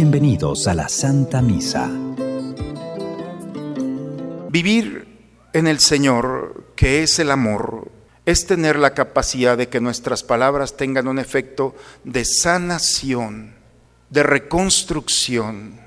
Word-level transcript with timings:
Bienvenidos 0.00 0.68
a 0.68 0.74
la 0.74 0.88
Santa 0.88 1.42
Misa. 1.42 1.90
Vivir 4.48 5.08
en 5.52 5.66
el 5.66 5.80
Señor, 5.80 6.66
que 6.76 7.02
es 7.02 7.18
el 7.18 7.32
amor, 7.32 7.90
es 8.24 8.46
tener 8.46 8.78
la 8.78 8.94
capacidad 8.94 9.58
de 9.58 9.68
que 9.68 9.80
nuestras 9.80 10.22
palabras 10.22 10.76
tengan 10.76 11.08
un 11.08 11.18
efecto 11.18 11.74
de 12.04 12.24
sanación, 12.24 13.56
de 14.08 14.22
reconstrucción, 14.22 15.80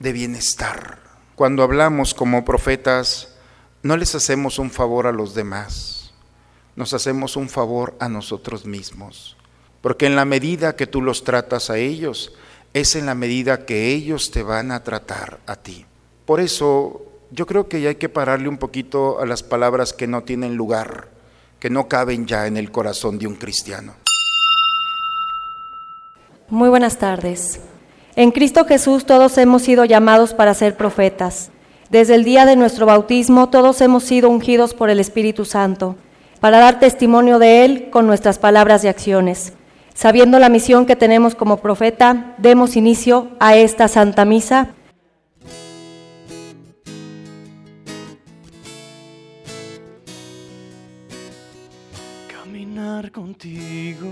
de 0.00 0.12
bienestar. 0.12 0.98
Cuando 1.34 1.62
hablamos 1.62 2.12
como 2.12 2.44
profetas, 2.44 3.38
no 3.82 3.96
les 3.96 4.14
hacemos 4.14 4.58
un 4.58 4.70
favor 4.70 5.06
a 5.06 5.12
los 5.12 5.34
demás, 5.34 6.12
nos 6.76 6.92
hacemos 6.92 7.36
un 7.36 7.48
favor 7.48 7.96
a 8.00 8.10
nosotros 8.10 8.66
mismos. 8.66 9.38
Porque 9.80 10.04
en 10.04 10.14
la 10.14 10.26
medida 10.26 10.76
que 10.76 10.86
tú 10.86 11.00
los 11.00 11.24
tratas 11.24 11.70
a 11.70 11.78
ellos, 11.78 12.34
es 12.72 12.94
en 12.94 13.06
la 13.06 13.14
medida 13.14 13.66
que 13.66 13.88
ellos 13.88 14.30
te 14.30 14.42
van 14.42 14.70
a 14.70 14.84
tratar 14.84 15.40
a 15.46 15.56
ti. 15.56 15.84
Por 16.24 16.40
eso 16.40 17.02
yo 17.30 17.46
creo 17.46 17.68
que 17.68 17.80
ya 17.80 17.90
hay 17.90 17.96
que 17.96 18.08
pararle 18.08 18.48
un 18.48 18.58
poquito 18.58 19.20
a 19.20 19.26
las 19.26 19.42
palabras 19.42 19.92
que 19.92 20.06
no 20.06 20.22
tienen 20.22 20.56
lugar, 20.56 21.08
que 21.58 21.70
no 21.70 21.88
caben 21.88 22.26
ya 22.26 22.46
en 22.46 22.56
el 22.56 22.70
corazón 22.70 23.18
de 23.18 23.26
un 23.26 23.34
cristiano. 23.34 23.94
Muy 26.48 26.68
buenas 26.68 26.98
tardes. 26.98 27.60
En 28.16 28.32
Cristo 28.32 28.64
Jesús 28.64 29.06
todos 29.06 29.38
hemos 29.38 29.62
sido 29.62 29.84
llamados 29.84 30.34
para 30.34 30.54
ser 30.54 30.76
profetas. 30.76 31.50
Desde 31.90 32.14
el 32.14 32.24
día 32.24 32.46
de 32.46 32.56
nuestro 32.56 32.86
bautismo 32.86 33.48
todos 33.48 33.80
hemos 33.80 34.04
sido 34.04 34.28
ungidos 34.28 34.74
por 34.74 34.90
el 34.90 35.00
Espíritu 35.00 35.44
Santo 35.44 35.96
para 36.40 36.58
dar 36.58 36.80
testimonio 36.80 37.38
de 37.38 37.64
Él 37.64 37.90
con 37.90 38.06
nuestras 38.06 38.38
palabras 38.38 38.82
y 38.84 38.88
acciones. 38.88 39.52
Sabiendo 40.00 40.38
la 40.38 40.48
misión 40.48 40.86
que 40.86 40.96
tenemos 40.96 41.34
como 41.34 41.58
profeta, 41.58 42.34
demos 42.38 42.74
inicio 42.74 43.28
a 43.38 43.54
esta 43.56 43.86
Santa 43.86 44.24
Misa. 44.24 44.68
Caminar 52.32 53.12
contigo, 53.12 54.08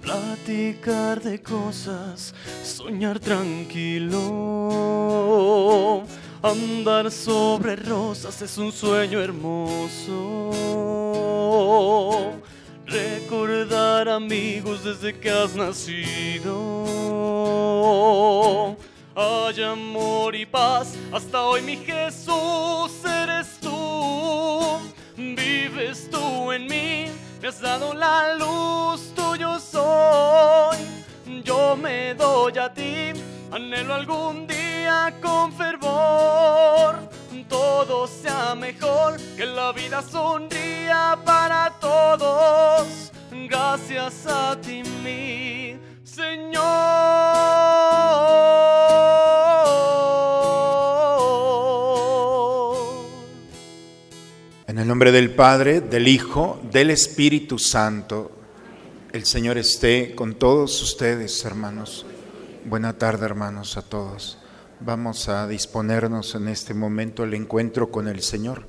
platicar 0.00 1.20
de 1.22 1.40
cosas, 1.40 2.34
soñar 2.64 3.20
tranquilo, 3.20 4.18
andar 6.42 7.12
sobre 7.12 7.76
rosas 7.76 8.42
es 8.42 8.58
un 8.58 8.72
sueño 8.72 9.20
hermoso 9.20 10.50
recordar 12.92 14.08
amigos 14.08 14.84
desde 14.84 15.18
que 15.18 15.30
has 15.30 15.54
nacido. 15.54 16.84
Hay 19.14 19.62
amor 19.62 20.34
y 20.34 20.46
paz, 20.46 20.94
hasta 21.12 21.42
hoy 21.42 21.62
mi 21.62 21.76
Jesús 21.76 22.92
eres 23.04 23.58
tú. 23.60 24.78
Vives 25.16 26.08
tú 26.10 26.52
en 26.52 26.66
mí, 26.66 27.06
me 27.40 27.48
has 27.48 27.60
dado 27.60 27.94
la 27.94 28.34
luz, 28.34 29.12
tuyo 29.14 29.58
soy. 29.58 30.78
Yo 31.44 31.76
me 31.76 32.14
doy 32.14 32.58
a 32.58 32.72
ti, 32.72 33.12
anhelo 33.52 33.94
algún 33.94 34.46
día 34.46 35.14
con 35.22 35.52
fervor 35.52 37.12
todo 37.52 38.06
sea 38.06 38.54
mejor, 38.54 39.20
que 39.36 39.44
la 39.44 39.72
vida 39.72 40.02
sonría 40.02 41.18
para 41.24 41.70
todos. 41.80 43.12
Gracias 43.30 44.26
a 44.26 44.58
ti, 44.58 44.82
mi 45.04 45.76
Señor. 46.02 46.62
En 54.66 54.78
el 54.78 54.88
nombre 54.88 55.12
del 55.12 55.34
Padre, 55.34 55.82
del 55.82 56.08
Hijo, 56.08 56.58
del 56.72 56.88
Espíritu 56.90 57.58
Santo, 57.58 58.30
el 59.12 59.26
Señor 59.26 59.58
esté 59.58 60.14
con 60.14 60.36
todos 60.36 60.80
ustedes, 60.80 61.44
hermanos. 61.44 62.06
Buena 62.64 62.96
tarde, 62.96 63.26
hermanos, 63.26 63.76
a 63.76 63.82
todos. 63.82 64.38
Vamos 64.78 65.28
a 65.28 65.48
disponernos 65.48 66.36
en 66.36 66.46
este 66.46 66.74
momento 66.74 67.24
al 67.24 67.34
encuentro 67.34 67.90
con 67.90 68.06
el 68.06 68.22
Señor. 68.22 68.66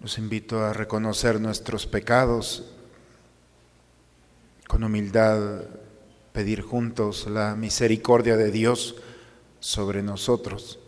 Los 0.00 0.18
invito 0.18 0.64
a 0.64 0.72
reconocer 0.72 1.40
nuestros 1.40 1.86
pecados, 1.86 2.74
con 4.66 4.82
humildad 4.82 5.62
pedir 6.32 6.62
juntos 6.62 7.28
la 7.28 7.54
misericordia 7.54 8.36
de 8.36 8.50
Dios 8.50 8.96
sobre 9.60 10.02
nosotros. 10.02 10.80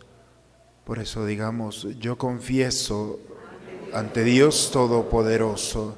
Por 0.83 0.99
eso 0.99 1.25
digamos, 1.25 1.87
yo 1.99 2.17
confieso 2.17 3.21
ante 3.93 4.25
Dios 4.25 4.71
Todopoderoso 4.73 5.97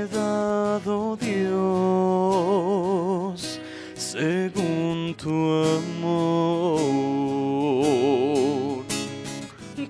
Oh 0.00 1.18
Dios, 1.20 1.60
según 3.94 5.14
tu 5.16 5.64
amor. 5.76 6.78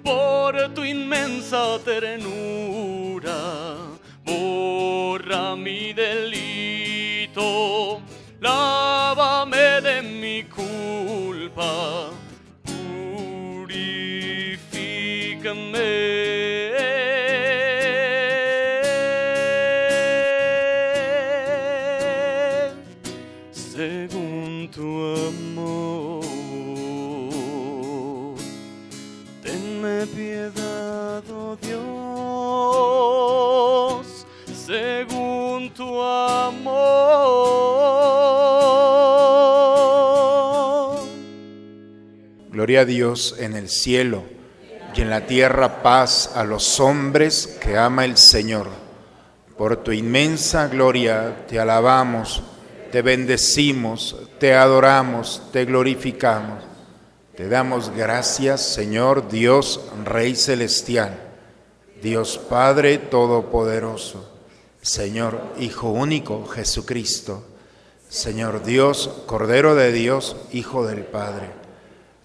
Por 0.02 0.56
tu 0.74 0.82
inmensa 0.82 1.78
ternura, 1.84 3.76
borra 4.24 5.54
mi 5.56 5.92
delito, 5.92 8.00
lávame 8.40 9.80
de 9.82 10.00
mi 10.02 10.44
culpa, 10.44 12.07
según 23.78 24.68
tu 24.74 25.14
amor. 25.28 26.24
Tenme 29.40 30.04
piedad, 30.06 31.22
oh 31.30 31.56
Dios, 34.02 34.26
según 34.66 35.70
tu 35.74 36.02
amor. 36.02 36.88
Gloria 42.50 42.80
a 42.80 42.84
Dios 42.84 43.36
en 43.38 43.54
el 43.54 43.68
cielo 43.68 44.24
y 44.92 45.02
en 45.02 45.10
la 45.10 45.28
tierra 45.28 45.84
paz 45.84 46.32
a 46.34 46.42
los 46.42 46.80
hombres 46.80 47.56
que 47.62 47.78
ama 47.78 48.04
el 48.04 48.16
Señor. 48.16 48.66
Por 49.56 49.76
tu 49.84 49.92
inmensa 49.92 50.66
gloria 50.66 51.46
te 51.46 51.60
alabamos, 51.60 52.42
te 52.90 53.02
bendecimos, 53.02 54.16
te 54.38 54.54
adoramos, 54.54 55.42
te 55.52 55.64
glorificamos. 55.64 56.64
Te 57.36 57.48
damos 57.48 57.90
gracias, 57.90 58.62
Señor 58.62 59.28
Dios, 59.28 59.80
Rey 60.04 60.34
Celestial, 60.34 61.16
Dios 62.02 62.36
Padre 62.36 62.98
Todopoderoso, 62.98 64.28
Señor 64.82 65.40
Hijo 65.60 65.90
único 65.90 66.46
Jesucristo, 66.46 67.44
Señor 68.08 68.64
Dios, 68.64 69.22
Cordero 69.26 69.76
de 69.76 69.92
Dios, 69.92 70.34
Hijo 70.52 70.84
del 70.84 71.04
Padre, 71.04 71.50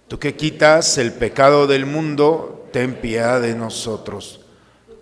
tú 0.08 0.18
que 0.18 0.34
quitas 0.34 0.98
el 0.98 1.12
pecado 1.12 1.68
del 1.68 1.86
mundo, 1.86 2.66
ten 2.72 2.96
piedad 2.96 3.40
de 3.40 3.54
nosotros. 3.54 4.40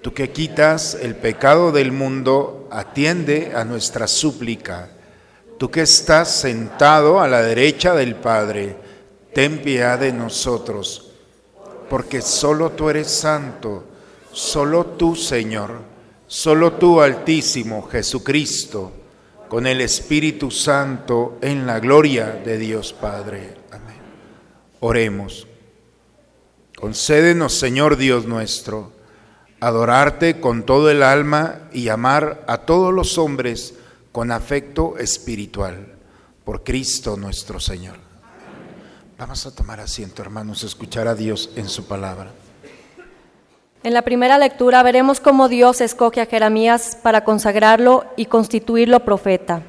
Tú 0.02 0.12
que 0.12 0.30
quitas 0.30 0.94
el 0.94 1.14
pecado 1.14 1.72
del 1.72 1.90
mundo, 1.90 2.68
atiende 2.70 3.52
a 3.54 3.64
nuestra 3.64 4.06
súplica. 4.08 4.90
Tú 5.62 5.70
que 5.70 5.82
estás 5.82 6.28
sentado 6.28 7.20
a 7.20 7.28
la 7.28 7.40
derecha 7.40 7.94
del 7.94 8.16
Padre, 8.16 8.74
ten 9.32 9.62
piedad 9.62 9.96
de 9.96 10.12
nosotros, 10.12 11.12
porque 11.88 12.20
solo 12.20 12.70
tú 12.70 12.90
eres 12.90 13.08
santo, 13.08 13.84
solo 14.32 14.84
tú, 14.84 15.14
Señor, 15.14 15.82
solo 16.26 16.72
tú, 16.72 17.00
Altísimo 17.00 17.82
Jesucristo 17.82 18.90
con 19.46 19.68
el 19.68 19.80
Espíritu 19.82 20.50
Santo 20.50 21.38
en 21.40 21.64
la 21.64 21.78
gloria 21.78 22.42
de 22.44 22.58
Dios 22.58 22.92
Padre. 22.92 23.54
Amén. 23.70 24.00
Oremos. 24.80 25.46
Concédenos, 26.76 27.54
Señor 27.54 27.98
Dios 27.98 28.26
nuestro, 28.26 28.90
adorarte 29.60 30.40
con 30.40 30.66
todo 30.66 30.90
el 30.90 31.04
alma 31.04 31.68
y 31.72 31.88
amar 31.88 32.42
a 32.48 32.58
todos 32.58 32.92
los 32.92 33.16
hombres 33.16 33.74
con 34.12 34.30
afecto 34.30 34.98
espiritual. 34.98 35.94
Por 36.44 36.62
Cristo 36.62 37.16
nuestro 37.16 37.58
Señor. 37.58 37.96
Vamos 39.18 39.46
a 39.46 39.54
tomar 39.54 39.80
asiento, 39.80 40.22
hermanos, 40.22 40.64
escuchar 40.64 41.08
a 41.08 41.14
Dios 41.14 41.50
en 41.56 41.68
su 41.68 41.86
palabra. 41.86 42.32
En 43.84 43.94
la 43.94 44.02
primera 44.02 44.38
lectura 44.38 44.82
veremos 44.82 45.20
cómo 45.20 45.48
Dios 45.48 45.80
escoge 45.80 46.20
a 46.20 46.26
Jeremías 46.26 46.96
para 47.02 47.24
consagrarlo 47.24 48.04
y 48.16 48.26
constituirlo 48.26 49.04
profeta. 49.04 49.62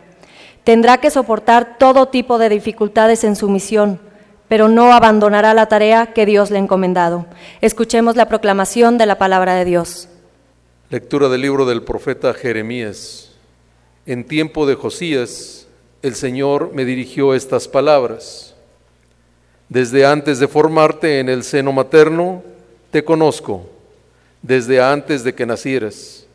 Tendrá 0.63 0.97
que 0.97 1.11
soportar 1.11 1.77
todo 1.77 2.07
tipo 2.07 2.37
de 2.37 2.49
dificultades 2.49 3.23
en 3.23 3.35
su 3.35 3.49
misión, 3.49 3.99
pero 4.47 4.67
no 4.67 4.93
abandonará 4.93 5.53
la 5.53 5.67
tarea 5.67 6.13
que 6.13 6.25
Dios 6.25 6.51
le 6.51 6.57
ha 6.57 6.61
encomendado. 6.61 7.25
Escuchemos 7.61 8.15
la 8.15 8.27
proclamación 8.27 8.97
de 8.97 9.05
la 9.05 9.17
palabra 9.17 9.55
de 9.55 9.65
Dios. 9.65 10.09
Lectura 10.89 11.29
del 11.29 11.41
libro 11.41 11.65
del 11.65 11.83
profeta 11.83 12.33
Jeremías. 12.33 13.32
En 14.05 14.25
tiempo 14.25 14.65
de 14.65 14.75
Josías, 14.75 15.65
el 16.01 16.15
Señor 16.15 16.71
me 16.73 16.83
dirigió 16.83 17.33
estas 17.33 17.67
palabras. 17.67 18.53
Desde 19.69 20.05
antes 20.05 20.39
de 20.39 20.47
formarte 20.47 21.19
en 21.19 21.29
el 21.29 21.43
seno 21.43 21.71
materno, 21.71 22.43
te 22.91 23.03
conozco 23.03 23.69
desde 24.41 24.81
antes 24.81 25.23
de 25.23 25.33
que 25.33 25.45
nacieras. 25.45 26.27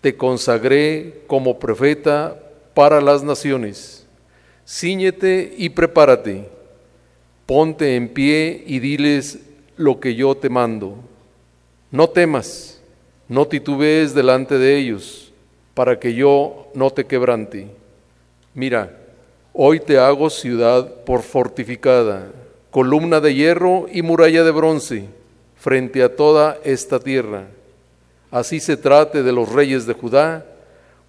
Te 0.00 0.16
consagré 0.16 1.22
como 1.28 1.58
profeta 1.58 2.38
para 2.74 3.00
las 3.00 3.22
naciones. 3.22 4.04
Cíñete 4.66 5.54
y 5.56 5.70
prepárate. 5.70 6.48
Ponte 7.46 7.94
en 7.94 8.08
pie 8.08 8.64
y 8.66 8.80
diles 8.80 9.38
lo 9.76 10.00
que 10.00 10.14
yo 10.14 10.34
te 10.34 10.48
mando. 10.48 10.96
No 11.90 12.08
temas, 12.10 12.80
no 13.28 13.46
titubees 13.46 14.14
delante 14.14 14.58
de 14.58 14.76
ellos, 14.76 15.23
para 15.74 15.98
que 15.98 16.14
yo 16.14 16.68
no 16.74 16.90
te 16.90 17.04
quebrante. 17.04 17.68
Mira, 18.54 18.96
hoy 19.52 19.80
te 19.80 19.98
hago 19.98 20.30
ciudad 20.30 21.04
por 21.04 21.22
fortificada, 21.22 22.30
columna 22.70 23.20
de 23.20 23.34
hierro 23.34 23.86
y 23.92 24.02
muralla 24.02 24.44
de 24.44 24.50
bronce 24.52 25.08
frente 25.56 26.02
a 26.02 26.14
toda 26.14 26.58
esta 26.64 27.00
tierra. 27.00 27.46
Así 28.30 28.60
se 28.60 28.76
trate 28.76 29.22
de 29.22 29.32
los 29.32 29.52
reyes 29.52 29.86
de 29.86 29.94
Judá 29.94 30.46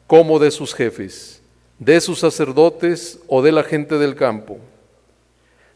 como 0.08 0.40
de 0.40 0.52
sus 0.52 0.74
jefes, 0.74 1.42
de 1.80 2.00
sus 2.02 2.20
sacerdotes 2.20 3.20
o 3.28 3.42
de 3.42 3.52
la 3.52 3.64
gente 3.64 3.98
del 3.98 4.16
campo. 4.16 4.58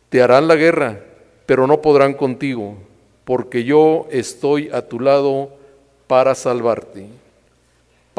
Te 0.09 0.21
harán 0.21 0.47
la 0.47 0.56
guerra, 0.56 1.00
pero 1.45 1.68
no 1.68 1.81
podrán 1.81 2.13
contigo, 2.13 2.77
porque 3.25 3.63
yo 3.63 4.07
estoy 4.12 4.69
a 4.71 4.81
tu 4.83 5.00
lado 5.00 5.50
para 6.07 6.33
salvarte. 6.35 7.07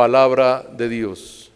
Palabra 0.00 0.67
de 0.79 0.88
Dios. 0.88 1.52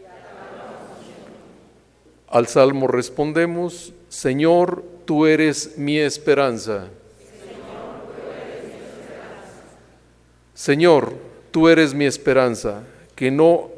Al 2.28 2.46
salmo 2.46 2.86
respondemos, 2.86 3.94
Señor, 4.10 4.84
tú 5.06 5.24
eres 5.24 5.78
mi 5.78 5.98
esperanza. 5.98 6.88
Señor, 10.52 11.14
tú 11.50 11.70
eres 11.70 11.94
mi 11.94 12.04
esperanza, 12.04 12.82
que 13.16 13.30
no 13.30 13.70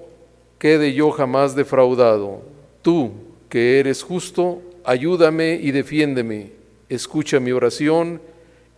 quede 0.59 0.95
yo 0.95 1.13
jamás 1.13 1.55
defraudado. 1.55 2.43
Tú, 2.83 3.13
que 3.49 3.79
eres 3.79 4.03
justo, 4.03 4.63
ayúdame 4.83 5.61
y 5.63 5.71
defiéndeme. 5.71 6.51
Escucha 6.89 7.39
mi 7.39 7.53
oración 7.53 8.21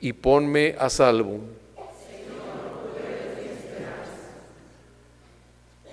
y 0.01 0.13
ponme 0.13 0.75
a 0.79 0.91
salvo. 0.91 1.41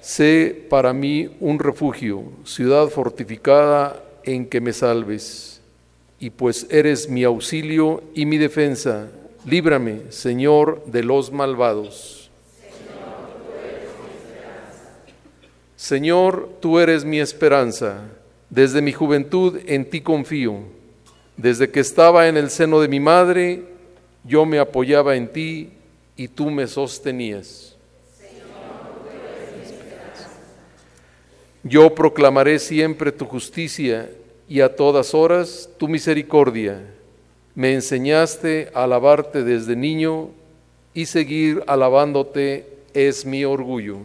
Sé 0.06 0.68
para 0.70 0.94
mí 0.94 1.36
un 1.40 1.58
refugio, 1.58 2.26
ciudad 2.44 2.90
fortificada 2.90 4.04
en 4.24 4.46
que 4.46 4.62
me 4.62 4.72
salves. 4.72 5.62
Y 6.20 6.30
pues 6.30 6.68
eres 6.70 7.10
mi 7.10 7.24
auxilio 7.24 8.04
y 8.14 8.28
mi 8.28 8.38
defensa, 8.38 9.10
Líbrame, 9.48 10.12
Señor, 10.12 10.86
de 10.86 11.02
los 11.02 11.32
malvados. 11.32 12.30
Señor, 15.76 16.50
tú 16.60 16.78
eres 16.78 17.04
mi 17.04 17.20
esperanza. 17.20 18.02
Desde 18.52 18.84
mi 18.84 18.92
juventud 18.92 19.60
en 19.66 19.90
ti 19.90 20.02
confío. 20.02 20.60
Desde 21.36 21.72
que 21.72 21.80
estaba 21.80 22.28
en 22.28 22.38
el 22.38 22.52
seno 22.52 22.80
de 22.80 22.90
mi 22.90 23.00
madre, 23.00 23.64
yo 24.24 24.46
me 24.46 24.60
apoyaba 24.60 25.16
en 25.16 25.34
ti 25.34 25.72
y 26.16 26.28
tú 26.28 26.52
me 26.52 26.68
sostenías. 26.68 27.75
Yo 31.66 31.94
proclamaré 31.94 32.60
siempre 32.60 33.12
tu 33.12 33.26
justicia 33.26 34.10
y 34.48 34.62
a 34.62 34.76
todas 34.76 35.14
horas 35.14 35.68
tu 35.78 35.88
misericordia 35.88 36.80
me 37.56 37.74
enseñaste 37.74 38.70
a 38.76 38.84
alabarte 38.84 39.44
desde 39.44 39.76
niño 39.76 40.30
y 40.94 41.08
seguir 41.08 41.64
alabándote 41.68 42.70
es 42.94 43.26
mi 43.26 43.46
orgullo. 43.46 43.98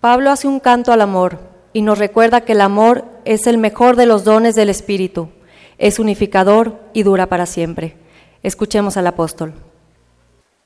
Pablo 0.00 0.30
hace 0.30 0.46
un 0.46 0.60
canto 0.60 0.92
al 0.92 1.00
amor 1.00 1.38
y 1.72 1.82
nos 1.82 1.98
recuerda 1.98 2.42
que 2.42 2.52
el 2.52 2.60
amor 2.60 3.04
es 3.24 3.48
el 3.48 3.58
mejor 3.58 3.96
de 3.96 4.06
los 4.06 4.22
dones 4.22 4.54
del 4.54 4.70
Espíritu, 4.70 5.30
es 5.78 5.98
unificador 5.98 6.78
y 6.92 7.02
dura 7.02 7.26
para 7.26 7.46
siempre. 7.46 7.96
Escuchemos 8.42 8.96
al 8.96 9.08
apóstol. 9.08 9.54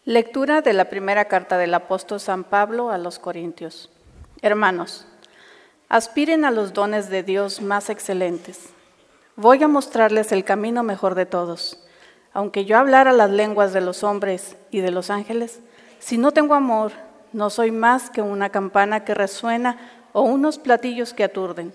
Lectura 0.05 0.63
de 0.63 0.73
la 0.73 0.87
primera 0.87 1.27
carta 1.27 1.59
del 1.59 1.73
apóstol 1.75 2.19
San 2.19 2.43
Pablo 2.43 2.91
a 2.91 2.99
los 2.99 3.21
Corintios. 3.21 3.89
Hermanos, 4.41 5.07
aspiren 5.89 6.45
a 6.45 6.51
los 6.51 6.73
dones 6.73 7.09
de 7.09 7.23
Dios 7.23 7.63
más 7.63 7.89
excelentes. 7.89 8.71
Voy 9.37 9.63
a 9.63 9.69
mostrarles 9.69 10.33
el 10.33 10.43
camino 10.43 10.83
mejor 10.83 11.15
de 11.15 11.25
todos. 11.25 11.87
Aunque 12.33 12.65
yo 12.65 12.79
hablara 12.79 13.13
las 13.13 13.31
lenguas 13.31 13.73
de 13.73 13.81
los 13.81 14.03
hombres 14.03 14.57
y 14.73 14.81
de 14.81 14.91
los 14.91 15.09
ángeles, 15.09 15.61
si 16.01 16.19
no 16.19 16.33
tengo 16.33 16.55
amor, 16.55 16.91
no 17.33 17.49
soy 17.49 17.71
más 17.71 18.11
que 18.11 18.23
una 18.23 18.49
campana 18.49 19.05
que 19.05 19.15
resuena 19.15 19.79
o 20.13 20.23
unos 20.23 20.59
platillos 20.59 21.15
que 21.15 21.23
aturden. 21.23 21.73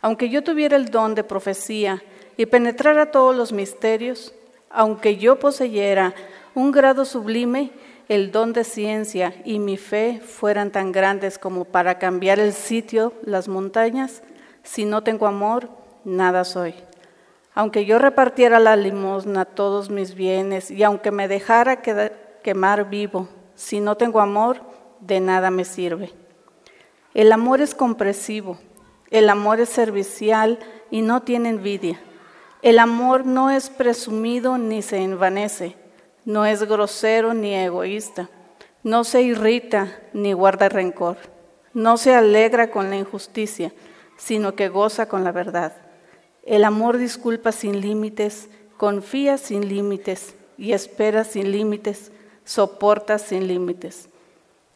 Aunque 0.00 0.30
yo 0.30 0.42
tuviera 0.42 0.74
el 0.78 0.90
don 0.90 1.14
de 1.14 1.22
profecía 1.22 2.02
y 2.38 2.46
penetrara 2.46 3.10
todos 3.10 3.36
los 3.36 3.52
misterios, 3.52 4.32
aunque 4.70 5.18
yo 5.18 5.38
poseyera 5.38 6.14
un 6.54 6.72
grado 6.72 7.04
sublime, 7.04 7.72
el 8.08 8.30
don 8.30 8.52
de 8.52 8.64
ciencia 8.64 9.34
y 9.44 9.58
mi 9.58 9.76
fe 9.76 10.20
fueran 10.20 10.70
tan 10.70 10.92
grandes 10.92 11.38
como 11.38 11.64
para 11.64 11.98
cambiar 11.98 12.38
el 12.40 12.52
sitio, 12.52 13.14
las 13.24 13.48
montañas, 13.48 14.22
si 14.62 14.84
no 14.84 15.02
tengo 15.02 15.26
amor, 15.26 15.70
nada 16.04 16.44
soy. 16.44 16.74
Aunque 17.54 17.84
yo 17.84 17.98
repartiera 17.98 18.58
la 18.58 18.76
limosna 18.76 19.44
todos 19.44 19.90
mis 19.90 20.14
bienes 20.14 20.70
y 20.70 20.82
aunque 20.82 21.10
me 21.10 21.28
dejara 21.28 21.82
quemar 21.82 22.88
vivo, 22.88 23.28
si 23.54 23.80
no 23.80 23.96
tengo 23.96 24.20
amor, 24.20 24.60
de 25.00 25.20
nada 25.20 25.50
me 25.50 25.64
sirve. 25.64 26.12
El 27.14 27.30
amor 27.32 27.60
es 27.60 27.74
compresivo, 27.74 28.58
el 29.10 29.28
amor 29.28 29.60
es 29.60 29.68
servicial 29.68 30.58
y 30.90 31.02
no 31.02 31.22
tiene 31.22 31.50
envidia. 31.50 32.00
El 32.62 32.78
amor 32.78 33.26
no 33.26 33.50
es 33.50 33.68
presumido 33.68 34.56
ni 34.56 34.82
se 34.82 34.98
envanece, 34.98 35.76
no 36.24 36.46
es 36.46 36.62
grosero 36.62 37.34
ni 37.34 37.54
egoísta, 37.54 38.28
no 38.82 39.04
se 39.04 39.22
irrita 39.22 40.00
ni 40.12 40.32
guarda 40.32 40.68
rencor, 40.68 41.16
no 41.74 41.96
se 41.96 42.14
alegra 42.14 42.70
con 42.70 42.90
la 42.90 42.96
injusticia, 42.96 43.72
sino 44.16 44.54
que 44.54 44.68
goza 44.68 45.06
con 45.06 45.24
la 45.24 45.32
verdad. 45.32 45.72
El 46.44 46.64
amor 46.64 46.98
disculpa 46.98 47.52
sin 47.52 47.80
límites, 47.80 48.48
confía 48.76 49.38
sin 49.38 49.68
límites 49.68 50.34
y 50.58 50.72
espera 50.72 51.24
sin 51.24 51.52
límites, 51.52 52.12
soporta 52.44 53.18
sin 53.18 53.46
límites. 53.46 54.08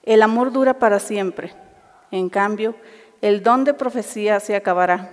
El 0.04 0.22
amor 0.22 0.52
dura 0.52 0.78
para 0.78 1.00
siempre. 1.00 1.52
En 2.10 2.28
cambio, 2.28 2.76
el 3.20 3.42
don 3.42 3.64
de 3.64 3.74
profecía 3.74 4.38
se 4.40 4.54
acabará, 4.54 5.10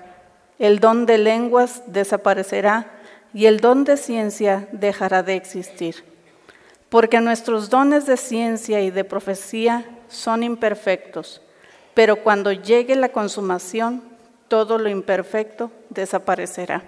el 0.59 0.79
don 0.79 1.05
de 1.05 1.17
lenguas 1.17 1.81
desaparecerá 1.87 2.91
y 3.33 3.47
el 3.47 3.59
don 3.59 3.83
de 3.83 3.97
ciencia 3.97 4.67
dejará 4.71 5.23
de 5.23 5.35
existir. 5.35 6.12
Porque 6.93 7.21
nuestros 7.21 7.71
dones 7.71 8.05
de 8.05 8.17
ciencia 8.17 8.79
y 8.79 8.91
de 8.91 9.03
profecía 9.03 9.83
son 10.09 10.43
imperfectos, 10.43 11.41
pero 11.95 12.17
cuando 12.17 12.51
llegue 12.51 12.95
la 12.95 13.09
consumación, 13.09 14.03
todo 14.47 14.77
lo 14.77 14.89
imperfecto 14.89 15.71
desaparecerá. 15.89 16.83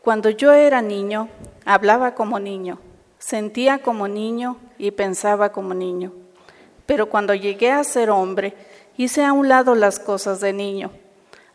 Cuando 0.00 0.30
yo 0.30 0.52
era 0.52 0.82
niño, 0.82 1.28
hablaba 1.64 2.16
como 2.16 2.40
niño, 2.40 2.80
sentía 3.20 3.78
como 3.78 4.08
niño 4.08 4.56
y 4.78 4.90
pensaba 4.90 5.52
como 5.52 5.74
niño. 5.74 6.12
Pero 6.84 7.08
cuando 7.08 7.34
llegué 7.34 7.70
a 7.70 7.84
ser 7.84 8.10
hombre, 8.10 8.52
hice 8.96 9.24
a 9.24 9.32
un 9.32 9.48
lado 9.48 9.76
las 9.76 10.00
cosas 10.00 10.40
de 10.40 10.52
niño. 10.52 10.90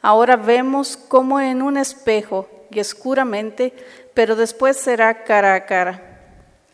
Ahora 0.01 0.37
vemos 0.37 0.95
como 0.95 1.41
en 1.41 1.61
un 1.61 1.75
espejo 1.75 2.47
y 2.71 2.79
oscuramente, 2.79 3.73
pero 4.13 4.37
después 4.37 4.77
será 4.77 5.25
cara 5.25 5.55
a 5.55 5.65
cara. 5.65 6.06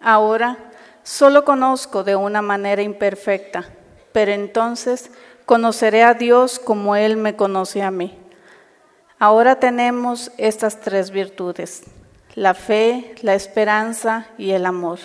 Ahora 0.03 0.57
solo 1.01 1.45
conozco 1.45 2.03
de 2.03 2.15
una 2.15 2.41
manera 2.41 2.81
imperfecta, 2.81 3.65
pero 4.11 4.31
entonces 4.31 5.09
conoceré 5.45 6.03
a 6.03 6.13
Dios 6.13 6.59
como 6.59 6.95
Él 6.95 7.17
me 7.17 7.35
conoce 7.35 7.81
a 7.81 7.89
mí. 7.89 8.17
Ahora 9.17 9.55
tenemos 9.55 10.31
estas 10.37 10.81
tres 10.81 11.09
virtudes, 11.09 11.83
la 12.35 12.53
fe, 12.53 13.15
la 13.21 13.33
esperanza 13.33 14.27
y 14.37 14.51
el 14.51 14.65
amor. 14.65 14.99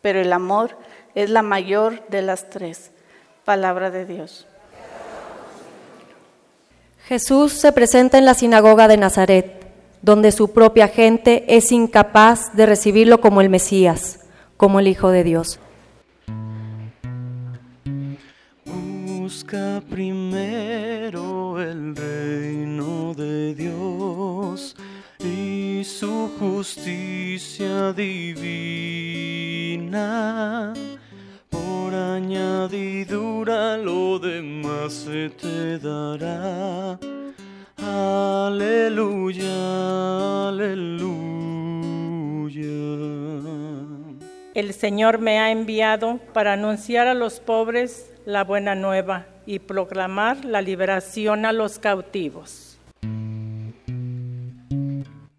Pero 0.00 0.20
el 0.20 0.32
amor 0.32 0.76
es 1.14 1.30
la 1.30 1.42
mayor 1.42 2.02
de 2.08 2.22
las 2.22 2.48
tres. 2.48 2.90
Palabra 3.44 3.90
de 3.90 4.06
Dios. 4.06 4.46
Jesús 7.06 7.52
se 7.52 7.72
presenta 7.72 8.16
en 8.16 8.24
la 8.24 8.34
sinagoga 8.34 8.88
de 8.88 8.96
Nazaret, 8.96 9.66
donde 10.00 10.32
su 10.32 10.52
propia 10.52 10.88
gente 10.88 11.44
es 11.48 11.72
incapaz 11.72 12.54
de 12.54 12.64
recibirlo 12.64 13.20
como 13.20 13.40
el 13.40 13.48
Mesías, 13.48 14.20
como 14.62 14.78
el 14.78 14.86
Hijo 14.86 15.10
de 15.10 15.24
Dios. 15.24 15.58
Busca 18.64 19.82
primero 19.90 21.60
el 21.60 21.96
reino 21.96 23.12
de 23.12 23.56
Dios 23.56 24.76
y 25.18 25.82
su 25.82 26.30
justicia 26.38 27.92
divina. 27.92 29.52
Por 31.50 31.92
añadidura 31.92 33.76
lo 33.78 34.20
demás 34.20 34.92
se 34.92 35.28
te 35.30 35.80
dará. 35.80 37.00
Aleluya, 37.78 39.48
aleluya. 40.50 41.02
El 44.54 44.74
Señor 44.74 45.18
me 45.18 45.38
ha 45.38 45.50
enviado 45.50 46.18
para 46.34 46.52
anunciar 46.52 47.06
a 47.06 47.14
los 47.14 47.40
pobres 47.40 48.12
la 48.26 48.44
buena 48.44 48.74
nueva 48.74 49.24
y 49.46 49.60
proclamar 49.60 50.44
la 50.44 50.60
liberación 50.60 51.46
a 51.46 51.52
los 51.52 51.78
cautivos. 51.78 52.78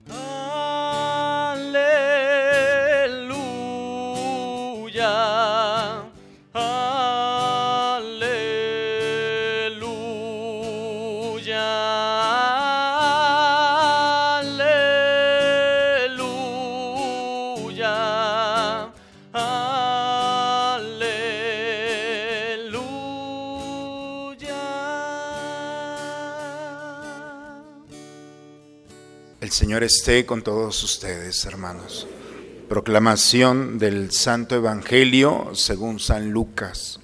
Aleluya. 0.09 1.83
Aleluya. 6.53 7.32
Señor 29.53 29.83
esté 29.83 30.25
con 30.25 30.41
todos 30.41 30.81
ustedes, 30.81 31.45
hermanos. 31.45 32.07
Proclamación 32.69 33.77
del 33.77 34.11
Santo 34.11 34.55
Evangelio 34.55 35.51
según 35.53 35.99
San 35.99 36.31
Lucas. 36.31 36.99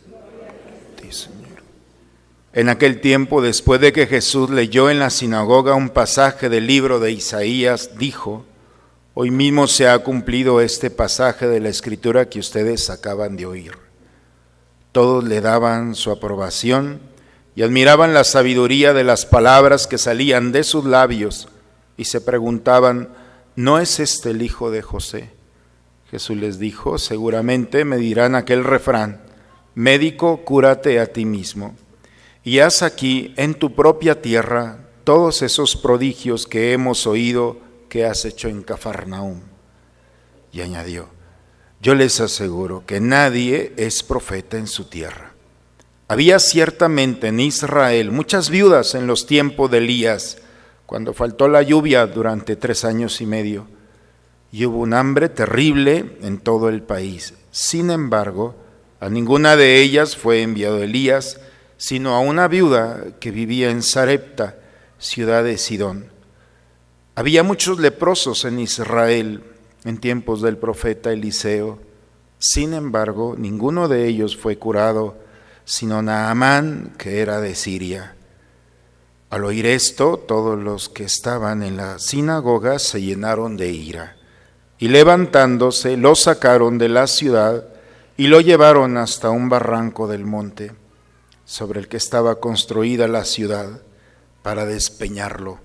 En 2.52 2.70
aquel 2.70 3.02
tiempo, 3.02 3.44
después 3.44 3.80
de 3.80 3.94
que 3.94 4.08
Jesús 4.08 4.50
leyó 4.50 4.90
en 4.90 4.98
la 4.98 5.12
sinagoga 5.12 5.76
un 5.76 5.90
pasaje 5.92 6.50
del 6.50 6.66
libro 6.66 7.00
de 7.00 7.12
Isaías, 7.12 7.92
dijo, 8.00 8.46
Hoy 9.14 9.30
mismo 9.30 9.68
se 9.68 9.88
ha 9.88 10.00
cumplido 10.00 10.60
este 10.60 10.90
pasaje 10.90 11.48
de 11.48 11.60
la 11.60 11.70
escritura 11.70 12.30
que 12.30 12.40
ustedes 12.40 12.90
acaban 12.90 13.38
de 13.38 13.46
oír. 13.46 13.74
Todos 14.92 15.24
le 15.24 15.40
daban 15.42 15.94
su 15.94 16.10
aprobación 16.10 17.00
y 17.56 17.62
admiraban 17.62 18.16
la 18.16 18.24
sabiduría 18.24 18.96
de 18.96 19.04
las 19.04 19.28
palabras 19.28 19.86
que 19.86 20.00
salían 20.00 20.52
de 20.52 20.64
sus 20.64 20.86
labios 20.86 21.48
y 22.00 22.06
se 22.06 22.22
preguntaban, 22.22 23.10
¿no 23.58 23.78
es 23.78 24.00
este 24.00 24.30
el 24.30 24.42
hijo 24.42 24.72
de 24.72 24.82
José? 24.82 25.32
Jesús 26.10 26.38
les 26.38 26.58
dijo, 26.58 26.98
seguramente 26.98 27.84
me 27.84 27.98
dirán 27.98 28.36
aquel 28.36 28.64
refrán, 28.64 29.22
médico, 29.76 30.46
cúrate 30.46 31.02
a 31.02 31.08
ti 31.08 31.26
mismo. 31.26 31.76
Y 32.42 32.60
haz 32.60 32.84
aquí, 32.84 33.34
en 33.36 33.54
tu 33.54 33.76
propia 33.76 34.22
tierra, 34.22 34.88
todos 35.04 35.42
esos 35.42 35.76
prodigios 35.76 36.48
que 36.48 36.72
hemos 36.72 37.06
oído 37.06 37.58
que 37.90 38.06
has 38.06 38.24
hecho 38.24 38.48
en 38.48 38.64
Cafarnaúm. 38.64 39.42
Y 40.54 40.62
añadió, 40.62 41.10
yo 41.82 41.96
les 41.96 42.22
aseguro 42.22 42.86
que 42.86 43.02
nadie 43.02 43.74
es 43.76 44.04
profeta 44.04 44.58
en 44.58 44.68
su 44.68 44.86
tierra. 44.86 45.34
Había 46.08 46.40
ciertamente 46.40 47.28
en 47.28 47.42
Israel 47.42 48.10
muchas 48.10 48.50
viudas 48.50 48.96
en 48.96 49.06
los 49.06 49.26
tiempos 49.26 49.70
de 49.70 49.80
Elías, 49.80 50.38
cuando 50.90 51.14
faltó 51.14 51.48
la 51.48 51.62
lluvia 51.62 52.08
durante 52.08 52.56
tres 52.56 52.84
años 52.84 53.22
y 53.22 53.28
medio, 53.28 53.68
y 54.52 54.66
hubo 54.66 54.80
un 54.80 54.96
hambre 54.96 55.30
terrible 55.30 56.18
en 56.24 56.40
todo 56.40 56.68
el 56.68 56.82
país. 56.82 57.36
Sin 57.52 57.92
embargo, 57.92 58.56
a 59.00 59.08
ninguna 59.08 59.56
de 59.56 59.84
ellas 59.84 60.18
fue 60.18 60.42
enviado 60.42 60.82
Elías, 60.82 61.40
sino 61.78 62.16
a 62.16 62.22
una 62.22 62.48
viuda 62.48 63.20
que 63.20 63.30
vivía 63.30 63.70
en 63.70 63.84
Sarepta, 63.84 64.58
ciudad 64.98 65.44
de 65.44 65.60
Sidón. 65.60 66.08
Había 67.14 67.44
muchos 67.44 67.78
leprosos 67.78 68.44
en 68.46 68.58
Israel 68.60 69.44
en 69.84 70.00
tiempos 70.00 70.42
del 70.42 70.58
profeta 70.58 71.12
Eliseo. 71.12 71.78
Sin 72.40 72.74
embargo, 72.74 73.36
ninguno 73.38 73.90
de 73.90 74.08
ellos 74.08 74.36
fue 74.36 74.58
curado, 74.58 75.20
sino 75.66 76.02
Naamán, 76.02 76.96
que 76.98 77.20
era 77.20 77.40
de 77.42 77.54
Siria. 77.54 78.16
Al 79.30 79.46
oír 79.46 79.68
esto, 79.68 80.18
todos 80.18 80.58
los 80.58 80.90
que 80.90 81.04
estaban 81.04 81.62
en 81.62 81.78
la 81.78 82.00
sinagoga 82.00 82.80
se 82.80 83.02
llenaron 83.02 83.58
de 83.58 83.72
ira, 83.72 84.18
y 84.80 84.88
levantándose 84.88 85.98
lo 85.98 86.16
sacaron 86.16 86.80
de 86.80 86.90
la 86.90 87.06
ciudad 87.06 87.66
y 88.18 88.28
lo 88.28 88.42
llevaron 88.42 88.98
hasta 88.98 89.30
un 89.30 89.48
barranco 89.48 90.08
del 90.08 90.26
monte, 90.26 90.72
sobre 91.46 91.80
el 91.80 91.88
que 91.88 91.98
estaba 91.98 92.40
construida 92.40 93.08
la 93.08 93.24
ciudad, 93.24 93.82
para 94.42 94.66
despeñarlo. 94.66 95.60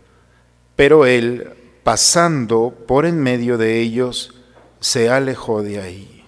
Pero 0.76 1.06
él, 1.06 1.54
pasando 1.82 2.74
por 2.86 3.06
en 3.06 3.22
medio 3.22 3.56
de 3.56 3.80
ellos, 3.80 4.34
se 4.80 5.08
alejó 5.08 5.62
de 5.62 5.80
ahí. 5.80 6.24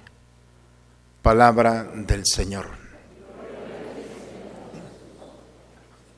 Palabra 1.20 1.84
del 1.94 2.24
Señor. 2.24 2.75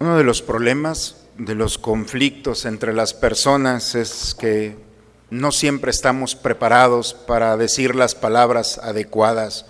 Uno 0.00 0.16
de 0.16 0.22
los 0.22 0.42
problemas, 0.42 1.16
de 1.38 1.56
los 1.56 1.76
conflictos 1.76 2.66
entre 2.66 2.94
las 2.94 3.14
personas 3.14 3.96
es 3.96 4.36
que 4.38 4.76
no 5.30 5.50
siempre 5.50 5.90
estamos 5.90 6.36
preparados 6.36 7.14
para 7.14 7.56
decir 7.56 7.96
las 7.96 8.14
palabras 8.14 8.78
adecuadas. 8.78 9.66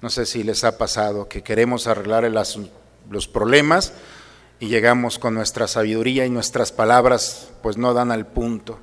No 0.00 0.08
sé 0.08 0.24
si 0.24 0.44
les 0.44 0.62
ha 0.62 0.78
pasado 0.78 1.28
que 1.28 1.42
queremos 1.42 1.88
arreglar 1.88 2.30
los 3.10 3.26
problemas 3.26 3.92
y 4.60 4.68
llegamos 4.68 5.18
con 5.18 5.34
nuestra 5.34 5.66
sabiduría 5.66 6.26
y 6.26 6.30
nuestras 6.30 6.70
palabras 6.70 7.48
pues 7.60 7.76
no 7.76 7.92
dan 7.92 8.12
al 8.12 8.28
punto. 8.28 8.78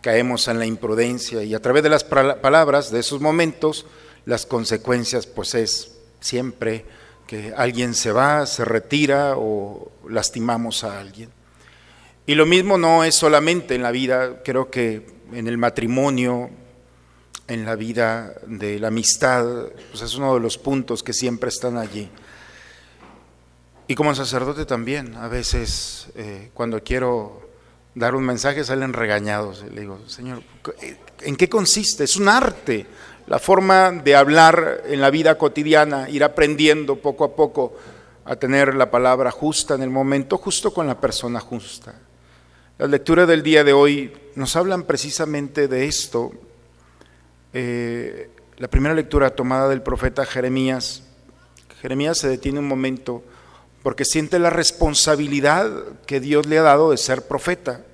Caemos 0.00 0.48
en 0.48 0.58
la 0.58 0.64
imprudencia 0.64 1.42
y 1.42 1.54
a 1.54 1.60
través 1.60 1.82
de 1.82 1.90
las 1.90 2.04
palabras 2.04 2.90
de 2.90 3.00
esos 3.00 3.20
momentos 3.20 3.84
las 4.24 4.46
consecuencias 4.46 5.26
pues 5.26 5.54
es 5.54 5.92
siempre 6.20 6.86
que 7.28 7.52
alguien 7.54 7.94
se 7.94 8.10
va, 8.10 8.46
se 8.46 8.64
retira 8.64 9.34
o 9.36 9.92
lastimamos 10.08 10.82
a 10.82 10.98
alguien. 10.98 11.30
Y 12.26 12.34
lo 12.34 12.46
mismo 12.46 12.78
no 12.78 13.04
es 13.04 13.14
solamente 13.14 13.74
en 13.74 13.82
la 13.82 13.90
vida, 13.90 14.42
creo 14.42 14.70
que 14.70 15.06
en 15.32 15.46
el 15.46 15.58
matrimonio, 15.58 16.48
en 17.46 17.66
la 17.66 17.76
vida 17.76 18.32
de 18.46 18.78
la 18.78 18.88
amistad, 18.88 19.44
pues 19.90 20.02
es 20.02 20.14
uno 20.14 20.34
de 20.34 20.40
los 20.40 20.56
puntos 20.56 21.02
que 21.02 21.12
siempre 21.12 21.50
están 21.50 21.76
allí. 21.76 22.08
Y 23.86 23.94
como 23.94 24.14
sacerdote 24.14 24.64
también, 24.64 25.14
a 25.14 25.28
veces 25.28 26.08
eh, 26.14 26.50
cuando 26.54 26.82
quiero 26.82 27.47
dar 27.98 28.14
un 28.14 28.24
mensaje 28.24 28.64
salen 28.64 28.92
regañados. 28.92 29.64
Le 29.72 29.82
digo, 29.82 29.98
Señor, 30.06 30.42
¿en 31.20 31.36
qué 31.36 31.48
consiste? 31.48 32.04
Es 32.04 32.16
un 32.16 32.28
arte. 32.28 32.86
La 33.26 33.38
forma 33.38 33.90
de 33.90 34.16
hablar 34.16 34.84
en 34.86 35.00
la 35.00 35.10
vida 35.10 35.36
cotidiana, 35.36 36.08
ir 36.08 36.24
aprendiendo 36.24 36.96
poco 36.96 37.24
a 37.24 37.36
poco 37.36 37.76
a 38.24 38.36
tener 38.36 38.74
la 38.74 38.90
palabra 38.90 39.30
justa 39.30 39.74
en 39.74 39.82
el 39.82 39.90
momento 39.90 40.38
justo 40.38 40.72
con 40.72 40.86
la 40.86 41.00
persona 41.00 41.40
justa. 41.40 41.94
Las 42.78 42.88
lecturas 42.88 43.26
del 43.26 43.42
día 43.42 43.64
de 43.64 43.72
hoy 43.72 44.12
nos 44.34 44.54
hablan 44.54 44.84
precisamente 44.84 45.66
de 45.66 45.86
esto. 45.86 46.30
Eh, 47.52 48.30
la 48.56 48.68
primera 48.68 48.94
lectura 48.94 49.30
tomada 49.30 49.68
del 49.68 49.82
profeta 49.82 50.24
Jeremías, 50.24 51.02
Jeremías 51.80 52.18
se 52.18 52.28
detiene 52.28 52.60
un 52.60 52.68
momento 52.68 53.22
porque 53.82 54.04
siente 54.04 54.38
la 54.38 54.50
responsabilidad 54.50 55.70
que 56.06 56.20
Dios 56.20 56.46
le 56.46 56.58
ha 56.58 56.62
dado 56.62 56.90
de 56.90 56.96
ser 56.96 57.26
profeta. 57.26 57.84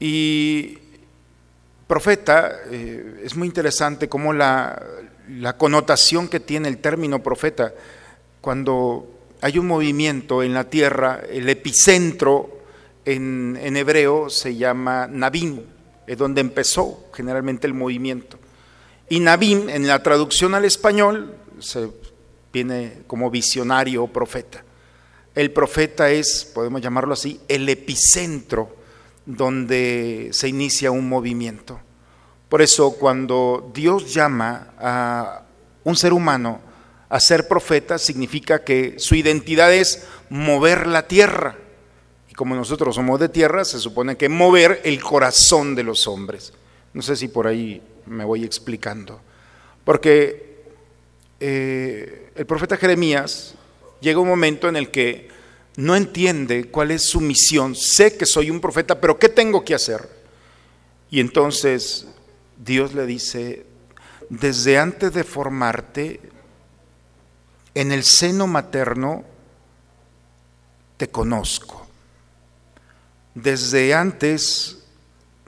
Y 0.00 0.78
profeta, 1.86 2.52
eh, 2.70 3.20
es 3.22 3.36
muy 3.36 3.46
interesante 3.46 4.08
cómo 4.08 4.32
la, 4.32 4.82
la 5.28 5.56
connotación 5.58 6.28
que 6.28 6.40
tiene 6.40 6.68
el 6.68 6.78
término 6.78 7.22
profeta, 7.22 7.74
cuando 8.40 9.06
hay 9.42 9.58
un 9.58 9.66
movimiento 9.66 10.42
en 10.42 10.54
la 10.54 10.64
tierra, 10.64 11.20
el 11.30 11.48
epicentro 11.48 12.60
en, 13.04 13.58
en 13.60 13.76
hebreo 13.76 14.30
se 14.30 14.56
llama 14.56 15.06
Nabim, 15.06 15.60
es 16.06 16.16
donde 16.16 16.40
empezó 16.40 17.10
generalmente 17.14 17.66
el 17.66 17.74
movimiento. 17.74 18.38
Y 19.10 19.20
Nabim, 19.20 19.68
en 19.68 19.86
la 19.86 20.02
traducción 20.02 20.54
al 20.54 20.64
español, 20.64 21.34
se 21.58 21.90
viene 22.52 23.02
como 23.06 23.30
visionario 23.30 24.04
o 24.04 24.08
profeta. 24.08 24.64
El 25.34 25.52
profeta 25.52 26.10
es, 26.10 26.50
podemos 26.54 26.80
llamarlo 26.80 27.12
así, 27.12 27.40
el 27.48 27.68
epicentro 27.68 28.79
donde 29.36 30.30
se 30.32 30.48
inicia 30.48 30.90
un 30.90 31.08
movimiento. 31.08 31.80
Por 32.48 32.62
eso 32.62 32.92
cuando 32.92 33.70
Dios 33.72 34.12
llama 34.12 34.74
a 34.78 35.42
un 35.84 35.96
ser 35.96 36.12
humano 36.12 36.60
a 37.08 37.18
ser 37.18 37.48
profeta, 37.48 37.98
significa 37.98 38.62
que 38.62 38.94
su 38.98 39.14
identidad 39.14 39.72
es 39.72 40.06
mover 40.28 40.86
la 40.86 41.08
tierra. 41.08 41.56
Y 42.28 42.34
como 42.34 42.54
nosotros 42.54 42.94
somos 42.94 43.18
de 43.18 43.28
tierra, 43.28 43.64
se 43.64 43.80
supone 43.80 44.16
que 44.16 44.28
mover 44.28 44.80
el 44.84 45.02
corazón 45.02 45.74
de 45.74 45.82
los 45.82 46.06
hombres. 46.06 46.52
No 46.92 47.02
sé 47.02 47.16
si 47.16 47.28
por 47.28 47.46
ahí 47.46 47.82
me 48.06 48.24
voy 48.24 48.44
explicando. 48.44 49.20
Porque 49.84 50.62
eh, 51.40 52.30
el 52.36 52.46
profeta 52.46 52.76
Jeremías 52.76 53.54
llega 54.00 54.20
un 54.20 54.28
momento 54.28 54.68
en 54.68 54.76
el 54.76 54.90
que 54.90 55.29
no 55.80 55.96
entiende 55.96 56.70
cuál 56.70 56.90
es 56.90 57.08
su 57.08 57.20
misión. 57.20 57.74
Sé 57.74 58.16
que 58.16 58.26
soy 58.26 58.50
un 58.50 58.60
profeta, 58.60 59.00
pero 59.00 59.18
¿qué 59.18 59.30
tengo 59.30 59.64
que 59.64 59.74
hacer? 59.74 60.08
Y 61.10 61.20
entonces 61.20 62.06
Dios 62.58 62.92
le 62.94 63.06
dice, 63.06 63.64
desde 64.28 64.78
antes 64.78 65.14
de 65.14 65.24
formarte, 65.24 66.20
en 67.74 67.92
el 67.92 68.04
seno 68.04 68.46
materno, 68.46 69.24
te 70.98 71.08
conozco. 71.08 71.86
Desde 73.34 73.94
antes 73.94 74.80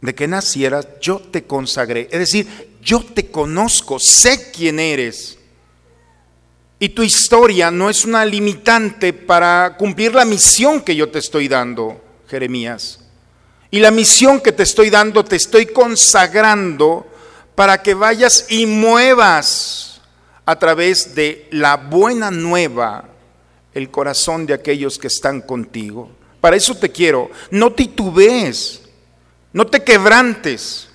de 0.01 0.15
que 0.15 0.29
nacieras, 0.29 0.89
yo 1.01 1.19
te 1.19 1.45
consagré. 1.45 2.09
Es 2.11 2.19
decir, 2.19 2.79
yo 2.81 3.05
te 3.05 3.31
conozco, 3.31 3.99
sé 3.99 4.51
quién 4.51 4.81
eres. 4.81 5.39
Y 6.83 6.89
tu 6.89 7.05
historia 7.05 7.71
no 7.71 7.89
es 7.89 8.05
una 8.05 8.25
limitante 8.25 9.13
para 9.13 9.77
cumplir 9.79 10.17
la 10.17 10.25
misión 10.25 10.81
que 10.81 10.97
yo 10.97 11.09
te 11.11 11.21
estoy 11.21 11.47
dando, 11.47 12.03
Jeremías. 12.27 12.99
Y 13.71 13.79
la 13.79 13.93
misión 13.93 14.41
que 14.41 14.51
te 14.51 14.65
estoy 14.65 14.91
dando, 14.91 15.25
te 15.25 15.37
estoy 15.37 15.67
consagrando 15.67 17.07
para 17.55 17.81
que 17.81 17.95
vayas 17.95 18.47
y 18.49 18.67
muevas 18.67 20.01
a 20.45 20.59
través 20.59 21.15
de 21.15 21.47
la 21.53 21.77
buena 21.77 22.33
nueva 22.33 23.05
el 23.75 23.89
corazón 23.93 24.45
de 24.45 24.55
aquellos 24.55 24.99
que 24.99 25.07
están 25.07 25.41
contigo. 25.41 26.11
Para 26.41 26.57
eso 26.57 26.75
te 26.75 26.91
quiero. 26.91 27.31
No 27.53 27.73
titubees, 27.75 28.83
no 29.53 29.69
te 29.69 29.85
quebrantes. 29.85 30.89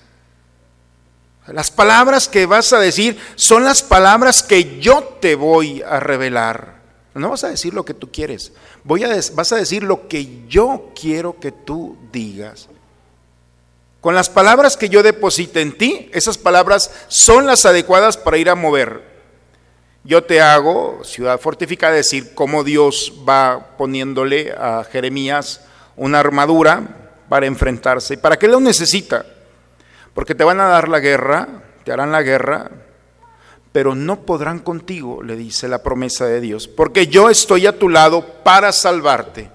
Las 1.52 1.70
palabras 1.70 2.28
que 2.28 2.46
vas 2.46 2.72
a 2.72 2.78
decir 2.78 3.18
son 3.34 3.64
las 3.64 3.82
palabras 3.82 4.42
que 4.42 4.78
yo 4.80 5.02
te 5.20 5.34
voy 5.34 5.82
a 5.82 5.98
revelar. 5.98 6.78
No 7.14 7.30
vas 7.30 7.44
a 7.44 7.48
decir 7.48 7.74
lo 7.74 7.84
que 7.84 7.94
tú 7.94 8.12
quieres, 8.12 8.52
voy 8.84 9.02
a 9.02 9.08
vas 9.32 9.52
a 9.52 9.56
decir 9.56 9.82
lo 9.82 10.06
que 10.08 10.46
yo 10.46 10.92
quiero 10.98 11.40
que 11.40 11.50
tú 11.50 11.96
digas. 12.12 12.68
Con 14.00 14.14
las 14.14 14.30
palabras 14.30 14.76
que 14.76 14.88
yo 14.88 15.02
deposite 15.02 15.60
en 15.60 15.76
ti, 15.76 16.10
esas 16.12 16.38
palabras 16.38 16.90
son 17.08 17.46
las 17.46 17.66
adecuadas 17.66 18.16
para 18.16 18.38
ir 18.38 18.48
a 18.48 18.54
mover. 18.54 19.02
Yo 20.04 20.22
te 20.22 20.40
hago, 20.40 21.02
ciudad 21.02 21.40
fortificada, 21.40 21.94
decir 21.94 22.34
cómo 22.34 22.62
Dios 22.62 23.12
va 23.28 23.76
poniéndole 23.76 24.52
a 24.52 24.84
Jeremías 24.84 25.62
una 25.96 26.20
armadura 26.20 27.10
para 27.28 27.46
enfrentarse. 27.46 28.14
¿Y 28.14 28.18
para 28.18 28.38
qué 28.38 28.46
lo 28.46 28.60
necesita? 28.60 29.26
Porque 30.18 30.34
te 30.34 30.42
van 30.42 30.58
a 30.58 30.66
dar 30.66 30.88
la 30.88 30.98
guerra, 30.98 31.46
te 31.84 31.92
harán 31.92 32.10
la 32.10 32.22
guerra, 32.22 32.68
pero 33.70 33.94
no 33.94 34.22
podrán 34.22 34.58
contigo, 34.58 35.22
le 35.22 35.36
dice 35.36 35.68
la 35.68 35.80
promesa 35.80 36.26
de 36.26 36.40
Dios, 36.40 36.66
porque 36.66 37.06
yo 37.06 37.30
estoy 37.30 37.68
a 37.68 37.78
tu 37.78 37.88
lado 37.88 38.26
para 38.42 38.72
salvarte. 38.72 39.48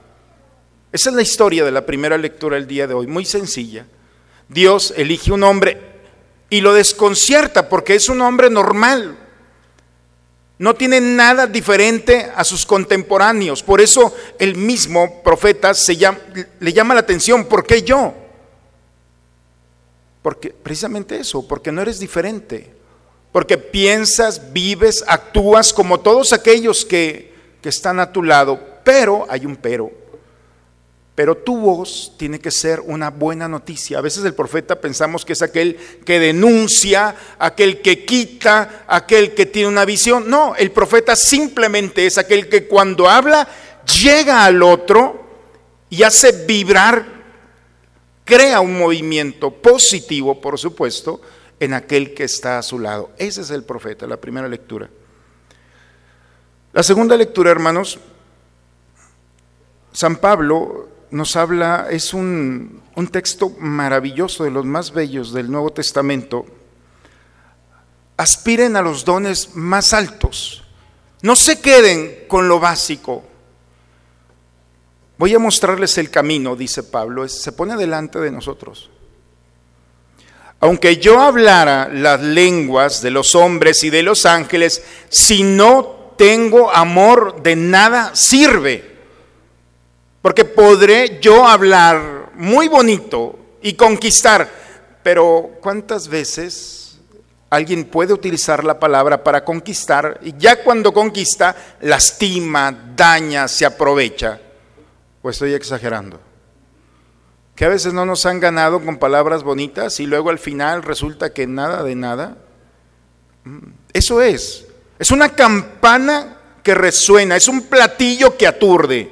Esa 0.89 1.09
es 1.09 1.15
la 1.17 1.21
historia 1.21 1.65
de 1.65 1.71
la 1.71 1.85
primera 1.85 2.17
lectura 2.17 2.55
del 2.55 2.65
día 2.65 2.87
de 2.87 2.93
hoy, 2.93 3.07
muy 3.07 3.25
sencilla. 3.25 3.85
Dios 4.47 4.93
elige 4.95 5.33
un 5.33 5.43
hombre 5.43 5.81
y 6.49 6.61
lo 6.61 6.73
desconcierta 6.73 7.67
porque 7.67 7.95
es 7.95 8.07
un 8.07 8.21
hombre 8.21 8.49
normal. 8.49 9.17
No 10.59 10.75
tiene 10.75 11.01
nada 11.01 11.45
diferente 11.45 12.31
a 12.33 12.45
sus 12.45 12.65
contemporáneos. 12.65 13.61
Por 13.61 13.81
eso 13.81 14.15
el 14.39 14.55
mismo 14.55 15.23
profeta 15.23 15.73
se 15.73 15.97
llama, 15.97 16.19
le 16.61 16.71
llama 16.71 16.93
la 16.93 17.01
atención, 17.01 17.47
¿por 17.49 17.65
qué 17.67 17.81
yo? 17.81 18.22
Porque 20.23 20.49
precisamente 20.49 21.17
eso, 21.17 21.47
porque 21.47 21.71
no 21.71 21.81
eres 21.83 21.99
diferente. 21.99 22.73
Porque 23.31 23.57
piensas, 23.59 24.53
vives, 24.53 25.03
actúas 25.07 25.73
como 25.73 25.99
todos 25.99 26.33
aquellos 26.33 26.85
que, 26.85 27.33
que 27.61 27.69
están 27.69 27.99
a 27.99 28.11
tu 28.11 28.23
lado. 28.23 28.59
Pero, 28.83 29.27
hay 29.29 29.45
un 29.45 29.57
pero. 29.57 29.91
Pero 31.15 31.37
tu 31.37 31.57
voz 31.57 32.13
tiene 32.17 32.39
que 32.39 32.49
ser 32.49 32.79
una 32.79 33.11
buena 33.11 33.47
noticia. 33.47 33.99
A 33.99 34.01
veces 34.01 34.25
el 34.25 34.33
profeta 34.33 34.81
pensamos 34.81 35.25
que 35.25 35.33
es 35.33 35.43
aquel 35.43 35.77
que 36.05 36.19
denuncia, 36.19 37.15
aquel 37.37 37.81
que 37.81 38.03
quita, 38.03 38.85
aquel 38.87 39.35
que 39.35 39.45
tiene 39.45 39.67
una 39.67 39.85
visión. 39.85 40.27
No, 40.27 40.55
el 40.55 40.71
profeta 40.71 41.15
simplemente 41.15 42.07
es 42.07 42.17
aquel 42.17 42.49
que 42.49 42.67
cuando 42.67 43.07
habla 43.07 43.47
llega 44.01 44.43
al 44.45 44.63
otro 44.63 45.23
y 45.89 46.01
hace 46.01 46.45
vibrar 46.47 47.12
crea 48.23 48.61
un 48.61 48.77
movimiento 48.77 49.51
positivo, 49.51 50.39
por 50.39 50.57
supuesto, 50.57 51.21
en 51.59 51.73
aquel 51.73 52.13
que 52.13 52.23
está 52.23 52.57
a 52.57 52.63
su 52.63 52.79
lado. 52.79 53.11
Ese 53.17 53.41
es 53.41 53.49
el 53.51 53.63
profeta, 53.63 54.07
la 54.07 54.17
primera 54.17 54.47
lectura. 54.47 54.89
La 56.73 56.83
segunda 56.83 57.15
lectura, 57.15 57.51
hermanos, 57.51 57.99
San 59.91 60.17
Pablo 60.17 60.89
nos 61.11 61.35
habla, 61.35 61.87
es 61.91 62.13
un, 62.13 62.81
un 62.95 63.07
texto 63.07 63.51
maravilloso, 63.59 64.43
de 64.43 64.51
los 64.51 64.65
más 64.65 64.91
bellos 64.91 65.33
del 65.33 65.51
Nuevo 65.51 65.69
Testamento. 65.71 66.45
Aspiren 68.17 68.75
a 68.75 68.81
los 68.81 69.05
dones 69.05 69.55
más 69.55 69.93
altos. 69.93 70.63
No 71.21 71.35
se 71.35 71.61
queden 71.61 72.25
con 72.27 72.47
lo 72.47 72.59
básico. 72.59 73.23
Voy 75.17 75.33
a 75.33 75.39
mostrarles 75.39 75.97
el 75.97 76.09
camino, 76.09 76.55
dice 76.55 76.83
Pablo, 76.83 77.27
se 77.27 77.51
pone 77.51 77.77
delante 77.77 78.19
de 78.19 78.31
nosotros. 78.31 78.89
Aunque 80.59 80.97
yo 80.97 81.19
hablara 81.19 81.89
las 81.89 82.21
lenguas 82.21 83.01
de 83.01 83.11
los 83.11 83.35
hombres 83.35 83.83
y 83.83 83.89
de 83.89 84.01
los 84.01 84.25
ángeles, 84.25 84.81
si 85.09 85.43
no 85.43 86.13
tengo 86.17 86.71
amor, 86.71 87.43
de 87.43 87.55
nada 87.55 88.15
sirve. 88.15 88.93
Porque 90.21 90.45
podré 90.45 91.19
yo 91.19 91.45
hablar 91.45 92.31
muy 92.35 92.69
bonito 92.69 93.37
y 93.61 93.73
conquistar, 93.73 94.49
pero 95.03 95.51
¿cuántas 95.61 96.07
veces 96.07 96.97
alguien 97.49 97.83
puede 97.83 98.13
utilizar 98.13 98.63
la 98.63 98.79
palabra 98.79 99.21
para 99.21 99.43
conquistar 99.43 100.19
y 100.23 100.33
ya 100.37 100.63
cuando 100.63 100.93
conquista 100.93 101.55
lastima, 101.81 102.93
daña, 102.95 103.47
se 103.49 103.65
aprovecha? 103.65 104.39
¿O 105.23 105.29
estoy 105.29 105.53
exagerando? 105.53 106.19
Que 107.55 107.65
a 107.65 107.69
veces 107.69 107.93
no 107.93 108.05
nos 108.05 108.25
han 108.25 108.39
ganado 108.39 108.83
con 108.83 108.97
palabras 108.97 109.41
bonitas 109.41 109.99
y 109.99 110.05
luego 110.05 110.29
al 110.29 110.37
final 110.37 110.83
resulta 110.83 111.33
que 111.33 111.47
nada 111.47 111.81
de 111.81 111.95
nada. 111.95 112.37
Mm, 113.45 113.69
eso 113.93 114.21
es. 114.21 114.67
Es 114.99 115.11
una 115.11 115.29
campana 115.29 116.37
que 116.61 116.75
resuena, 116.75 117.37
es 117.37 117.47
un 117.47 117.63
platillo 117.63 118.37
que 118.37 118.47
aturde. 118.47 119.11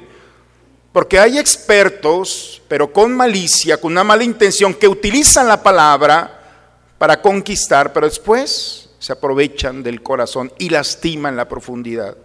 Porque 0.92 1.18
hay 1.18 1.38
expertos, 1.38 2.60
pero 2.68 2.92
con 2.92 3.16
malicia, 3.16 3.80
con 3.80 3.92
una 3.92 4.04
mala 4.04 4.22
intención, 4.22 4.74
que 4.74 4.88
utilizan 4.88 5.48
la 5.48 5.62
palabra 5.62 6.40
para 6.98 7.22
conquistar, 7.22 7.92
pero 7.94 8.06
después 8.06 8.90
se 8.98 9.12
aprovechan 9.12 9.82
del 9.82 10.02
corazón 10.02 10.52
y 10.58 10.68
lastiman 10.68 11.36
la 11.36 11.48
profundidad. 11.48 12.16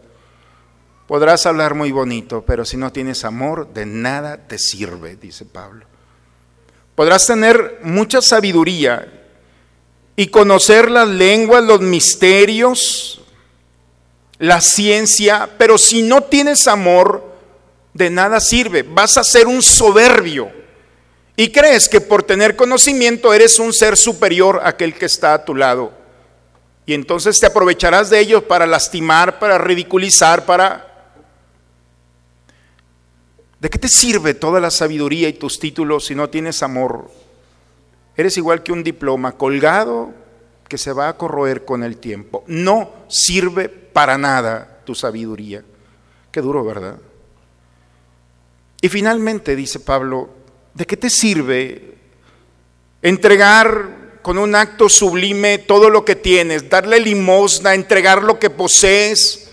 Podrás 1.08 1.46
hablar 1.46 1.74
muy 1.74 1.92
bonito, 1.92 2.44
pero 2.46 2.66
si 2.66 2.76
no 2.76 2.92
tienes 2.92 3.24
amor, 3.24 3.74
de 3.74 3.86
nada 3.86 4.48
te 4.48 4.60
sirve, 4.60 5.16
dice 5.16 5.46
Pablo. 5.46 5.86
Podrás 6.96 7.26
tener 7.26 7.80
mucha 7.84 8.22
sabiduría 8.22 9.08
y 10.18 10.28
conocer 10.28 10.92
las 10.92 11.08
lenguas, 11.08 11.64
los 11.64 11.80
misterios, 11.80 13.22
la 14.40 14.60
ciencia, 14.60 15.50
pero 15.58 15.78
si 15.78 16.02
no 16.02 16.24
tienes 16.24 16.68
amor, 16.68 17.24
de 17.94 18.10
nada 18.10 18.40
sirve. 18.40 18.84
Vas 18.84 19.18
a 19.18 19.24
ser 19.24 19.48
un 19.48 19.62
soberbio 19.62 20.52
y 21.36 21.52
crees 21.52 21.88
que 21.88 22.02
por 22.02 22.24
tener 22.24 22.56
conocimiento 22.56 23.34
eres 23.34 23.60
un 23.60 23.72
ser 23.72 23.96
superior 23.96 24.60
a 24.64 24.70
aquel 24.70 24.94
que 24.94 25.06
está 25.06 25.34
a 25.36 25.46
tu 25.46 25.56
lado. 25.56 25.94
Y 26.86 26.94
entonces 26.94 27.40
te 27.40 27.46
aprovecharás 27.46 28.10
de 28.10 28.20
ellos 28.20 28.44
para 28.44 28.66
lastimar, 28.66 29.40
para 29.40 29.58
ridiculizar, 29.58 30.46
para... 30.46 30.87
¿De 33.60 33.70
qué 33.70 33.80
te 33.80 33.88
sirve 33.88 34.34
toda 34.36 34.60
la 34.60 34.70
sabiduría 34.70 35.30
y 35.30 35.34
tus 35.34 35.60
títulos 35.60 36.06
si 36.06 36.16
no 36.16 36.30
tienes 36.30 36.62
amor? 36.62 37.10
Eres 38.16 38.38
igual 38.38 38.64
que 38.64 38.72
un 38.72 38.84
diploma 38.84 39.34
colgado 39.34 40.14
que 40.68 40.78
se 40.78 40.94
va 40.94 41.10
a 41.10 41.18
corroer 41.18 41.66
con 41.66 41.84
el 41.84 41.98
tiempo. 41.98 42.44
No 42.48 42.92
sirve 43.08 43.70
para 43.70 44.18
nada 44.18 44.82
tu 44.86 44.94
sabiduría. 44.94 45.64
Qué 46.32 46.42
duro, 46.42 46.64
¿verdad? 46.64 46.98
Y 48.82 48.90
finalmente, 48.90 49.56
dice 49.56 49.80
Pablo, 49.80 50.30
¿de 50.74 50.86
qué 50.86 50.98
te 50.98 51.10
sirve 51.10 51.96
entregar 53.02 54.20
con 54.22 54.38
un 54.38 54.56
acto 54.56 54.90
sublime 54.90 55.58
todo 55.58 55.90
lo 55.90 56.06
que 56.06 56.16
tienes, 56.16 56.70
darle 56.70 57.00
limosna, 57.00 57.74
entregar 57.74 58.22
lo 58.22 58.38
que 58.38 58.50
posees? 58.50 59.50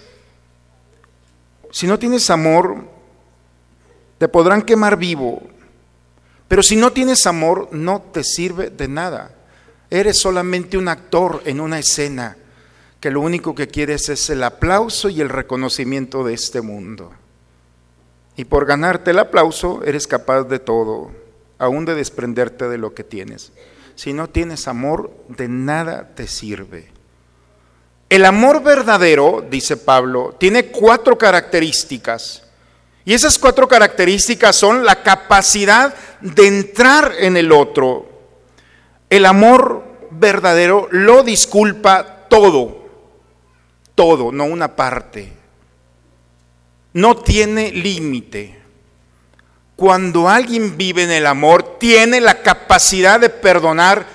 Si 1.70 1.86
no 1.86 1.98
tienes 1.98 2.28
amor, 2.28 2.93
te 4.18 4.28
podrán 4.28 4.62
quemar 4.62 4.96
vivo, 4.96 5.42
pero 6.48 6.62
si 6.62 6.76
no 6.76 6.92
tienes 6.92 7.26
amor, 7.26 7.68
no 7.72 8.00
te 8.00 8.22
sirve 8.22 8.70
de 8.70 8.88
nada. 8.88 9.34
Eres 9.90 10.18
solamente 10.18 10.76
un 10.76 10.88
actor 10.88 11.42
en 11.44 11.60
una 11.60 11.78
escena 11.78 12.36
que 13.00 13.10
lo 13.10 13.20
único 13.20 13.54
que 13.54 13.68
quieres 13.68 14.08
es 14.08 14.30
el 14.30 14.42
aplauso 14.42 15.08
y 15.08 15.20
el 15.20 15.28
reconocimiento 15.28 16.24
de 16.24 16.34
este 16.34 16.60
mundo. 16.60 17.12
Y 18.36 18.44
por 18.44 18.66
ganarte 18.66 19.10
el 19.10 19.18
aplauso 19.18 19.82
eres 19.84 20.06
capaz 20.06 20.44
de 20.44 20.58
todo, 20.58 21.10
aún 21.58 21.84
de 21.84 21.94
desprenderte 21.94 22.68
de 22.68 22.78
lo 22.78 22.94
que 22.94 23.04
tienes. 23.04 23.52
Si 23.94 24.12
no 24.12 24.28
tienes 24.28 24.68
amor, 24.68 25.12
de 25.28 25.48
nada 25.48 26.14
te 26.14 26.26
sirve. 26.26 26.88
El 28.08 28.24
amor 28.24 28.62
verdadero, 28.62 29.44
dice 29.48 29.76
Pablo, 29.76 30.34
tiene 30.38 30.66
cuatro 30.66 31.18
características. 31.18 32.43
Y 33.04 33.12
esas 33.14 33.38
cuatro 33.38 33.68
características 33.68 34.56
son 34.56 34.84
la 34.84 35.02
capacidad 35.02 35.94
de 36.20 36.46
entrar 36.46 37.12
en 37.18 37.36
el 37.36 37.52
otro. 37.52 38.08
El 39.10 39.26
amor 39.26 39.84
verdadero 40.10 40.88
lo 40.90 41.22
disculpa 41.22 42.26
todo, 42.28 42.86
todo, 43.94 44.32
no 44.32 44.44
una 44.44 44.74
parte 44.74 45.44
no 46.94 47.16
tiene 47.16 47.72
límite. 47.72 48.62
Cuando 49.76 50.28
alguien 50.28 50.76
vive 50.76 51.02
en 51.02 51.10
el 51.10 51.26
amor, 51.26 51.78
tiene 51.78 52.20
la 52.20 52.40
capacidad 52.40 53.20
de 53.20 53.28
perdonar 53.28 54.06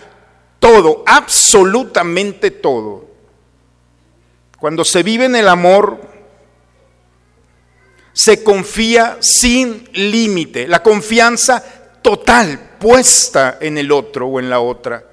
todo, 0.60 1.04
absolutamente 1.06 2.50
todo. 2.50 3.08
Cuando 4.58 4.84
se 4.86 5.04
vive 5.04 5.26
en 5.26 5.36
el 5.36 5.50
amor, 5.50 6.00
se 8.22 8.44
confía 8.44 9.18
sin 9.22 9.88
límite, 9.94 10.68
la 10.68 10.84
confianza 10.84 11.64
total 12.02 12.76
puesta 12.78 13.60
en 13.62 13.78
el 13.78 13.94
otro 13.94 14.28
o 14.28 14.42
en 14.42 14.50
la 14.50 14.60
otra, 14.60 15.06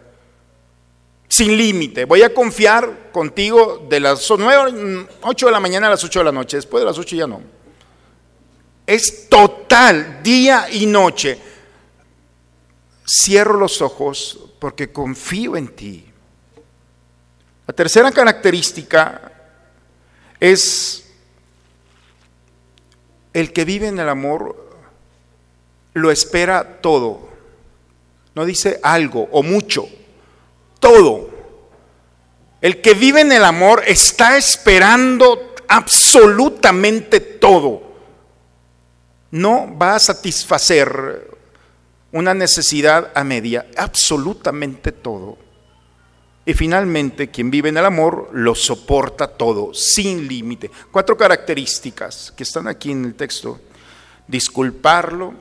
sin 1.29 1.57
límite. 1.57 2.05
Voy 2.05 2.23
a 2.23 2.35
confiar 2.35 3.13
contigo 3.13 3.87
de 3.89 4.01
las 4.01 4.29
9, 4.29 5.07
8 5.23 5.47
de 5.47 5.53
la 5.53 5.61
mañana 5.61 5.87
a 5.87 5.91
las 5.91 6.03
8 6.03 6.19
de 6.19 6.25
la 6.25 6.33
noche, 6.33 6.57
después 6.57 6.81
de 6.81 6.87
las 6.87 6.99
8 6.99 7.15
ya 7.15 7.29
no. 7.29 7.43
Es 8.85 9.29
total, 9.29 10.21
día 10.25 10.67
y 10.69 10.87
noche. 10.87 11.39
Cierro 13.07 13.57
los 13.57 13.83
ojos 13.83 14.41
porque 14.59 14.91
confío 14.91 15.57
en 15.57 15.69
ti. 15.69 16.07
La 17.69 17.73
tercera 17.73 18.11
característica 18.11 19.31
es 20.41 21.06
el 23.41 23.53
que 23.53 23.65
vive 23.65 23.89
en 23.89 23.99
el 23.99 24.09
amor 24.09 24.71
lo 25.93 26.11
espera 26.11 26.81
todo. 26.81 27.29
No 28.35 28.45
dice 28.45 28.81
algo 28.83 29.29
o 29.31 29.43
mucho, 29.43 29.89
todo. 30.81 31.31
El 32.61 32.81
que 32.81 32.95
vive 32.95 33.21
en 33.21 33.33
el 33.33 33.45
amor 33.45 33.83
está 33.87 34.37
esperando 34.37 35.55
absolutamente 35.69 37.21
todo 37.21 37.87
no 39.31 39.77
va 39.77 39.97
a 39.97 39.99
satisfacer 39.99 41.31
una 42.13 42.33
necesidad 42.33 43.13
a 43.15 43.23
media, 43.23 43.67
absolutamente 43.77 44.93
todo. 44.93 45.37
Y 46.49 46.55
finalmente, 46.55 47.29
quien 47.29 47.51
vive 47.51 47.71
en 47.71 47.77
el 47.77 47.85
amor 47.85 48.31
lo 48.33 48.55
soporta 48.55 49.27
todo, 49.27 49.75
sin 49.75 50.29
límite. 50.29 50.71
Cuatro 50.93 51.17
características 51.17 52.33
que 52.37 52.45
están 52.45 52.69
aquí 52.69 52.93
en 52.93 53.05
el 53.05 53.15
texto. 53.17 53.59
Disculparlo, 54.29 55.35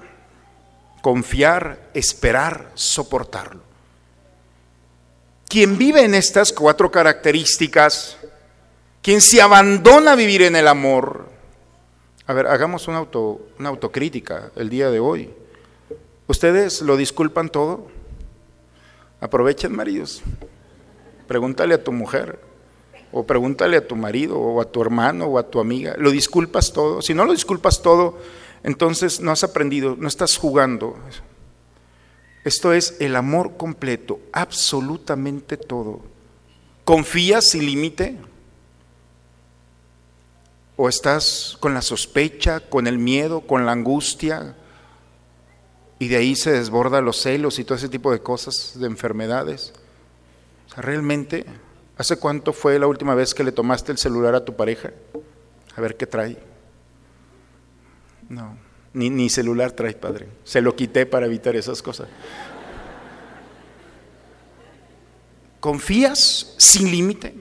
confiar, 1.03 1.91
esperar, 1.93 2.71
soportarlo. 2.73 3.61
Quien 5.47 5.77
vive 5.77 6.03
en 6.03 6.15
estas 6.15 6.51
cuatro 6.51 6.89
características, 6.89 8.17
quien 9.03 9.21
se 9.21 9.39
abandona 9.39 10.13
a 10.13 10.15
vivir 10.15 10.41
en 10.41 10.55
el 10.55 10.67
amor, 10.67 11.29
a 12.25 12.33
ver, 12.33 12.47
hagamos 12.47 12.87
una, 12.87 12.97
auto, 12.97 13.47
una 13.59 13.69
autocrítica 13.69 14.49
el 14.55 14.71
día 14.71 14.89
de 14.89 14.99
hoy. 14.99 15.31
¿Ustedes 16.25 16.81
lo 16.81 16.97
disculpan 16.97 17.49
todo? 17.49 17.87
Aprovechen, 19.21 19.75
maridos. 19.75 20.23
Pregúntale 21.27 21.73
a 21.73 21.83
tu 21.83 21.91
mujer, 21.91 22.39
o 23.11 23.25
pregúntale 23.25 23.77
a 23.77 23.87
tu 23.87 23.95
marido, 23.95 24.37
o 24.37 24.61
a 24.61 24.65
tu 24.65 24.81
hermano, 24.81 25.25
o 25.25 25.37
a 25.37 25.49
tu 25.49 25.59
amiga. 25.59 25.95
¿Lo 25.97 26.11
disculpas 26.11 26.73
todo? 26.73 27.01
Si 27.01 27.13
no 27.13 27.25
lo 27.25 27.31
disculpas 27.31 27.81
todo, 27.81 28.17
entonces 28.63 29.19
no 29.19 29.31
has 29.31 29.43
aprendido, 29.43 29.95
no 29.97 30.07
estás 30.07 30.37
jugando. 30.37 30.97
Esto 32.43 32.73
es 32.73 32.97
el 32.99 33.15
amor 33.15 33.57
completo, 33.57 34.19
absolutamente 34.31 35.57
todo. 35.57 36.01
¿Confías 36.83 37.49
sin 37.49 37.65
límite? 37.65 38.17
¿O 40.77 40.89
estás 40.89 41.57
con 41.59 41.73
la 41.73 41.81
sospecha, 41.81 42.59
con 42.59 42.85
el 42.85 42.99
miedo, 42.99 43.41
con 43.41 43.65
la 43.65 43.71
angustia? 43.71 44.55
Y 45.97 46.07
de 46.07 46.17
ahí 46.17 46.35
se 46.35 46.51
desborda 46.51 47.01
los 47.01 47.21
celos 47.21 47.57
y 47.57 47.63
todo 47.63 47.77
ese 47.77 47.89
tipo 47.89 48.11
de 48.11 48.19
cosas, 48.19 48.77
de 48.77 48.85
enfermedades. 48.85 49.73
O 50.67 50.73
sea, 50.73 50.81
realmente, 50.81 51.45
¿hace 51.97 52.17
cuánto 52.17 52.53
fue 52.53 52.79
la 52.79 52.87
última 52.87 53.15
vez 53.15 53.33
que 53.33 53.43
le 53.43 53.51
tomaste 53.51 53.91
el 53.91 53.97
celular 53.97 54.35
a 54.35 54.45
tu 54.45 54.55
pareja? 54.55 54.91
A 55.75 55.81
ver 55.81 55.95
qué 55.95 56.07
trae. 56.07 56.37
No, 58.29 58.57
ni, 58.93 59.09
ni 59.09 59.29
celular 59.29 59.71
trae, 59.71 59.93
padre. 59.93 60.27
Se 60.43 60.61
lo 60.61 60.75
quité 60.75 61.05
para 61.05 61.25
evitar 61.25 61.55
esas 61.55 61.81
cosas. 61.81 62.07
¿Confías 65.59 66.55
sin 66.57 66.91
límite? 66.91 67.35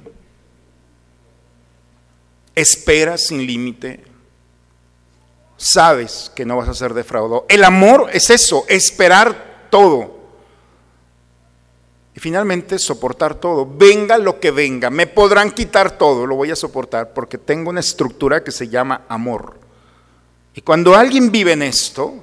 esperas 2.55 3.27
sin 3.27 3.47
límite, 3.47 4.01
sabes 5.57 6.31
que 6.35 6.45
no 6.45 6.57
vas 6.57 6.69
a 6.69 6.75
ser 6.75 6.95
defraudado. 6.95 7.47
El 7.49 7.65
amor 7.65 8.11
es 8.13 8.31
eso, 8.31 8.65
esperar 8.69 9.69
todo. 9.71 10.24
Y 12.17 12.21
finalmente 12.21 12.79
soportar 12.79 13.35
todo, 13.35 13.67
venga 13.67 14.19
lo 14.19 14.39
que 14.39 14.51
venga, 14.51 14.89
me 14.89 15.07
podrán 15.07 15.51
quitar 15.51 15.99
todo, 15.99 16.27
lo 16.27 16.37
voy 16.37 16.51
a 16.51 16.57
soportar 16.57 17.13
porque 17.13 17.39
tengo 17.39 17.71
una 17.71 17.81
estructura 17.81 18.45
que 18.45 18.53
se 18.53 18.69
llama 18.69 19.03
amor. 19.09 19.59
Y 20.55 20.61
cuando 20.61 20.95
alguien 20.95 21.33
vive 21.33 21.53
en 21.53 21.63
esto, 21.63 22.15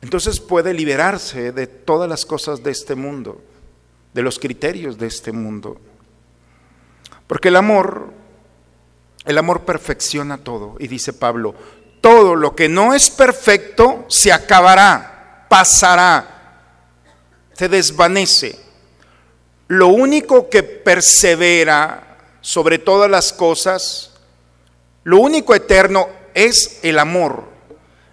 entonces 0.00 0.38
puede 0.38 0.72
liberarse 0.72 1.50
de 1.50 1.66
todas 1.66 2.08
las 2.08 2.24
cosas 2.24 2.62
de 2.62 2.70
este 2.70 2.94
mundo, 2.94 3.40
de 4.14 4.22
los 4.22 4.38
criterios 4.38 4.96
de 4.98 5.08
este 5.08 5.32
mundo. 5.32 5.80
Porque 7.26 7.48
el 7.48 7.56
amor 7.56 8.16
El 9.24 9.36
amor 9.36 9.66
perfecciona 9.66 10.38
todo. 10.38 10.76
Y 10.78 10.88
dice 10.88 11.12
Pablo, 11.12 11.54
todo 12.00 12.34
lo 12.34 12.54
que 12.54 12.66
no 12.66 12.94
es 12.94 13.10
perfecto 13.10 14.06
se 14.08 14.32
acabará, 14.32 15.44
pasará, 15.50 16.62
se 17.52 17.68
desvanece. 17.68 18.58
Lo 19.68 19.88
único 19.88 20.48
que 20.48 20.62
persevera 20.62 22.16
sobre 22.40 22.78
todas 22.78 23.10
las 23.10 23.32
cosas, 23.32 24.12
lo 25.04 25.18
único 25.18 25.54
eterno 25.54 26.08
es 26.34 26.80
el 26.82 26.98
amor. 26.98 27.44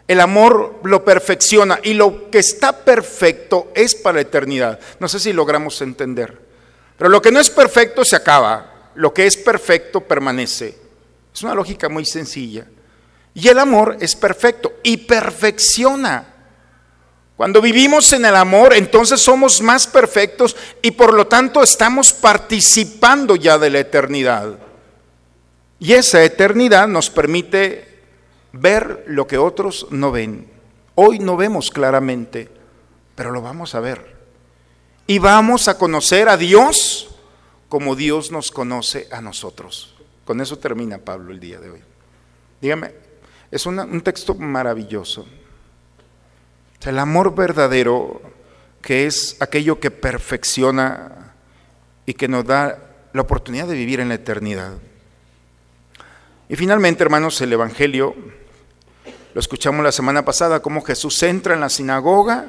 El 0.08 0.20
amor 0.20 0.80
lo 0.84 1.04
perfecciona 1.04 1.80
y 1.82 1.94
lo 1.94 2.30
que 2.30 2.39
está 2.39 2.86
perfecto 2.86 3.72
es 3.74 3.96
para 3.96 4.15
la 4.15 4.22
eternidad. 4.22 4.80
No 5.00 5.08
sé 5.08 5.20
si 5.20 5.34
logramos 5.34 5.82
entender. 5.82 6.39
Pero 6.98 7.10
lo 7.10 7.22
que 7.22 7.32
no 7.32 7.39
es 7.39 7.50
perfecto 7.50 8.06
se 8.06 8.15
acaba. 8.15 8.91
Lo 8.96 9.13
que 9.13 9.26
es 9.26 9.36
perfecto 9.38 10.02
permanece. 10.02 10.78
Es 11.34 11.41
una 11.41 11.56
lógica 11.56 11.89
muy 11.89 12.06
sencilla. 12.06 12.65
Y 13.34 13.48
el 13.48 13.60
amor 13.60 13.98
es 14.00 14.15
perfecto 14.15 14.74
y 14.84 14.98
perfecciona. 14.98 16.35
Cuando 17.38 17.62
vivimos 17.62 18.13
en 18.13 18.26
el 18.26 18.36
amor, 18.36 18.74
entonces 18.74 19.19
somos 19.19 19.62
más 19.62 19.88
perfectos 19.88 20.56
y 20.82 20.91
por 20.91 21.13
lo 21.13 21.28
tanto 21.28 21.62
estamos 21.62 22.13
participando 22.13 23.36
ya 23.36 23.58
de 23.58 23.69
la 23.69 23.80
eternidad. 23.80 24.58
Y 25.80 25.93
esa 25.93 26.24
eternidad 26.24 26.88
nos 26.88 27.10
permite 27.10 28.00
ver 28.54 29.04
lo 29.08 29.28
que 29.28 29.38
otros 29.38 29.88
no 29.91 30.12
ven. 30.12 30.48
Hoy 30.95 31.19
no 31.19 31.36
vemos 31.36 31.71
claramente, 31.71 32.50
pero 33.15 33.32
lo 33.32 33.41
vamos 33.41 33.76
a 33.76 33.82
ver. 33.82 34.15
Y 35.06 35.19
vamos 35.19 35.67
a 35.67 35.78
conocer 35.78 36.30
a 36.30 36.38
Dios 36.38 37.10
como 37.67 37.98
Dios 37.98 38.32
nos 38.32 38.50
conoce 38.50 39.10
a 39.12 39.19
nosotros. 39.19 39.93
Con 40.24 40.39
eso 40.39 40.58
termina 40.58 41.00
Pablo 41.00 41.34
el 41.34 41.41
día 41.41 41.60
de 41.60 41.69
hoy. 41.69 41.82
Dígame, 42.62 42.93
es 43.52 43.65
un 43.65 44.02
texto 44.02 44.36
maravilloso. 44.36 45.26
El 46.91 47.00
amor 47.00 47.36
verdadero, 47.36 48.21
que 48.82 49.06
es 49.06 49.38
aquello 49.39 49.80
que 49.80 49.91
perfecciona 49.91 51.34
y 52.06 52.13
que 52.13 52.28
nos 52.28 52.45
da 52.45 52.78
la 53.13 53.21
oportunidad 53.21 53.67
de 53.67 53.76
vivir 53.76 54.00
en 54.00 54.10
la 54.10 54.15
eternidad. 54.15 54.74
Y 56.48 56.56
finalmente, 56.56 57.04
hermanos, 57.04 57.39
el 57.41 57.54
Evangelio, 57.54 58.15
lo 59.34 59.39
escuchamos 59.39 59.84
la 59.84 59.91
semana 59.91 60.24
pasada, 60.24 60.62
cómo 60.62 60.82
Jesús 60.82 61.21
entra 61.24 61.56
en 61.56 61.62
la 61.62 61.69
sinagoga, 61.69 62.45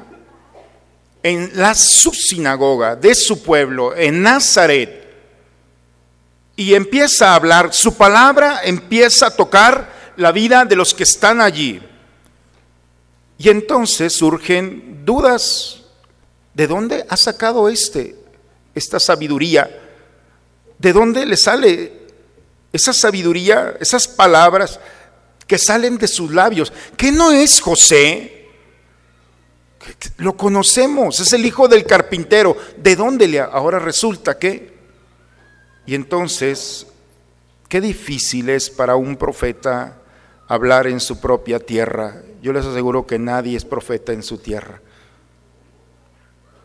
en 1.23 1.51
la 1.55 1.73
subsinagoga 1.73 2.95
de 2.95 3.15
su 3.15 3.43
pueblo, 3.43 3.95
en 3.95 4.21
Nazaret, 4.21 5.07
y 6.55 6.73
empieza 6.73 7.31
a 7.31 7.35
hablar, 7.35 7.73
su 7.73 7.95
palabra 7.95 8.61
empieza 8.63 9.27
a 9.27 9.35
tocar 9.35 10.13
la 10.17 10.31
vida 10.31 10.65
de 10.65 10.75
los 10.75 10.93
que 10.93 11.03
están 11.03 11.39
allí. 11.39 11.81
Y 13.37 13.49
entonces 13.49 14.13
surgen 14.13 15.05
dudas. 15.05 15.81
¿De 16.53 16.65
dónde 16.65 17.05
ha 17.07 17.17
sacado 17.17 17.69
este 17.69 18.15
esta 18.73 18.99
sabiduría? 18.99 19.69
¿De 20.77 20.93
dónde 20.93 21.25
le 21.25 21.37
sale 21.37 21.93
esa 22.73 22.93
sabiduría, 22.93 23.75
esas 23.79 24.07
palabras 24.07 24.79
que 25.45 25.57
salen 25.57 25.97
de 25.97 26.07
sus 26.07 26.31
labios? 26.31 26.73
¿Qué 26.95 27.11
no 27.11 27.31
es 27.31 27.59
José? 27.59 28.47
Lo 30.17 30.35
conocemos, 30.35 31.19
es 31.19 31.31
el 31.33 31.45
hijo 31.45 31.67
del 31.67 31.85
carpintero. 31.85 32.57
¿De 32.77 32.95
dónde 32.95 33.27
le 33.27 33.39
ahora 33.39 33.79
resulta 33.79 34.37
que? 34.37 34.75
Y 35.85 35.95
entonces, 35.95 36.87
qué 37.69 37.79
difícil 37.81 38.49
es 38.49 38.69
para 38.69 38.95
un 38.95 39.15
profeta 39.15 39.96
hablar 40.47 40.87
en 40.87 40.99
su 40.99 41.19
propia 41.19 41.59
tierra. 41.59 42.21
Yo 42.41 42.53
les 42.53 42.65
aseguro 42.65 43.05
que 43.05 43.19
nadie 43.19 43.57
es 43.57 43.65
profeta 43.65 44.13
en 44.13 44.23
su 44.23 44.37
tierra. 44.37 44.81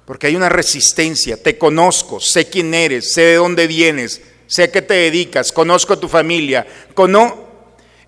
Porque 0.04 0.26
hay 0.26 0.36
una 0.36 0.48
resistencia. 0.48 1.42
Te 1.42 1.58
conozco, 1.58 2.20
sé 2.20 2.48
quién 2.48 2.74
eres, 2.74 3.12
sé 3.12 3.22
de 3.22 3.34
dónde 3.36 3.66
vienes, 3.66 4.22
sé 4.46 4.64
a 4.64 4.72
qué 4.72 4.82
te 4.82 4.94
dedicas, 4.94 5.52
conozco 5.52 5.94
a 5.94 6.00
tu 6.00 6.08
familia. 6.08 6.66
Cono 6.94 7.50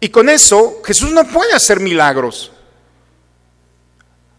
y 0.01 0.09
con 0.11 0.29
eso 0.29 0.83
Jesús 0.85 1.13
no 1.13 1.27
puede 1.27 1.55
hacer 1.55 1.81
milagros. 1.81 2.53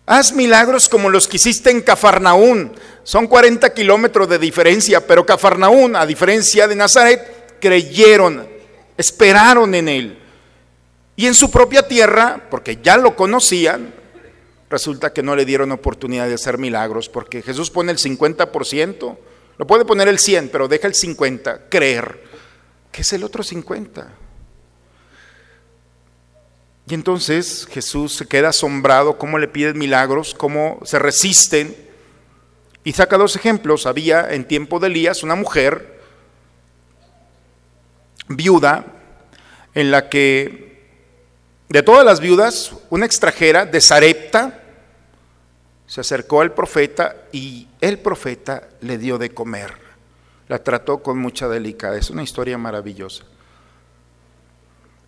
Haz 0.05 0.33
milagros 0.33 0.87
como 0.87 1.09
los 1.09 1.27
que 1.27 1.37
hiciste 1.37 1.71
en 1.71 1.81
Cafarnaún. 1.81 2.73
Son 3.03 3.25
40 3.25 3.73
kilómetros 3.73 4.29
de 4.29 4.37
diferencia, 4.37 5.05
pero 5.05 5.25
Cafarnaún, 5.25 5.95
a 5.95 6.05
diferencia 6.05 6.67
de 6.67 6.75
Nazaret, 6.75 7.57
creyeron, 7.59 8.47
esperaron 8.97 9.73
en 9.73 9.89
él. 9.89 10.24
Y 11.15 11.28
en 11.28 11.34
su 11.34 11.49
propia 11.49 11.88
tierra, 11.88 12.47
porque 12.49 12.80
ya 12.82 12.97
lo 12.97 13.15
conocían, 13.15 13.93
resulta 14.69 15.13
que 15.13 15.23
no 15.23 15.36
le 15.36 15.45
dieron 15.45 15.71
oportunidad 15.71 16.28
de 16.28 16.34
hacer 16.34 16.58
milagros, 16.58 17.08
porque 17.08 17.41
Jesús 17.41 17.69
pone 17.71 17.91
el 17.91 17.97
50%, 17.97 19.17
lo 19.58 19.67
puede 19.67 19.86
poner 19.86 20.08
el 20.08 20.19
100, 20.19 20.49
pero 20.49 20.67
deja 20.67 20.88
el 20.88 20.95
50, 20.95 21.69
creer, 21.69 22.21
que 22.91 23.01
es 23.01 23.13
el 23.13 23.23
otro 23.23 23.43
50. 23.43 24.25
Y 26.88 26.93
entonces 26.93 27.67
Jesús 27.71 28.15
se 28.15 28.28
queda 28.28 28.49
asombrado 28.49 29.17
cómo 29.17 29.39
le 29.39 29.47
piden 29.47 29.78
milagros, 29.78 30.36
cómo 30.36 30.80
se 30.84 30.99
resisten. 30.99 31.75
Y 32.84 32.93
saca 32.93 33.17
dos 33.17 33.36
ejemplos. 33.36 33.88
Había 33.88 34.32
en 34.32 34.47
tiempo 34.47 34.80
de 34.80 34.88
Elías 34.88 35.23
una 35.23 35.34
mujer 35.34 35.99
viuda 38.28 38.86
en 39.73 39.89
la 39.89 40.10
que 40.10 40.74
de 41.69 41.84
todas 41.84 42.06
las 42.06 42.19
viudas, 42.19 42.73
una 42.89 43.06
extranjera 43.06 43.65
de 43.65 43.82
Sarepta 43.82 44.62
se 45.88 46.01
acercó 46.01 46.41
al 46.41 46.54
profeta 46.54 47.15
y 47.32 47.67
el 47.82 47.99
profeta 47.99 48.69
le 48.82 48.97
dio 48.97 49.17
de 49.17 49.32
comer. 49.32 49.73
La 50.47 50.63
trató 50.63 50.99
con 50.99 51.17
mucha 51.17 51.47
delicadeza. 51.47 52.13
Una 52.13 52.23
historia 52.23 52.58
maravillosa. 52.58 53.23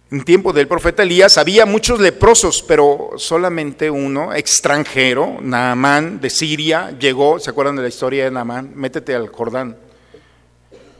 En 0.09 0.23
tiempo 0.23 0.53
del 0.53 0.67
profeta 0.67 1.03
Elías 1.03 1.37
había 1.37 1.65
muchos 1.65 1.99
leprosos, 1.99 2.63
pero 2.65 3.11
solamente 3.17 3.89
uno, 3.89 4.33
extranjero, 4.33 5.37
Naamán 5.41 6.21
de 6.21 6.29
Siria, 6.29 6.97
llegó, 6.97 7.39
¿se 7.39 7.49
acuerdan 7.49 7.75
de 7.75 7.81
la 7.81 7.89
historia 7.89 8.23
de 8.23 8.31
Naamán? 8.31 8.71
Métete 8.73 9.13
al 9.13 9.27
Jordán 9.27 9.75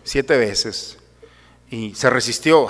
siete 0.04 0.38
veces 0.38 0.98
y 1.70 1.96
se 1.96 2.10
resistió. 2.10 2.68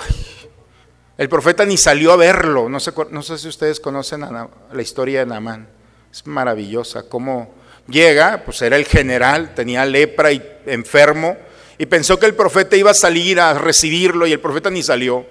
El 1.18 1.28
profeta 1.28 1.66
ni 1.66 1.76
salió 1.76 2.12
a 2.12 2.16
verlo. 2.16 2.68
No 2.68 2.78
sé, 2.78 2.92
no 3.10 3.22
sé 3.22 3.38
si 3.38 3.48
ustedes 3.48 3.80
conocen 3.80 4.20
la 4.20 4.82
historia 4.82 5.20
de 5.20 5.26
Naamán. 5.26 5.68
Es 6.12 6.24
maravillosa. 6.26 7.02
Cómo 7.08 7.52
llega, 7.88 8.44
pues 8.44 8.62
era 8.62 8.76
el 8.76 8.86
general, 8.86 9.52
tenía 9.54 9.84
lepra 9.84 10.30
y 10.30 10.40
enfermo, 10.66 11.36
y 11.76 11.86
pensó 11.86 12.18
que 12.18 12.26
el 12.26 12.34
profeta 12.34 12.76
iba 12.76 12.92
a 12.92 12.94
salir 12.94 13.40
a 13.40 13.54
recibirlo 13.54 14.26
y 14.26 14.32
el 14.32 14.40
profeta 14.40 14.70
ni 14.70 14.82
salió. 14.82 15.26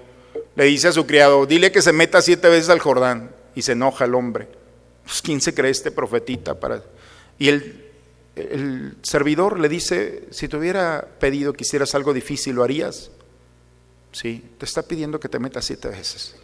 Le 0.56 0.64
dice 0.64 0.88
a 0.88 0.92
su 0.92 1.06
criado, 1.06 1.46
dile 1.46 1.72
que 1.72 1.82
se 1.82 1.92
meta 1.92 2.20
siete 2.20 2.48
veces 2.48 2.68
al 2.68 2.80
Jordán. 2.80 3.30
Y 3.54 3.62
se 3.62 3.72
enoja 3.72 4.04
el 4.04 4.14
hombre. 4.14 4.46
Pues, 5.04 5.22
¿Quién 5.22 5.40
se 5.40 5.54
cree 5.54 5.70
este 5.70 5.90
profetita? 5.90 6.60
Para... 6.60 6.82
Y 7.38 7.48
el, 7.48 7.86
el 8.36 8.96
servidor 9.02 9.58
le 9.58 9.68
dice, 9.68 10.24
si 10.30 10.48
te 10.48 10.56
hubiera 10.56 11.06
pedido 11.18 11.54
que 11.54 11.64
hicieras 11.64 11.94
algo 11.94 12.12
difícil, 12.12 12.56
¿lo 12.56 12.64
harías? 12.64 13.10
Sí, 14.20 14.44
te 14.58 14.64
está 14.64 14.82
pidiendo 14.82 15.20
que 15.20 15.28
te 15.28 15.38
metas 15.38 15.64
siete 15.64 15.86
veces. 15.86 16.34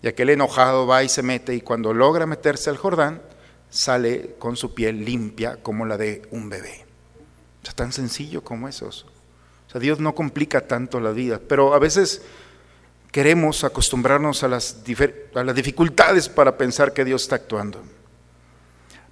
Y 0.00 0.08
aquel 0.08 0.30
enojado 0.30 0.86
va 0.86 1.02
y 1.04 1.08
se 1.10 1.22
mete 1.22 1.54
y 1.54 1.60
cuando 1.60 1.92
logra 1.92 2.24
meterse 2.24 2.70
al 2.70 2.78
Jordán, 2.78 3.20
sale 3.68 4.36
con 4.38 4.56
su 4.56 4.72
piel 4.72 5.04
limpia 5.04 5.58
como 5.62 5.84
la 5.84 5.98
de 5.98 6.22
un 6.30 6.48
bebé. 6.48 6.86
O 7.62 7.66
sea, 7.66 7.74
tan 7.74 7.92
sencillo 7.92 8.42
como 8.42 8.66
eso. 8.66 8.86
O 8.86 9.70
sea, 9.70 9.78
Dios 9.78 10.00
no 10.00 10.14
complica 10.14 10.66
tanto 10.66 11.00
la 11.00 11.10
vida, 11.10 11.38
pero 11.46 11.74
a 11.74 11.78
veces 11.78 12.22
queremos 13.12 13.62
acostumbrarnos 13.62 14.42
a 14.42 14.48
las, 14.48 14.78
a 15.34 15.44
las 15.44 15.54
dificultades 15.54 16.30
para 16.30 16.56
pensar 16.56 16.94
que 16.94 17.04
Dios 17.04 17.24
está 17.24 17.36
actuando. 17.36 17.82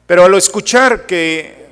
Pero 0.07 0.25
al 0.25 0.35
escuchar 0.37 1.05
que 1.05 1.67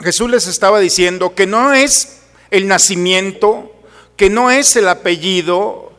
Jesús 0.00 0.28
les 0.28 0.48
estaba 0.48 0.80
diciendo 0.80 1.36
que 1.36 1.46
no 1.46 1.72
es 1.72 2.22
el 2.50 2.66
nacimiento, 2.66 3.73
que 4.16 4.30
no 4.30 4.50
es 4.50 4.76
el 4.76 4.88
apellido, 4.88 5.92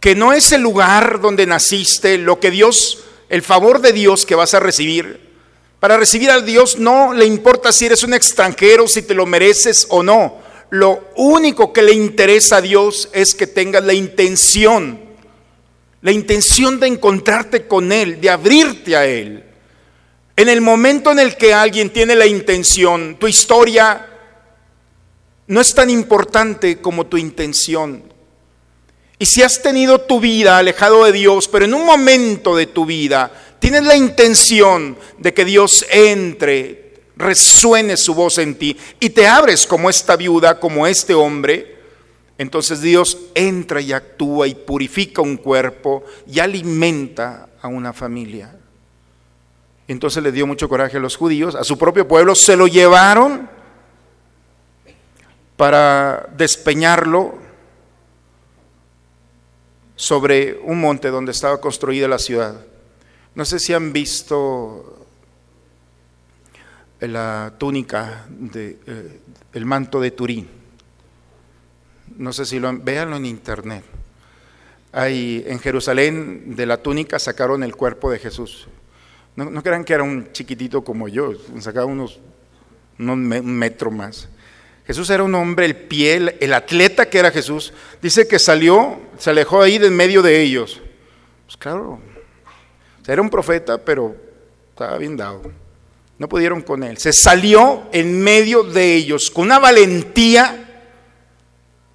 que 0.00 0.14
no 0.14 0.32
es 0.32 0.52
el 0.52 0.62
lugar 0.62 1.20
donde 1.20 1.46
naciste, 1.46 2.18
lo 2.18 2.40
que 2.40 2.50
Dios, 2.50 3.04
el 3.28 3.42
favor 3.42 3.80
de 3.80 3.92
Dios 3.92 4.26
que 4.26 4.34
vas 4.34 4.54
a 4.54 4.60
recibir. 4.60 5.30
Para 5.78 5.96
recibir 5.96 6.30
a 6.30 6.40
Dios 6.40 6.78
no 6.78 7.14
le 7.14 7.24
importa 7.24 7.72
si 7.72 7.86
eres 7.86 8.02
un 8.02 8.14
extranjero, 8.14 8.88
si 8.88 9.02
te 9.02 9.14
lo 9.14 9.26
mereces 9.26 9.86
o 9.90 10.02
no. 10.02 10.38
Lo 10.70 11.08
único 11.16 11.72
que 11.72 11.82
le 11.82 11.92
interesa 11.92 12.58
a 12.58 12.62
Dios 12.62 13.08
es 13.12 13.34
que 13.34 13.46
tengas 13.46 13.84
la 13.84 13.92
intención, 13.92 15.00
la 16.02 16.12
intención 16.12 16.78
de 16.78 16.86
encontrarte 16.86 17.66
con 17.66 17.92
Él, 17.92 18.20
de 18.20 18.30
abrirte 18.30 18.96
a 18.96 19.06
Él. 19.06 19.44
En 20.36 20.48
el 20.48 20.60
momento 20.60 21.12
en 21.12 21.18
el 21.18 21.36
que 21.36 21.52
alguien 21.52 21.90
tiene 21.90 22.14
la 22.14 22.26
intención, 22.26 23.16
tu 23.18 23.26
historia 23.26 24.09
no 25.50 25.60
es 25.60 25.74
tan 25.74 25.90
importante 25.90 26.80
como 26.80 27.06
tu 27.06 27.16
intención. 27.16 28.04
Y 29.18 29.26
si 29.26 29.42
has 29.42 29.60
tenido 29.60 30.00
tu 30.00 30.20
vida 30.20 30.58
alejado 30.58 31.04
de 31.04 31.10
Dios, 31.10 31.48
pero 31.48 31.64
en 31.64 31.74
un 31.74 31.84
momento 31.84 32.54
de 32.54 32.66
tu 32.66 32.86
vida 32.86 33.32
tienes 33.58 33.82
la 33.82 33.96
intención 33.96 34.96
de 35.18 35.34
que 35.34 35.44
Dios 35.44 35.84
entre, 35.90 37.02
resuene 37.16 37.96
su 37.96 38.14
voz 38.14 38.38
en 38.38 38.54
ti 38.54 38.76
y 39.00 39.10
te 39.10 39.26
abres 39.26 39.66
como 39.66 39.90
esta 39.90 40.14
viuda, 40.14 40.60
como 40.60 40.86
este 40.86 41.14
hombre, 41.14 41.78
entonces 42.38 42.80
Dios 42.80 43.18
entra 43.34 43.80
y 43.80 43.92
actúa 43.92 44.46
y 44.46 44.54
purifica 44.54 45.20
un 45.20 45.36
cuerpo 45.36 46.04
y 46.28 46.38
alimenta 46.38 47.48
a 47.60 47.66
una 47.66 47.92
familia. 47.92 48.56
Entonces 49.88 50.22
le 50.22 50.30
dio 50.30 50.46
mucho 50.46 50.68
coraje 50.68 50.98
a 50.98 51.00
los 51.00 51.16
judíos, 51.16 51.56
a 51.56 51.64
su 51.64 51.76
propio 51.76 52.06
pueblo, 52.06 52.36
se 52.36 52.56
lo 52.56 52.68
llevaron 52.68 53.59
para 55.60 56.26
despeñarlo 56.38 57.34
sobre 59.94 60.58
un 60.64 60.80
monte 60.80 61.08
donde 61.08 61.32
estaba 61.32 61.60
construida 61.60 62.08
la 62.08 62.18
ciudad. 62.18 62.64
No 63.34 63.44
sé 63.44 63.58
si 63.58 63.74
han 63.74 63.92
visto 63.92 65.06
la 67.00 67.52
túnica 67.58 68.24
de 68.30 68.78
eh, 68.86 69.20
el 69.52 69.66
manto 69.66 70.00
de 70.00 70.12
Turín. 70.12 70.48
No 72.16 72.32
sé 72.32 72.46
si 72.46 72.58
lo 72.58 72.68
han, 72.68 72.82
véanlo 72.82 73.18
en 73.18 73.26
internet. 73.26 73.84
Hay 74.92 75.44
en 75.46 75.58
Jerusalén 75.58 76.56
de 76.56 76.64
la 76.64 76.78
túnica 76.78 77.18
sacaron 77.18 77.62
el 77.62 77.76
cuerpo 77.76 78.10
de 78.10 78.18
Jesús. 78.18 78.66
No, 79.36 79.62
crean 79.62 79.84
que 79.84 79.92
era 79.92 80.04
un 80.04 80.32
chiquitito 80.32 80.82
como 80.82 81.06
yo, 81.06 81.34
sacaba 81.60 81.84
unos, 81.84 82.18
un 82.98 83.28
metro 83.28 83.90
más. 83.90 84.30
Jesús 84.90 85.08
era 85.10 85.22
un 85.22 85.32
hombre, 85.36 85.66
el 85.66 85.76
pie, 85.76 86.36
el 86.40 86.52
atleta 86.52 87.08
que 87.08 87.20
era 87.20 87.30
Jesús. 87.30 87.72
Dice 88.02 88.26
que 88.26 88.40
salió, 88.40 88.98
se 89.18 89.30
alejó 89.30 89.62
ahí 89.62 89.78
de 89.78 89.86
en 89.86 89.94
medio 89.94 90.20
de 90.20 90.40
ellos. 90.40 90.80
Pues 91.46 91.56
claro, 91.56 92.00
era 93.06 93.22
un 93.22 93.30
profeta, 93.30 93.78
pero 93.78 94.16
estaba 94.70 94.98
bien 94.98 95.16
dado. 95.16 95.42
No 96.18 96.28
pudieron 96.28 96.60
con 96.62 96.82
él. 96.82 96.98
Se 96.98 97.12
salió 97.12 97.84
en 97.92 98.20
medio 98.20 98.64
de 98.64 98.96
ellos 98.96 99.30
con 99.30 99.44
una 99.44 99.60
valentía 99.60 100.82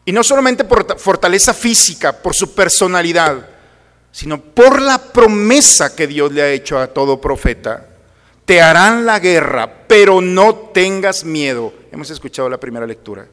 y 0.06 0.14
no 0.14 0.24
solamente 0.24 0.64
por 0.64 0.98
fortaleza 0.98 1.54
física, 1.54 2.14
por 2.14 2.34
su 2.34 2.56
personalidad, 2.56 3.46
sino 4.10 4.40
por 4.40 4.82
la 4.82 5.00
promesa 5.12 5.94
que 5.94 6.08
Dios 6.08 6.32
le 6.32 6.42
ha 6.42 6.50
hecho 6.50 6.80
a 6.80 6.88
todo 6.88 7.20
profeta. 7.20 7.90
Te 8.46 8.62
harán 8.62 9.06
la 9.06 9.20
guerra, 9.20 9.88
pero 9.88 10.22
no 10.22 10.56
tengas 10.56 11.26
miedo 11.26 11.74
Hemos 11.96 12.10
escuchado 12.10 12.50
la 12.50 12.60
primera 12.60 12.86
lectura. 12.86 13.26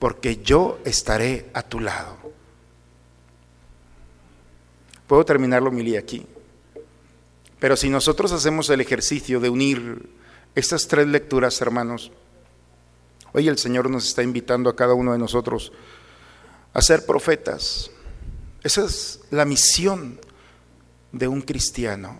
Porque 0.00 0.38
yo 0.38 0.80
estaré 0.84 1.50
a 1.54 1.62
tu 1.62 1.78
lado. 1.78 2.16
Puedo 5.06 5.24
terminar 5.24 5.62
la 5.62 5.98
aquí. 6.00 6.26
Pero 7.60 7.76
si 7.76 7.88
nosotros 7.88 8.32
hacemos 8.32 8.68
el 8.70 8.80
ejercicio 8.80 9.38
de 9.38 9.50
unir 9.50 10.10
estas 10.56 10.88
tres 10.88 11.06
lecturas, 11.06 11.60
hermanos, 11.60 12.10
hoy 13.32 13.46
el 13.46 13.56
Señor 13.56 13.88
nos 13.88 14.08
está 14.08 14.24
invitando 14.24 14.68
a 14.68 14.74
cada 14.74 14.94
uno 14.94 15.12
de 15.12 15.18
nosotros 15.18 15.72
a 16.72 16.82
ser 16.82 17.06
profetas. 17.06 17.92
Esa 18.64 18.84
es 18.84 19.20
la 19.30 19.44
misión 19.44 20.18
de 21.12 21.28
un 21.28 21.40
cristiano. 21.42 22.18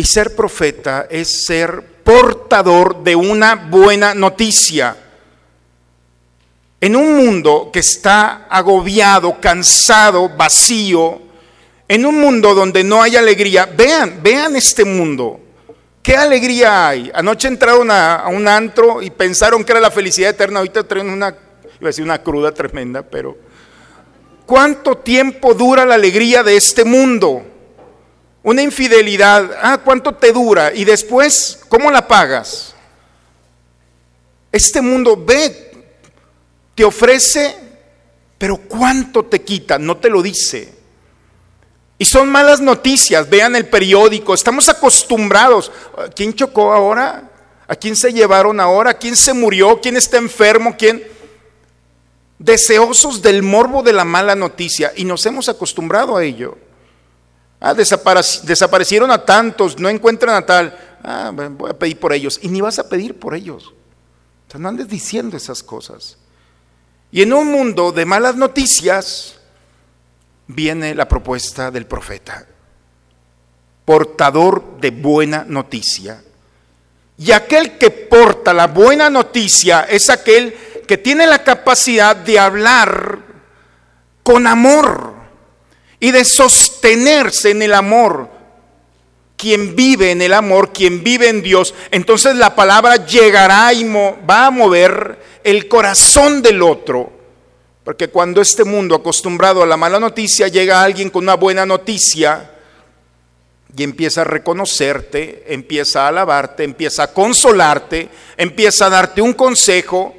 Y 0.00 0.04
ser 0.04 0.34
profeta 0.34 1.08
es 1.10 1.44
ser 1.44 1.84
portador 2.02 3.04
de 3.04 3.14
una 3.14 3.54
buena 3.54 4.14
noticia. 4.14 4.96
En 6.80 6.96
un 6.96 7.18
mundo 7.18 7.68
que 7.70 7.80
está 7.80 8.46
agobiado, 8.48 9.38
cansado, 9.38 10.30
vacío, 10.30 11.20
en 11.86 12.06
un 12.06 12.18
mundo 12.18 12.54
donde 12.54 12.82
no 12.82 13.02
hay 13.02 13.16
alegría, 13.16 13.66
vean, 13.66 14.20
vean 14.22 14.56
este 14.56 14.86
mundo. 14.86 15.38
¿Qué 16.02 16.16
alegría 16.16 16.88
hay? 16.88 17.10
Anoche 17.12 17.48
entraron 17.48 17.90
a, 17.90 18.24
un 18.28 18.48
antro 18.48 19.02
y 19.02 19.10
pensaron 19.10 19.62
que 19.64 19.72
era 19.72 19.82
la 19.82 19.90
felicidad 19.90 20.30
eterna, 20.30 20.60
ahorita 20.60 20.88
traen 20.88 21.10
una, 21.10 21.28
iba 21.28 21.82
a 21.82 21.86
decir 21.88 22.04
una 22.04 22.22
cruda 22.22 22.52
tremenda, 22.52 23.02
pero 23.02 23.36
¿cuánto 24.46 24.96
tiempo 24.96 25.52
dura 25.52 25.84
la 25.84 25.96
alegría 25.96 26.42
de 26.42 26.56
este 26.56 26.86
mundo? 26.86 27.49
Una 28.42 28.62
infidelidad, 28.62 29.50
ah, 29.60 29.78
¿cuánto 29.84 30.14
te 30.14 30.32
dura? 30.32 30.72
Y 30.72 30.84
después, 30.84 31.60
¿cómo 31.68 31.90
la 31.90 32.08
pagas? 32.08 32.74
Este 34.50 34.80
mundo 34.80 35.22
ve, 35.22 35.84
te 36.74 36.84
ofrece, 36.84 37.54
pero 38.38 38.56
¿cuánto 38.56 39.24
te 39.24 39.42
quita? 39.42 39.78
No 39.78 39.98
te 39.98 40.08
lo 40.08 40.22
dice. 40.22 40.72
Y 41.98 42.06
son 42.06 42.30
malas 42.30 42.62
noticias, 42.62 43.28
vean 43.28 43.54
el 43.56 43.66
periódico, 43.66 44.32
estamos 44.32 44.70
acostumbrados. 44.70 45.70
¿Quién 46.16 46.32
chocó 46.32 46.72
ahora? 46.72 47.30
¿A 47.68 47.76
quién 47.76 47.94
se 47.94 48.10
llevaron 48.10 48.58
ahora? 48.58 48.94
¿Quién 48.94 49.14
se 49.14 49.34
murió? 49.34 49.82
¿Quién 49.82 49.98
está 49.98 50.16
enfermo? 50.16 50.76
¿Quién? 50.78 51.06
Deseosos 52.38 53.20
del 53.20 53.42
morbo 53.42 53.82
de 53.82 53.92
la 53.92 54.06
mala 54.06 54.34
noticia 54.34 54.92
y 54.96 55.04
nos 55.04 55.26
hemos 55.26 55.50
acostumbrado 55.50 56.16
a 56.16 56.24
ello. 56.24 56.56
Ah, 57.60 57.74
desaparecieron 57.74 59.10
a 59.10 59.22
tantos, 59.22 59.78
no 59.78 59.90
encuentran 59.90 60.34
a 60.34 60.46
tal. 60.46 60.98
Ah, 61.04 61.30
voy 61.32 61.70
a 61.70 61.78
pedir 61.78 62.00
por 62.00 62.12
ellos. 62.14 62.38
Y 62.42 62.48
ni 62.48 62.62
vas 62.62 62.78
a 62.78 62.88
pedir 62.88 63.18
por 63.18 63.34
ellos. 63.34 63.74
O 64.48 64.50
sea, 64.50 64.58
no 64.58 64.68
andes 64.68 64.88
diciendo 64.88 65.36
esas 65.36 65.62
cosas. 65.62 66.16
Y 67.12 67.20
en 67.22 67.32
un 67.34 67.48
mundo 67.48 67.92
de 67.92 68.06
malas 68.06 68.36
noticias 68.36 69.36
viene 70.46 70.94
la 70.94 71.06
propuesta 71.06 71.70
del 71.70 71.86
profeta. 71.86 72.46
Portador 73.84 74.80
de 74.80 74.90
buena 74.90 75.44
noticia. 75.46 76.22
Y 77.18 77.32
aquel 77.32 77.76
que 77.76 77.90
porta 77.90 78.54
la 78.54 78.68
buena 78.68 79.10
noticia 79.10 79.82
es 79.82 80.08
aquel 80.08 80.54
que 80.88 80.96
tiene 80.96 81.26
la 81.26 81.44
capacidad 81.44 82.16
de 82.16 82.38
hablar 82.38 83.18
con 84.22 84.46
amor 84.46 85.09
y 86.00 86.10
de 86.10 86.24
sostenerse 86.24 87.50
en 87.50 87.62
el 87.62 87.74
amor. 87.74 88.28
Quien 89.36 89.76
vive 89.76 90.10
en 90.10 90.20
el 90.20 90.34
amor, 90.34 90.72
quien 90.72 91.02
vive 91.02 91.28
en 91.28 91.42
Dios, 91.42 91.74
entonces 91.90 92.34
la 92.36 92.54
palabra 92.54 93.06
llegará 93.06 93.72
y 93.72 93.84
va 93.84 94.46
a 94.46 94.50
mover 94.50 95.18
el 95.44 95.68
corazón 95.68 96.42
del 96.42 96.62
otro. 96.62 97.12
Porque 97.84 98.08
cuando 98.08 98.42
este 98.42 98.64
mundo 98.64 98.94
acostumbrado 98.94 99.62
a 99.62 99.66
la 99.66 99.78
mala 99.78 99.98
noticia 99.98 100.48
llega 100.48 100.82
alguien 100.82 101.08
con 101.08 101.24
una 101.24 101.36
buena 101.36 101.64
noticia 101.64 102.50
y 103.74 103.82
empieza 103.82 104.22
a 104.22 104.24
reconocerte, 104.24 105.44
empieza 105.48 106.04
a 106.04 106.08
alabarte, 106.08 106.64
empieza 106.64 107.04
a 107.04 107.12
consolarte, 107.12 108.08
empieza 108.36 108.86
a 108.86 108.90
darte 108.90 109.22
un 109.22 109.32
consejo, 109.32 110.14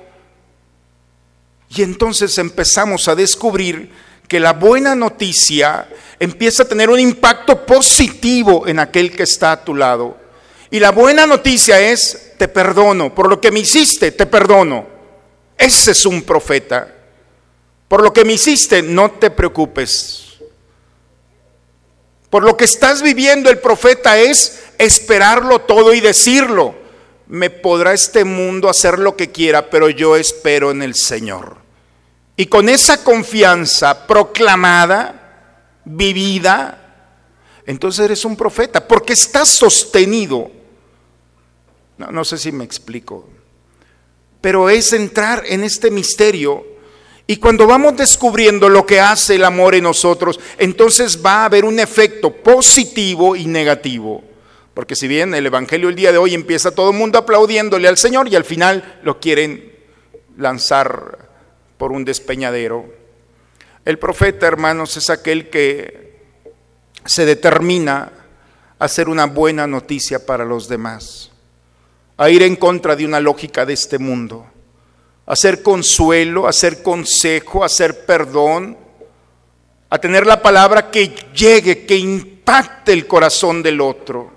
y 1.76 1.84
entonces 1.84 2.38
empezamos 2.38 3.08
a 3.08 3.16
descubrir 3.16 3.92
que 4.32 4.40
la 4.40 4.54
buena 4.54 4.96
noticia 4.96 5.90
empieza 6.18 6.64
a 6.64 6.66
tener 6.66 6.90
un 6.90 7.02
impacto 7.02 7.66
positivo 7.66 8.66
en 8.66 8.80
aquel 8.80 9.14
que 9.14 9.24
está 9.24 9.52
a 9.52 9.62
tu 9.62 9.76
lado. 9.76 10.16
Y 10.70 10.80
la 10.80 10.92
buena 10.92 11.28
noticia 11.28 11.82
es, 11.82 12.32
te 12.38 12.48
perdono, 12.48 13.14
por 13.14 13.28
lo 13.28 13.42
que 13.42 13.52
me 13.52 13.60
hiciste, 13.60 14.14
te 14.14 14.26
perdono. 14.26 14.88
Ese 15.58 15.92
es 15.92 16.06
un 16.06 16.22
profeta. 16.22 16.96
Por 17.90 18.02
lo 18.02 18.14
que 18.14 18.24
me 18.24 18.32
hiciste, 18.32 18.82
no 18.82 19.12
te 19.12 19.32
preocupes. 19.32 20.38
Por 22.30 22.44
lo 22.44 22.56
que 22.56 22.64
estás 22.64 23.02
viviendo 23.02 23.50
el 23.50 23.60
profeta 23.60 24.18
es 24.18 24.64
esperarlo 24.78 25.60
todo 25.60 25.94
y 25.94 26.00
decirlo. 26.00 26.74
Me 27.28 27.50
podrá 27.50 27.92
este 27.92 28.24
mundo 28.24 28.70
hacer 28.70 28.98
lo 28.98 29.18
que 29.18 29.30
quiera, 29.30 29.70
pero 29.70 29.90
yo 29.90 30.16
espero 30.16 30.72
en 30.72 30.84
el 30.84 30.96
Señor. 30.96 31.61
Y 32.42 32.48
con 32.48 32.70
esa 32.70 33.04
confianza 33.04 34.08
proclamada, 34.08 35.78
vivida, 35.86 37.14
entonces 37.68 38.04
eres 38.04 38.26
un 38.26 38.36
profeta, 38.36 38.88
porque 38.88 39.14
estás 39.14 39.50
sostenido. 39.50 40.50
No, 42.00 42.26
sé 42.26 42.40
si 42.40 42.52
me 42.52 42.64
explico, 42.64 43.30
pero 44.42 44.72
es 44.72 44.92
entrar 44.92 45.44
en 45.46 45.64
este 45.64 45.92
misterio 45.92 46.66
y 47.28 47.38
cuando 47.38 47.68
vamos 47.68 47.96
descubriendo 47.96 48.70
lo 48.70 48.88
que 48.88 49.00
hace 49.00 49.36
el 49.36 49.44
amor 49.44 49.76
en 49.76 49.84
nosotros, 49.84 50.40
entonces 50.58 51.24
va 51.24 51.44
a 51.44 51.46
haber 51.46 51.64
un 51.64 51.78
efecto 51.78 52.34
positivo 52.34 53.36
y 53.36 53.46
negativo. 53.46 54.24
Porque 54.74 54.96
si 54.96 55.08
bien 55.08 55.36
el 55.36 55.46
Evangelio 55.46 55.90
el 55.90 55.96
día 55.96 56.12
de 56.12 56.18
hoy 56.18 56.34
empieza 56.34 56.72
todo 56.72 56.90
el 56.90 56.98
mundo 56.98 57.20
aplaudiéndole 57.20 57.88
al 57.88 58.00
Señor 58.00 58.28
y 58.30 58.36
al 58.36 58.46
final 58.46 59.00
lo 59.04 59.20
quieren 59.20 59.76
lanzar 60.38 61.30
por 61.82 61.94
un 61.94 62.06
despeñadero. 62.06 62.86
El 63.86 63.98
profeta, 63.98 64.46
hermanos, 64.46 64.98
es 64.98 65.10
aquel 65.10 65.50
que 65.50 66.16
se 67.06 67.26
determina 67.26 68.12
a 68.78 68.86
hacer 68.86 69.10
una 69.10 69.26
buena 69.26 69.66
noticia 69.66 70.24
para 70.24 70.46
los 70.46 70.68
demás, 70.68 71.32
a 72.18 72.30
ir 72.30 72.44
en 72.44 72.56
contra 72.56 72.96
de 72.96 73.04
una 73.04 73.20
lógica 73.20 73.66
de 73.66 73.74
este 73.74 73.98
mundo, 73.98 74.46
a 75.26 75.34
hacer 75.34 75.64
consuelo, 75.64 76.46
a 76.46 76.52
hacer 76.52 76.84
consejo, 76.84 77.64
a 77.64 77.66
hacer 77.66 78.06
perdón, 78.06 78.78
a 79.90 79.98
tener 79.98 80.28
la 80.28 80.40
palabra 80.40 80.92
que 80.92 81.16
llegue, 81.34 81.88
que 81.88 81.98
impacte 81.98 82.94
el 82.94 83.08
corazón 83.08 83.64
del 83.64 83.82
otro. 83.82 84.32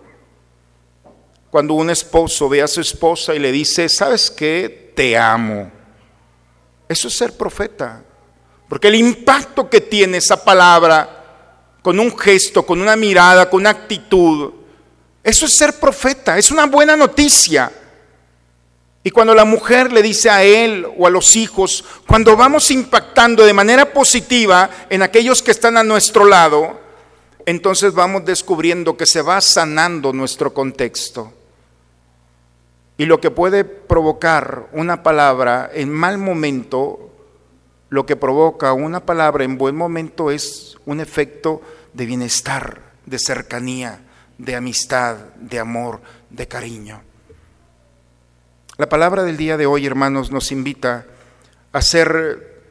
Cuando 1.51 1.75
un 1.75 1.91
esposo 1.91 2.49
ve 2.49 2.63
a 2.63 2.69
su 2.69 2.81
esposa 2.81 3.35
y 3.35 3.39
le 3.39 3.53
dice, 3.53 3.91
¿sabes 3.91 4.31
qué? 4.31 4.93
Te 4.97 5.19
amo. 5.19 5.84
Eso 6.89 7.09
es 7.09 7.17
ser 7.17 7.37
profeta. 7.37 8.03
Porque 8.69 8.89
el 8.89 8.95
impacto 8.95 9.69
que 9.69 9.81
tiene 9.81 10.19
esa 10.19 10.43
palabra 10.43 11.23
con 11.83 12.01
un 12.01 12.17
gesto, 12.19 12.65
con 12.65 12.81
una 12.81 12.97
mirada, 12.97 13.51
con 13.51 13.61
una 13.61 13.71
actitud, 13.71 14.53
eso 15.23 15.47
es 15.47 15.57
ser 15.57 15.79
profeta, 15.79 16.37
es 16.39 16.51
una 16.51 16.67
buena 16.67 16.97
noticia. 16.97 17.73
Y 19.03 19.11
cuando 19.11 19.35
la 19.35 19.45
mujer 19.45 19.93
le 19.93 20.03
dice 20.03 20.31
a 20.31 20.43
él 20.43 20.87
o 20.97 21.07
a 21.07 21.11
los 21.11 21.37
hijos, 21.37 21.85
cuando 22.07 22.37
vamos 22.37 22.71
impactando 22.71 23.45
de 23.45 23.53
manera 23.53 23.93
positiva 23.93 24.71
en 24.89 25.03
aquellos 25.03 25.43
que 25.43 25.51
están 25.51 25.77
a 25.77 25.85
nuestro 25.85 26.25
lado, 26.25 26.81
entonces 27.47 27.93
vamos 27.93 28.25
descubriendo 28.25 28.97
que 28.97 29.07
se 29.07 29.21
va 29.21 29.41
sanando 29.41 30.13
nuestro 30.13 30.55
contexto. 30.55 31.33
Y 32.97 33.07
lo 33.07 33.21
que 33.21 33.31
puede 33.31 33.65
provocar 33.65 34.69
una 34.73 35.03
palabra 35.03 35.71
en 35.73 35.91
mal 35.93 36.19
momento, 36.19 37.11
lo 37.89 38.07
que 38.07 38.17
provoca 38.17 38.73
una 38.73 39.05
palabra 39.05 39.45
en 39.45 39.59
buen 39.59 39.75
momento 39.75 40.31
es 40.31 40.77
un 40.87 41.01
efecto 41.01 41.61
de 41.93 42.07
bienestar, 42.07 42.81
de 43.05 43.19
cercanía, 43.19 44.01
de 44.39 44.57
amistad, 44.57 45.17
de 45.37 45.59
amor, 45.59 46.01
de 46.31 46.47
cariño. 46.47 47.03
La 48.77 48.89
palabra 48.89 49.23
del 49.23 49.37
día 49.37 49.57
de 49.57 49.67
hoy, 49.67 49.87
hermanos, 49.87 50.31
nos 50.31 50.51
invita 50.53 51.07
a 51.73 51.83
ser 51.83 52.63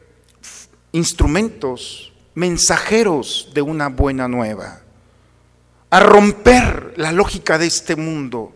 instrumentos, 0.94 2.14
mensajeros 2.36 3.52
de 3.54 3.62
una 3.62 3.90
buena 3.90 4.28
nueva, 4.28 4.82
a 5.90 6.00
romper 6.00 6.94
la 6.98 7.12
lógica 7.12 7.58
de 7.58 7.68
este 7.68 7.96
mundo, 7.96 8.54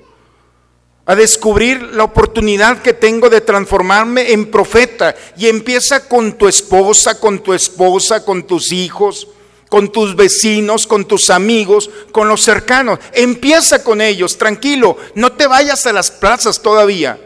a 1.08 1.16
descubrir 1.16 1.82
la 1.94 2.04
oportunidad 2.04 2.82
que 2.82 2.94
tengo 2.94 3.30
de 3.30 3.40
transformarme 3.40 4.34
en 4.34 4.52
profeta. 4.52 5.16
Y 5.38 5.48
empieza 5.48 6.08
con 6.08 6.34
tu 6.34 6.50
esposa, 6.50 7.18
con 7.18 7.40
tu 7.40 7.54
esposa, 7.54 8.26
con 8.26 8.44
tus 8.44 8.74
hijos, 8.74 9.30
con 9.70 9.90
tus 9.90 10.18
vecinos, 10.18 10.86
con 10.86 11.06
tus 11.06 11.30
amigos, 11.30 11.90
con 12.12 12.28
los 12.28 12.42
cercanos. 12.42 13.00
Empieza 13.14 13.84
con 13.86 14.02
ellos, 14.02 14.38
tranquilo, 14.38 14.98
no 15.16 15.32
te 15.32 15.48
vayas 15.48 15.86
a 15.88 15.94
las 15.94 16.12
plazas 16.12 16.62
todavía. 16.62 17.18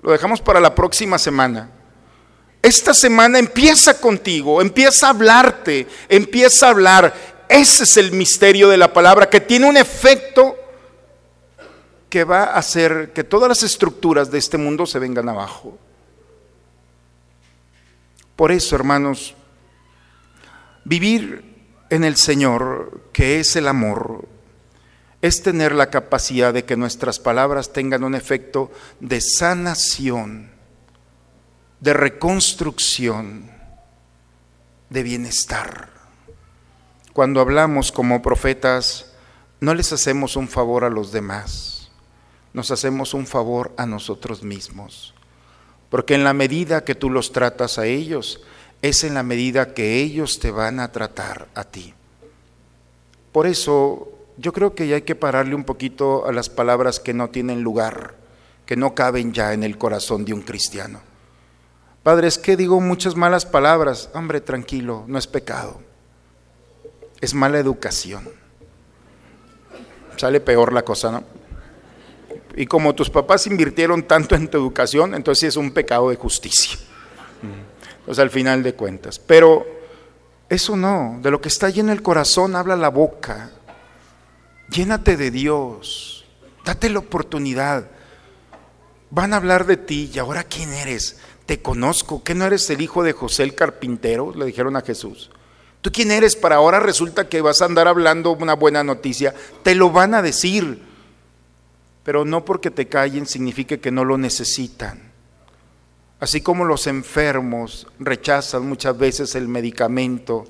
Lo 0.00 0.12
dejamos 0.12 0.40
para 0.40 0.58
la 0.58 0.74
próxima 0.74 1.18
semana. 1.18 1.70
Esta 2.62 2.94
semana 2.94 3.38
empieza 3.38 4.00
contigo, 4.00 4.62
empieza 4.62 5.06
a 5.06 5.10
hablarte, 5.10 5.86
empieza 6.08 6.66
a 6.66 6.70
hablar. 6.70 7.14
Ese 7.50 7.84
es 7.84 7.98
el 7.98 8.12
misterio 8.12 8.70
de 8.70 8.78
la 8.78 8.94
palabra 8.94 9.28
que 9.28 9.40
tiene 9.40 9.68
un 9.68 9.76
efecto 9.76 10.56
que 12.10 12.24
va 12.24 12.44
a 12.44 12.58
hacer 12.58 13.12
que 13.14 13.24
todas 13.24 13.48
las 13.48 13.62
estructuras 13.62 14.30
de 14.30 14.38
este 14.38 14.58
mundo 14.58 14.84
se 14.84 14.98
vengan 14.98 15.28
abajo. 15.28 15.78
Por 18.36 18.52
eso, 18.52 18.74
hermanos, 18.74 19.34
vivir 20.84 21.44
en 21.88 22.04
el 22.04 22.16
Señor, 22.16 23.08
que 23.12 23.38
es 23.38 23.54
el 23.56 23.68
amor, 23.68 24.28
es 25.22 25.42
tener 25.42 25.72
la 25.72 25.90
capacidad 25.90 26.52
de 26.52 26.64
que 26.64 26.76
nuestras 26.76 27.18
palabras 27.18 27.72
tengan 27.72 28.04
un 28.04 28.14
efecto 28.14 28.70
de 28.98 29.20
sanación, 29.20 30.50
de 31.80 31.92
reconstrucción, 31.92 33.50
de 34.88 35.02
bienestar. 35.02 35.90
Cuando 37.12 37.40
hablamos 37.40 37.92
como 37.92 38.22
profetas, 38.22 39.12
no 39.60 39.74
les 39.74 39.92
hacemos 39.92 40.36
un 40.36 40.48
favor 40.48 40.84
a 40.84 40.90
los 40.90 41.12
demás, 41.12 41.79
nos 42.52 42.70
hacemos 42.70 43.14
un 43.14 43.26
favor 43.26 43.72
a 43.76 43.86
nosotros 43.86 44.42
mismos. 44.42 45.14
Porque 45.88 46.14
en 46.14 46.24
la 46.24 46.32
medida 46.32 46.84
que 46.84 46.94
tú 46.94 47.10
los 47.10 47.32
tratas 47.32 47.78
a 47.78 47.86
ellos, 47.86 48.42
es 48.82 49.04
en 49.04 49.14
la 49.14 49.22
medida 49.22 49.74
que 49.74 50.00
ellos 50.00 50.38
te 50.38 50.50
van 50.50 50.80
a 50.80 50.92
tratar 50.92 51.48
a 51.54 51.64
ti. 51.64 51.94
Por 53.32 53.46
eso 53.46 54.08
yo 54.36 54.52
creo 54.52 54.74
que 54.74 54.88
ya 54.88 54.96
hay 54.96 55.02
que 55.02 55.14
pararle 55.14 55.54
un 55.54 55.64
poquito 55.64 56.26
a 56.26 56.32
las 56.32 56.48
palabras 56.48 56.98
que 56.98 57.12
no 57.12 57.28
tienen 57.28 57.62
lugar, 57.62 58.14
que 58.66 58.76
no 58.76 58.94
caben 58.94 59.32
ya 59.32 59.52
en 59.52 59.62
el 59.62 59.76
corazón 59.76 60.24
de 60.24 60.32
un 60.32 60.42
cristiano. 60.42 61.00
Padre, 62.02 62.28
es 62.28 62.38
que 62.38 62.56
digo 62.56 62.80
muchas 62.80 63.14
malas 63.14 63.44
palabras. 63.44 64.08
Hombre, 64.14 64.40
tranquilo, 64.40 65.04
no 65.06 65.18
es 65.18 65.26
pecado. 65.26 65.80
Es 67.20 67.34
mala 67.34 67.58
educación. 67.58 68.30
Sale 70.16 70.40
peor 70.40 70.72
la 70.72 70.82
cosa, 70.82 71.10
¿no? 71.10 71.39
Y 72.56 72.66
como 72.66 72.94
tus 72.94 73.10
papás 73.10 73.46
invirtieron 73.46 74.02
tanto 74.02 74.34
en 74.34 74.48
tu 74.48 74.58
educación, 74.58 75.14
entonces 75.14 75.50
es 75.50 75.56
un 75.56 75.72
pecado 75.72 76.10
de 76.10 76.16
justicia. 76.16 76.78
Entonces 78.00 78.22
al 78.22 78.30
final 78.30 78.62
de 78.62 78.74
cuentas. 78.74 79.18
Pero 79.18 79.66
eso 80.48 80.76
no, 80.76 81.18
de 81.22 81.30
lo 81.30 81.40
que 81.40 81.48
está 81.48 81.66
allí 81.66 81.80
en 81.80 81.90
el 81.90 82.02
corazón 82.02 82.56
habla 82.56 82.76
la 82.76 82.88
boca. 82.88 83.52
Llénate 84.68 85.16
de 85.16 85.30
Dios, 85.30 86.24
date 86.64 86.90
la 86.90 86.98
oportunidad. 86.98 87.88
Van 89.10 89.32
a 89.32 89.36
hablar 89.36 89.66
de 89.66 89.76
ti 89.76 90.10
y 90.12 90.18
ahora 90.18 90.44
quién 90.44 90.72
eres. 90.72 91.18
Te 91.46 91.62
conozco, 91.62 92.22
que 92.22 92.34
no 92.34 92.44
eres 92.44 92.68
el 92.70 92.80
hijo 92.80 93.02
de 93.02 93.12
José 93.12 93.42
el 93.42 93.54
carpintero, 93.54 94.32
le 94.34 94.44
dijeron 94.46 94.76
a 94.76 94.82
Jesús. 94.82 95.30
¿Tú 95.80 95.90
quién 95.92 96.10
eres? 96.10 96.36
Para 96.36 96.56
ahora 96.56 96.78
resulta 96.78 97.28
que 97.28 97.40
vas 97.40 97.62
a 97.62 97.64
andar 97.64 97.88
hablando 97.88 98.32
una 98.32 98.54
buena 98.54 98.84
noticia. 98.84 99.34
Te 99.62 99.74
lo 99.74 99.90
van 99.90 100.14
a 100.14 100.22
decir, 100.22 100.82
pero 102.02 102.24
no 102.24 102.44
porque 102.44 102.70
te 102.70 102.88
callen 102.88 103.26
significa 103.26 103.78
que 103.78 103.90
no 103.90 104.04
lo 104.04 104.18
necesitan. 104.18 105.10
Así 106.18 106.40
como 106.40 106.64
los 106.64 106.86
enfermos 106.86 107.86
rechazan 107.98 108.68
muchas 108.68 108.96
veces 108.98 109.34
el 109.34 109.48
medicamento 109.48 110.46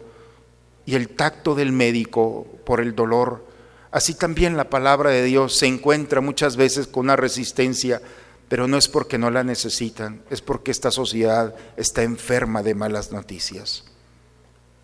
y 0.85 0.95
el 0.95 1.11
tacto 1.11 1.55
del 1.55 1.73
médico 1.73 2.47
por 2.65 2.81
el 2.81 2.95
dolor, 2.95 3.51
Así 3.91 4.15
también 4.15 4.57
la 4.57 4.71
palabra 4.71 5.11
de 5.11 5.25
Dios 5.25 5.57
se 5.57 5.67
encuentra 5.67 6.21
muchas 6.21 6.57
veces 6.57 6.87
con 6.87 7.07
una 7.07 7.17
resistencia, 7.17 8.01
pero 8.49 8.69
no 8.69 8.77
es 8.77 8.89
porque 8.89 9.19
no 9.19 9.31
la 9.31 9.43
necesitan, 9.43 10.23
es 10.31 10.41
porque 10.43 10.71
esta 10.71 10.93
sociedad 10.93 11.57
está 11.77 12.05
enferma 12.05 12.63
de 12.63 12.77
malas 12.77 13.11
noticias. 13.11 13.85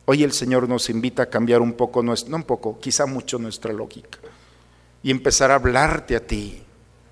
Hoy 0.06 0.24
el 0.24 0.32
Señor 0.32 0.68
nos 0.68 0.90
invita 0.90 1.24
a 1.24 1.30
cambiar 1.30 1.60
un 1.60 1.74
poco, 1.74 2.02
no 2.02 2.14
un 2.32 2.42
poco, 2.42 2.80
quizá 2.80 3.06
mucho 3.06 3.38
nuestra 3.38 3.72
lógica 3.72 4.18
y 5.06 5.12
empezar 5.12 5.52
a 5.52 5.54
hablarte 5.54 6.16
a 6.16 6.26
ti, 6.26 6.64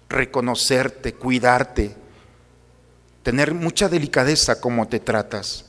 reconocerte, 0.08 1.14
cuidarte, 1.14 1.94
tener 3.22 3.54
mucha 3.54 3.88
delicadeza 3.88 4.60
como 4.60 4.88
te 4.88 4.98
tratas, 4.98 5.66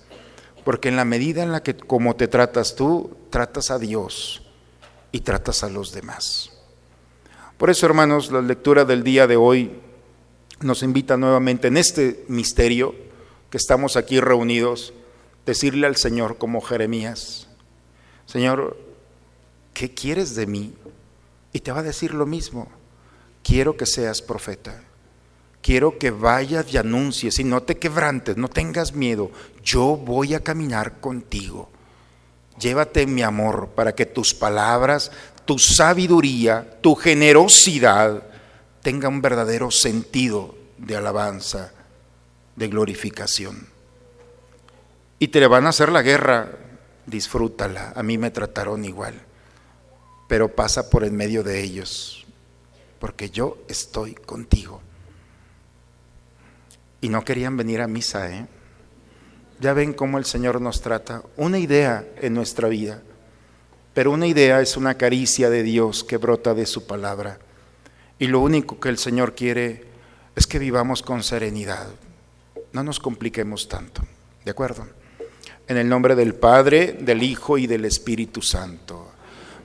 porque 0.64 0.90
en 0.90 0.96
la 0.96 1.06
medida 1.06 1.44
en 1.44 1.52
la 1.52 1.62
que 1.62 1.78
como 1.78 2.16
te 2.16 2.28
tratas 2.28 2.74
tú, 2.74 3.16
tratas 3.30 3.70
a 3.70 3.78
Dios 3.78 4.42
y 5.12 5.20
tratas 5.20 5.64
a 5.64 5.70
los 5.70 5.92
demás. 5.92 6.50
Por 7.60 7.70
eso, 7.70 7.86
hermanos, 7.86 8.32
la 8.32 8.42
lectura 8.42 8.86
del 8.86 9.04
día 9.04 9.28
de 9.28 9.36
hoy 9.36 9.80
nos 10.62 10.82
invita 10.82 11.18
nuevamente 11.18 11.68
en 11.68 11.78
este 11.78 12.26
misterio 12.28 12.96
que 13.52 13.58
estamos 13.58 13.98
aquí 13.98 14.20
reunidos, 14.20 14.96
decirle 15.46 15.86
al 15.86 15.96
Señor 15.96 16.40
como 16.40 16.62
Jeremías, 16.62 17.50
Señor, 18.26 18.80
¿qué 19.76 19.94
quieres 19.94 20.34
de 20.34 20.48
mí? 20.48 20.74
Y 21.56 21.62
te 21.62 21.72
va 21.72 21.80
a 21.80 21.84
decir 21.84 22.14
lo 22.14 22.26
mismo, 22.26 22.68
quiero 23.42 23.78
que 23.78 23.86
seas 23.86 24.22
profeta, 24.22 24.84
quiero 25.62 25.98
que 25.98 26.12
vayas 26.12 26.66
y 26.74 26.76
anuncies 26.76 27.40
y 27.40 27.46
no 27.46 27.64
te 27.64 27.78
quebrantes, 27.78 28.36
no 28.36 28.50
tengas 28.50 28.92
miedo, 28.92 29.32
yo 29.64 29.96
voy 29.96 30.34
a 30.34 30.42
caminar 30.42 31.00
contigo. 31.00 31.70
Llévate 32.60 33.08
mi 33.08 33.22
amor 33.22 33.70
para 33.70 33.96
que 33.96 34.06
tus 34.06 34.34
palabras, 34.34 35.14
tu 35.46 35.58
sabiduría, 35.58 36.78
tu 36.82 36.94
generosidad 36.94 38.24
tenga 38.82 39.08
un 39.08 39.22
verdadero 39.22 39.72
sentido 39.72 40.58
de 40.78 40.98
alabanza, 40.98 41.72
de 42.58 42.68
glorificación. 42.68 43.70
Y 45.20 45.30
te 45.30 45.40
le 45.40 45.48
van 45.48 45.68
a 45.68 45.70
hacer 45.70 45.88
la 45.88 46.02
guerra, 46.02 46.52
disfrútala, 47.06 47.94
a 47.96 48.04
mí 48.04 48.18
me 48.18 48.30
trataron 48.30 48.84
igual, 48.84 49.25
pero 50.28 50.56
pasa 50.56 50.90
por 50.90 51.04
en 51.04 51.16
medio 51.16 51.44
de 51.44 51.62
ellos, 51.62 52.26
porque 53.00 53.30
yo 53.30 53.58
estoy 53.68 54.16
contigo. 54.16 54.82
Y 57.02 57.10
no 57.10 57.24
querían 57.24 57.58
venir 57.58 57.82
a 57.82 57.88
misa, 57.88 58.32
¿eh? 58.32 58.48
Ya 59.60 59.74
ven 59.74 59.94
cómo 59.94 60.18
el 60.18 60.26
Señor 60.26 60.60
nos 60.60 60.82
trata. 60.82 61.24
Una 61.38 61.60
idea 61.60 62.06
en 62.22 62.34
nuestra 62.34 62.68
vida, 62.68 63.02
pero 63.94 64.12
una 64.12 64.28
idea 64.28 64.60
es 64.60 64.76
una 64.76 64.96
caricia 64.96 65.50
de 65.50 65.64
Dios 65.64 66.04
que 66.04 66.18
brota 66.18 66.54
de 66.54 66.66
su 66.66 66.86
palabra. 66.86 67.40
Y 68.20 68.28
lo 68.28 68.42
único 68.42 68.80
que 68.80 68.90
el 68.90 68.98
Señor 68.98 69.36
quiere 69.36 69.86
es 70.36 70.48
que 70.48 70.60
vivamos 70.60 71.02
con 71.02 71.24
serenidad. 71.24 71.88
No 72.74 72.84
nos 72.84 73.00
compliquemos 73.00 73.70
tanto, 73.70 74.02
¿de 74.44 74.52
acuerdo? 74.52 74.88
En 75.68 75.78
el 75.78 75.88
nombre 75.88 76.16
del 76.16 76.36
Padre, 76.36 76.98
del 77.00 77.24
Hijo 77.24 77.58
y 77.58 77.68
del 77.68 77.86
Espíritu 77.86 78.42
Santo. 78.42 79.14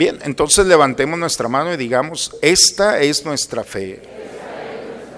Bien, 0.00 0.18
entonces 0.22 0.64
levantemos 0.64 1.18
nuestra 1.18 1.46
mano 1.46 1.74
y 1.74 1.76
digamos, 1.76 2.34
esta 2.40 3.00
es 3.00 3.22
nuestra 3.26 3.64
fe. 3.64 4.00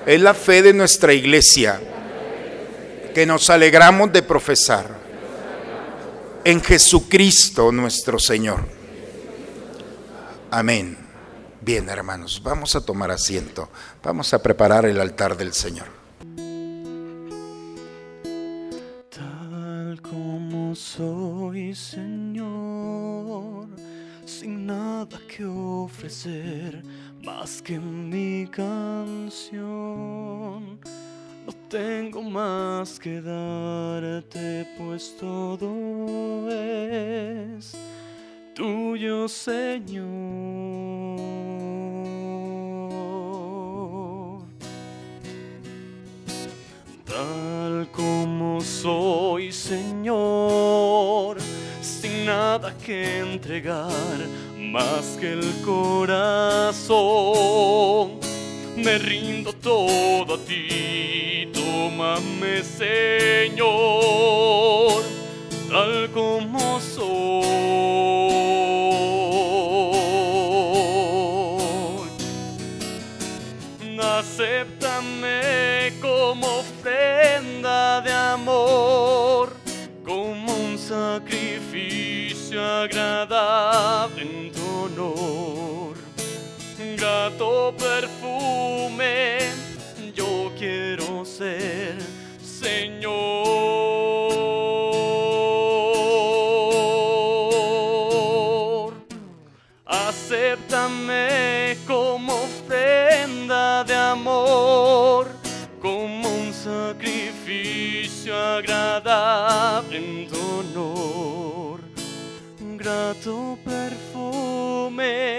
Es 0.04 0.20
la 0.20 0.34
fe 0.34 0.60
de 0.60 0.74
nuestra 0.74 1.12
iglesia 1.12 1.80
que 3.14 3.24
nos 3.24 3.48
alegramos 3.48 4.12
de 4.12 4.24
profesar 4.24 4.86
en 6.42 6.60
Jesucristo 6.60 7.70
nuestro 7.70 8.18
Señor. 8.18 8.64
Amén. 10.50 10.98
Bien, 11.60 11.88
hermanos, 11.88 12.42
vamos 12.42 12.74
a 12.74 12.84
tomar 12.84 13.12
asiento. 13.12 13.68
Vamos 14.02 14.34
a 14.34 14.42
preparar 14.42 14.84
el 14.86 15.00
altar 15.00 15.36
del 15.36 15.52
Señor. 15.52 15.86
Tal 19.10 20.02
como 20.02 20.74
soy, 20.74 21.72
Señor, 21.72 22.61
sin 24.42 24.66
nada 24.66 25.20
que 25.28 25.44
ofrecer 25.44 26.82
más 27.22 27.62
que 27.62 27.78
mi 27.78 28.44
canción. 28.48 29.60
No 31.46 31.52
tengo 31.68 32.22
más 32.22 32.98
que 32.98 33.20
darte, 33.20 34.66
pues 34.76 35.16
todo 35.16 36.50
es 36.50 37.76
tuyo, 38.52 39.28
Señor. 39.28 40.02
Tal 47.06 47.88
como 47.92 48.60
soy, 48.60 49.52
Señor, 49.52 51.40
nada 52.24 52.74
que 52.84 53.18
entregar 53.18 53.90
más 54.58 55.16
que 55.20 55.32
el 55.32 55.60
corazón. 55.64 56.92
Me 58.76 58.98
rindo 58.98 59.52
todo 59.52 60.34
a 60.34 60.38
ti, 60.38 61.48
tómame, 61.52 62.62
Señor, 62.62 63.62
tal 65.68 66.10
como 66.12 66.80
soy. 66.80 68.21
Agradable 82.80 84.22
en 84.22 84.52
tu 84.52 84.66
honor. 84.84 85.96
Grato 86.96 87.74
perfume, 87.76 89.38
yo 90.14 90.52
quiero 90.58 91.24
ser, 91.24 91.96
Señor. 92.42 92.92
Acéptame 99.86 101.76
como 101.86 102.32
ofrenda 102.34 103.84
de 103.84 103.94
amor, 103.94 105.28
como 105.80 106.28
un 106.28 106.52
sacrificio 106.52 108.36
agradable 108.36 109.96
en 109.98 110.28
tu. 110.28 110.41
Grato 112.82 113.56
perfume, 113.64 115.38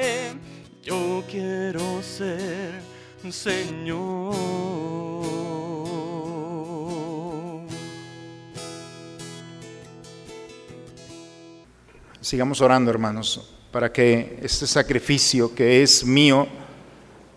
yo 0.82 1.22
quiero 1.30 2.02
ser, 2.02 2.72
Señor. 3.30 4.34
Sigamos 12.22 12.62
orando, 12.62 12.90
hermanos, 12.90 13.54
para 13.74 13.92
que 13.92 14.40
este 14.42 14.66
sacrificio 14.66 15.54
que 15.54 15.84
es 15.84 16.06
mío, 16.06 16.48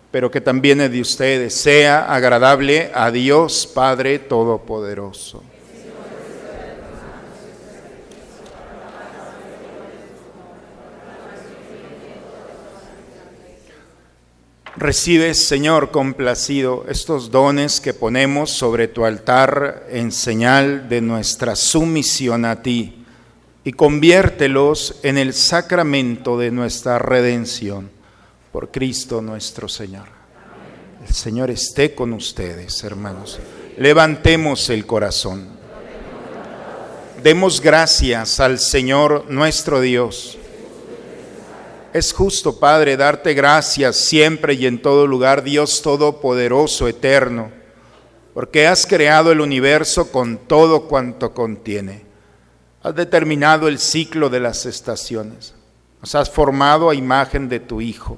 pero 0.09 0.31
que 0.31 0.39
también 0.39 0.79
es 0.79 0.89
de 0.89 1.01
ustedes, 1.01 1.53
sea 1.53 2.13
agradable 2.13 2.91
a 2.93 3.11
Dios 3.11 3.67
Padre 3.67 4.19
Todopoderoso. 4.19 5.43
Recibes, 14.79 15.47
Señor, 15.47 15.89
complacido 15.89 16.85
estos 16.87 17.31
dones 17.31 17.81
que 17.81 17.95
ponemos 17.95 18.51
sobre 18.51 18.87
tu 18.87 19.05
altar 19.05 19.87
en 19.89 20.11
señal 20.11 20.87
de 20.87 21.01
nuestra 21.01 21.55
sumisión 21.55 22.45
a 22.45 22.61
ti 22.61 23.03
y 23.63 23.71
conviértelos 23.71 24.99
en 25.01 25.17
el 25.17 25.33
sacramento 25.33 26.37
de 26.37 26.51
nuestra 26.51 26.99
redención 26.99 27.89
por 28.51 28.69
Cristo 28.69 29.19
nuestro 29.19 29.67
Señor. 29.67 30.09
El 31.07 31.11
Señor 31.11 31.49
esté 31.49 31.95
con 31.95 32.13
ustedes, 32.13 32.83
hermanos. 32.83 33.39
Levantemos 33.79 34.69
el 34.69 34.85
corazón. 34.85 35.47
Demos 37.23 37.61
gracias 37.61 38.39
al 38.39 38.59
Señor 38.59 39.25
nuestro 39.27 39.81
Dios. 39.81 40.36
Es 41.93 42.13
justo, 42.13 42.59
Padre, 42.59 42.97
darte 42.97 43.33
gracias 43.33 43.95
siempre 43.95 44.53
y 44.55 44.65
en 44.65 44.81
todo 44.81 45.07
lugar, 45.07 45.43
Dios 45.43 45.81
Todopoderoso, 45.81 46.87
eterno, 46.87 47.51
porque 48.33 48.67
has 48.67 48.85
creado 48.85 49.31
el 49.31 49.39
universo 49.39 50.11
con 50.11 50.37
todo 50.37 50.87
cuanto 50.87 51.33
contiene. 51.33 52.05
Has 52.83 52.93
determinado 52.93 53.67
el 53.67 53.79
ciclo 53.79 54.29
de 54.29 54.41
las 54.41 54.65
estaciones. 54.65 55.55
Nos 56.01 56.13
has 56.13 56.29
formado 56.29 56.89
a 56.89 56.95
imagen 56.95 57.49
de 57.49 57.59
tu 57.59 57.81
Hijo 57.81 58.17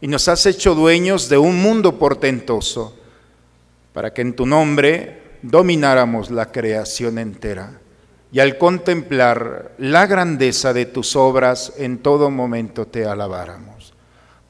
y 0.00 0.06
nos 0.06 0.28
has 0.28 0.46
hecho 0.46 0.74
dueños 0.74 1.28
de 1.28 1.38
un 1.38 1.60
mundo 1.60 1.98
portentoso 1.98 2.96
para 3.92 4.14
que 4.14 4.22
en 4.22 4.34
tu 4.34 4.46
nombre 4.46 5.38
domináramos 5.42 6.30
la 6.30 6.50
creación 6.50 7.18
entera 7.18 7.81
y 8.32 8.40
al 8.40 8.56
contemplar 8.56 9.72
la 9.76 10.06
grandeza 10.06 10.72
de 10.72 10.86
tus 10.86 11.16
obras 11.16 11.74
en 11.76 11.98
todo 11.98 12.30
momento 12.30 12.86
te 12.86 13.04
alabáramos. 13.04 13.92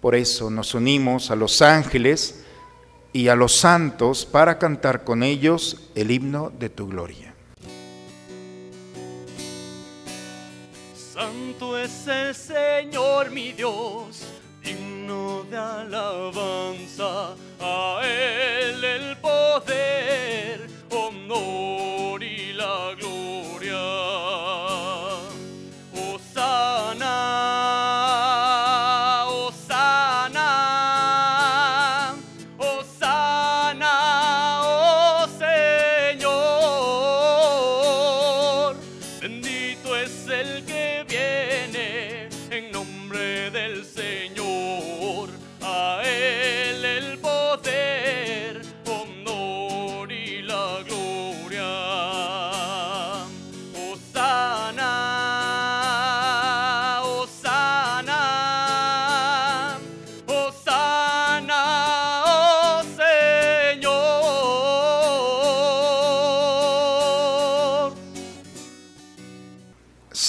Por 0.01 0.15
eso 0.15 0.51
nos 0.51 0.75
unimos 0.75 1.33
a 1.33 1.37
los 1.37 1.61
ángeles 1.63 2.45
y 3.13 3.27
a 3.27 3.35
los 3.35 3.57
santos 3.57 4.25
para 4.25 4.59
cantar 4.59 5.03
con 5.03 5.25
ellos 5.25 5.91
el 5.97 6.13
himno 6.13 6.51
de 6.51 6.71
tu 6.71 6.89
gloria. 6.89 7.35
Santo 10.95 11.77
es 11.77 12.07
el 12.07 12.35
Señor 12.35 13.31
mi 13.33 13.53
Dios, 13.53 14.25
digno 14.63 15.45
de 15.51 15.57
alabanza, 15.57 17.35
a 17.61 18.01
Él 18.05 18.85
el 18.85 19.17
poder, 19.19 20.69
honor 20.93 22.23
y 22.23 22.53
la 22.53 22.95
gloria. 22.99 24.72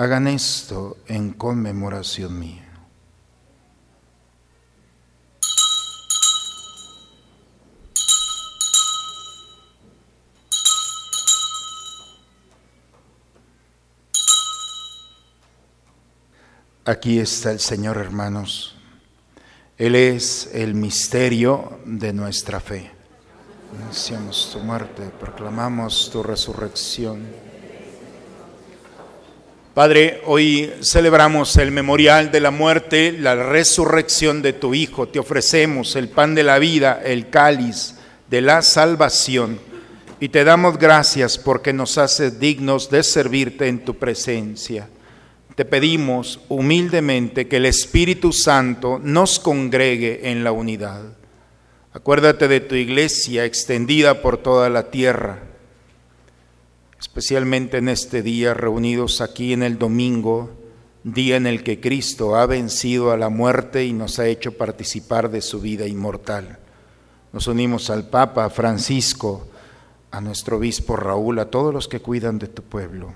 Hagan 0.00 0.28
esto 0.28 0.98
en 1.08 1.32
conmemoración 1.32 2.38
mía. 2.38 2.64
Aquí 16.84 17.18
está 17.18 17.50
el 17.50 17.58
Señor, 17.58 17.96
hermanos. 17.96 18.76
Él 19.78 19.96
es 19.96 20.48
el 20.54 20.74
misterio 20.74 21.80
de 21.84 22.12
nuestra 22.12 22.60
fe. 22.60 22.88
Anunciamos 23.76 24.50
tu 24.52 24.60
muerte, 24.60 25.10
proclamamos 25.18 26.08
tu 26.12 26.22
resurrección. 26.22 27.47
Padre, 29.78 30.22
hoy 30.26 30.72
celebramos 30.82 31.56
el 31.56 31.70
memorial 31.70 32.32
de 32.32 32.40
la 32.40 32.50
muerte, 32.50 33.12
la 33.12 33.36
resurrección 33.36 34.42
de 34.42 34.52
tu 34.52 34.74
Hijo. 34.74 35.06
Te 35.06 35.20
ofrecemos 35.20 35.94
el 35.94 36.08
pan 36.08 36.34
de 36.34 36.42
la 36.42 36.58
vida, 36.58 37.00
el 37.04 37.30
cáliz 37.30 37.94
de 38.28 38.40
la 38.40 38.62
salvación. 38.62 39.60
Y 40.18 40.30
te 40.30 40.42
damos 40.42 40.78
gracias 40.78 41.38
porque 41.38 41.72
nos 41.72 41.96
haces 41.96 42.40
dignos 42.40 42.90
de 42.90 43.04
servirte 43.04 43.68
en 43.68 43.84
tu 43.84 43.94
presencia. 43.94 44.88
Te 45.54 45.64
pedimos 45.64 46.40
humildemente 46.48 47.46
que 47.46 47.58
el 47.58 47.66
Espíritu 47.66 48.32
Santo 48.32 48.98
nos 49.00 49.38
congregue 49.38 50.28
en 50.28 50.42
la 50.42 50.50
unidad. 50.50 51.04
Acuérdate 51.92 52.48
de 52.48 52.58
tu 52.58 52.74
iglesia 52.74 53.44
extendida 53.44 54.22
por 54.22 54.38
toda 54.38 54.70
la 54.70 54.90
tierra 54.90 55.38
especialmente 56.98 57.78
en 57.78 57.88
este 57.88 58.22
día 58.22 58.54
reunidos 58.54 59.20
aquí 59.20 59.52
en 59.52 59.62
el 59.62 59.78
domingo, 59.78 60.50
día 61.04 61.36
en 61.36 61.46
el 61.46 61.62
que 61.62 61.80
Cristo 61.80 62.36
ha 62.36 62.46
vencido 62.46 63.12
a 63.12 63.16
la 63.16 63.28
muerte 63.28 63.84
y 63.84 63.92
nos 63.92 64.18
ha 64.18 64.26
hecho 64.26 64.56
participar 64.56 65.30
de 65.30 65.40
su 65.40 65.60
vida 65.60 65.86
inmortal. 65.86 66.58
Nos 67.32 67.46
unimos 67.46 67.90
al 67.90 68.08
Papa 68.08 68.50
Francisco, 68.50 69.46
a 70.10 70.20
nuestro 70.20 70.56
obispo 70.56 70.96
Raúl, 70.96 71.38
a 71.38 71.50
todos 71.50 71.72
los 71.72 71.86
que 71.86 72.00
cuidan 72.00 72.38
de 72.38 72.48
tu 72.48 72.62
pueblo. 72.62 73.12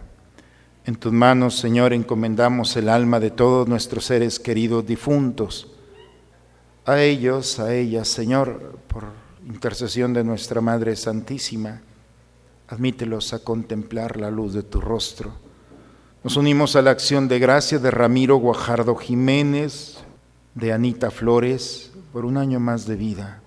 En 0.85 0.97
tus 0.97 1.12
manos, 1.12 1.57
Señor, 1.57 1.93
encomendamos 1.93 2.76
el 2.76 2.89
alma 2.89 3.20
de 3.20 3.30
todos 3.30 3.68
nuestros 3.68 4.05
seres 4.05 4.39
queridos 4.39 4.87
difuntos. 4.87 5.72
A 6.85 7.01
ellos, 7.01 7.59
a 7.59 7.74
ellas, 7.74 8.09
Señor, 8.09 8.78
por 8.89 9.05
intercesión 9.47 10.12
de 10.12 10.24
nuestra 10.24 10.61
Madre 10.61 10.95
Santísima 10.97 11.80
admítelos 12.72 13.34
a 13.34 13.40
contemplar 13.40 14.18
la 14.18 14.30
luz 14.30 14.54
de 14.54 14.62
tu 14.62 14.80
rostro. 14.80 15.30
Nos 16.24 16.38
unimos 16.38 16.74
a 16.74 16.80
la 16.80 16.90
acción 16.90 17.28
de 17.28 17.38
gracia 17.38 17.78
de 17.78 17.90
Ramiro 17.90 18.36
Guajardo 18.36 18.96
Jiménez, 18.96 19.98
de 20.54 20.72
Anita 20.72 21.10
Flores, 21.10 21.90
por 22.14 22.24
un 22.24 22.38
año 22.38 22.60
más 22.60 22.86
de 22.86 22.96
vida. 22.96 23.42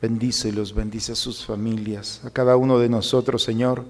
Bendícelos, 0.00 0.74
bendice 0.74 1.12
a 1.12 1.16
sus 1.16 1.44
familias, 1.44 2.20
a 2.24 2.30
cada 2.30 2.56
uno 2.56 2.78
de 2.78 2.88
nosotros, 2.88 3.42
Señor, 3.42 3.84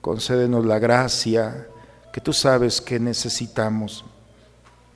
concédenos 0.00 0.64
la 0.64 0.78
gracia 0.78 1.66
que 2.12 2.20
tú 2.20 2.32
sabes 2.32 2.80
que 2.80 3.00
necesitamos. 3.00 4.04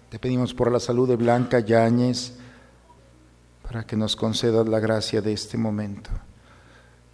Te 0.08 0.20
pedimos 0.20 0.54
por 0.54 0.70
la 0.70 0.78
salud 0.78 1.08
de 1.08 1.16
Blanca 1.16 1.58
Yáñez, 1.58 2.34
para 3.64 3.84
que 3.84 3.96
nos 3.96 4.14
concedas 4.14 4.68
la 4.68 4.78
gracia 4.78 5.20
de 5.20 5.32
este 5.32 5.58
momento. 5.58 6.10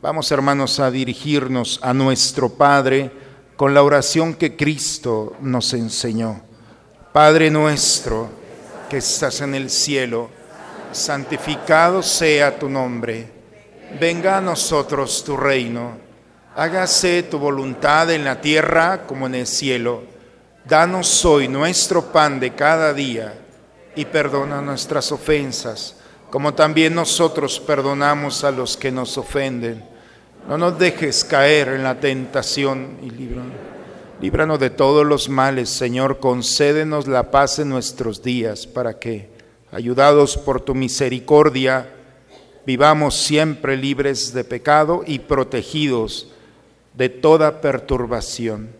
Vamos 0.00 0.30
hermanos 0.30 0.78
a 0.78 0.92
dirigirnos 0.92 1.80
a 1.82 1.92
nuestro 1.92 2.50
Padre 2.50 3.10
con 3.56 3.74
la 3.74 3.82
oración 3.82 4.34
que 4.34 4.54
Cristo 4.54 5.36
nos 5.40 5.74
enseñó. 5.74 6.40
Padre 7.12 7.50
nuestro 7.50 8.30
que 8.88 8.98
estás 8.98 9.40
en 9.40 9.56
el 9.56 9.70
cielo, 9.70 10.30
santificado 10.92 12.00
sea 12.04 12.60
tu 12.60 12.68
nombre. 12.68 13.28
Venga 13.98 14.38
a 14.38 14.40
nosotros 14.40 15.24
tu 15.24 15.36
reino. 15.36 15.98
Hágase 16.54 17.24
tu 17.24 17.40
voluntad 17.40 18.08
en 18.12 18.22
la 18.22 18.40
tierra 18.40 19.04
como 19.04 19.26
en 19.26 19.34
el 19.34 19.48
cielo. 19.48 20.04
Danos 20.64 21.24
hoy 21.24 21.48
nuestro 21.48 22.12
pan 22.12 22.38
de 22.38 22.54
cada 22.54 22.94
día 22.94 23.34
y 23.96 24.04
perdona 24.04 24.62
nuestras 24.62 25.10
ofensas 25.10 25.96
como 26.30 26.54
también 26.54 26.94
nosotros 26.94 27.58
perdonamos 27.60 28.44
a 28.44 28.50
los 28.50 28.76
que 28.76 28.92
nos 28.92 29.16
ofenden. 29.16 29.84
No 30.48 30.58
nos 30.58 30.78
dejes 30.78 31.24
caer 31.24 31.68
en 31.68 31.82
la 31.82 32.00
tentación 32.00 32.98
y 33.02 33.10
líbranos. 33.10 33.52
Líbranos 34.20 34.58
de 34.58 34.70
todos 34.70 35.06
los 35.06 35.28
males, 35.28 35.70
Señor, 35.70 36.18
concédenos 36.18 37.06
la 37.06 37.30
paz 37.30 37.60
en 37.60 37.68
nuestros 37.68 38.22
días 38.22 38.66
para 38.66 38.98
que, 38.98 39.30
ayudados 39.70 40.36
por 40.36 40.60
tu 40.60 40.74
misericordia, 40.74 41.94
vivamos 42.66 43.14
siempre 43.14 43.76
libres 43.76 44.32
de 44.34 44.42
pecado 44.42 45.04
y 45.06 45.20
protegidos 45.20 46.32
de 46.94 47.08
toda 47.08 47.60
perturbación, 47.60 48.70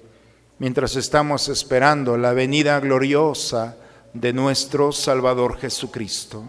mientras 0.58 0.96
estamos 0.96 1.48
esperando 1.48 2.18
la 2.18 2.32
venida 2.32 2.80
gloriosa 2.80 3.76
de 4.14 4.32
nuestro 4.32 4.90
Salvador 4.90 5.56
Jesucristo. 5.58 6.44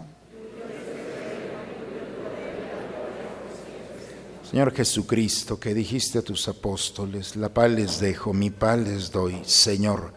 Señor 4.50 4.74
Jesucristo, 4.74 5.60
que 5.60 5.76
dijiste 5.76 6.18
a 6.18 6.22
tus 6.24 6.48
apóstoles, 6.48 7.36
la 7.36 7.50
paz 7.50 7.70
les 7.70 8.00
dejo, 8.00 8.34
mi 8.34 8.50
paz 8.50 8.80
les 8.80 9.12
doy, 9.12 9.40
Señor, 9.44 10.12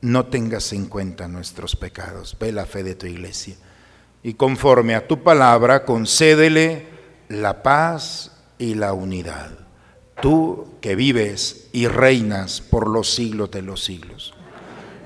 no 0.00 0.26
tengas 0.26 0.72
en 0.72 0.86
cuenta 0.86 1.28
nuestros 1.28 1.76
pecados, 1.76 2.36
ve 2.40 2.50
la 2.50 2.66
fe 2.66 2.82
de 2.82 2.96
tu 2.96 3.06
iglesia 3.06 3.54
y 4.24 4.34
conforme 4.34 4.96
a 4.96 5.06
tu 5.06 5.22
palabra 5.22 5.84
concédele 5.84 6.88
la 7.28 7.62
paz 7.62 8.32
y 8.58 8.74
la 8.74 8.92
unidad. 8.92 9.52
Tú 10.20 10.74
que 10.80 10.96
vives 10.96 11.68
y 11.70 11.86
reinas 11.86 12.60
por 12.60 12.88
los 12.88 13.14
siglos 13.14 13.52
de 13.52 13.62
los 13.62 13.84
siglos. 13.84 14.34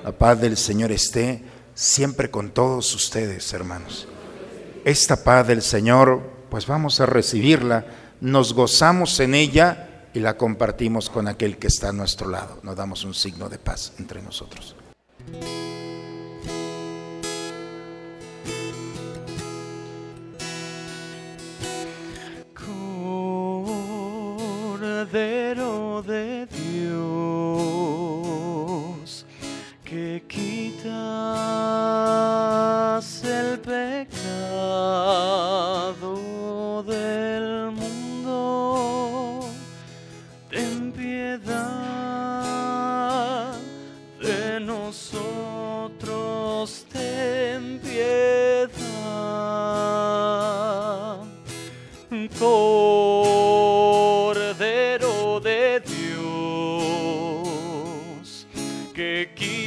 La 0.03 0.11
paz 0.11 0.41
del 0.41 0.57
Señor 0.57 0.91
esté 0.91 1.43
siempre 1.75 2.31
con 2.31 2.49
todos 2.49 2.95
ustedes, 2.95 3.53
hermanos. 3.53 4.07
Esta 4.83 5.23
paz 5.23 5.45
del 5.47 5.61
Señor, 5.61 6.21
pues 6.49 6.65
vamos 6.65 6.99
a 6.99 7.05
recibirla, 7.05 7.85
nos 8.21 8.53
gozamos 8.53 9.19
en 9.19 9.35
ella 9.35 10.07
y 10.13 10.19
la 10.19 10.37
compartimos 10.37 11.09
con 11.09 11.27
aquel 11.27 11.57
que 11.57 11.67
está 11.67 11.89
a 11.89 11.91
nuestro 11.91 12.29
lado. 12.29 12.59
Nos 12.63 12.75
damos 12.75 13.03
un 13.03 13.13
signo 13.13 13.49
de 13.49 13.57
paz 13.59 13.93
entre 13.99 14.21
nosotros. 14.21 14.75
Cordero 24.77 26.01
de 26.03 26.45
Dios, 26.45 27.05
que 29.83 30.23
quitas 30.27 30.85
el 33.23 33.59
pecado 33.59 35.34
que 59.23 59.64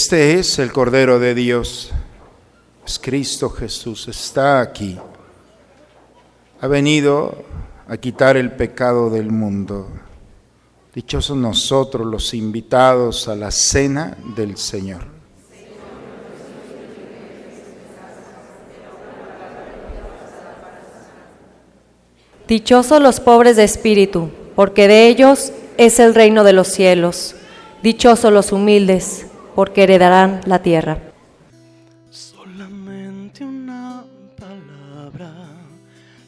Este 0.00 0.38
es 0.38 0.60
el 0.60 0.72
Cordero 0.72 1.18
de 1.18 1.34
Dios. 1.34 1.90
Es 2.86 3.00
Cristo 3.00 3.50
Jesús, 3.50 4.06
está 4.06 4.60
aquí. 4.60 4.96
Ha 6.60 6.68
venido 6.68 7.42
a 7.88 7.96
quitar 7.96 8.36
el 8.36 8.52
pecado 8.52 9.10
del 9.10 9.32
mundo. 9.32 9.88
Dichosos 10.94 11.36
nosotros 11.36 12.06
los 12.06 12.32
invitados 12.32 13.26
a 13.26 13.34
la 13.34 13.50
cena 13.50 14.16
del 14.36 14.56
Señor. 14.56 15.02
Dichosos 22.46 23.02
los 23.02 23.18
pobres 23.18 23.56
de 23.56 23.64
espíritu, 23.64 24.30
porque 24.54 24.86
de 24.86 25.08
ellos 25.08 25.50
es 25.76 25.98
el 25.98 26.14
reino 26.14 26.44
de 26.44 26.52
los 26.52 26.68
cielos. 26.68 27.34
Dichosos 27.82 28.32
los 28.32 28.52
humildes, 28.52 29.27
porque 29.58 29.82
heredarán 29.82 30.40
la 30.46 30.62
tierra. 30.62 30.98
Solamente 32.10 33.44
una 33.44 34.04
palabra, 34.38 35.32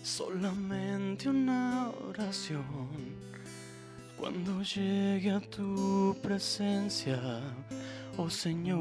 solamente 0.02 1.28
una 1.28 1.92
oración. 2.08 2.64
Cuando 4.18 4.64
llegue 4.64 5.30
a 5.30 5.38
tu 5.38 6.16
presencia, 6.20 7.20
oh 8.16 8.28
Señor, 8.28 8.80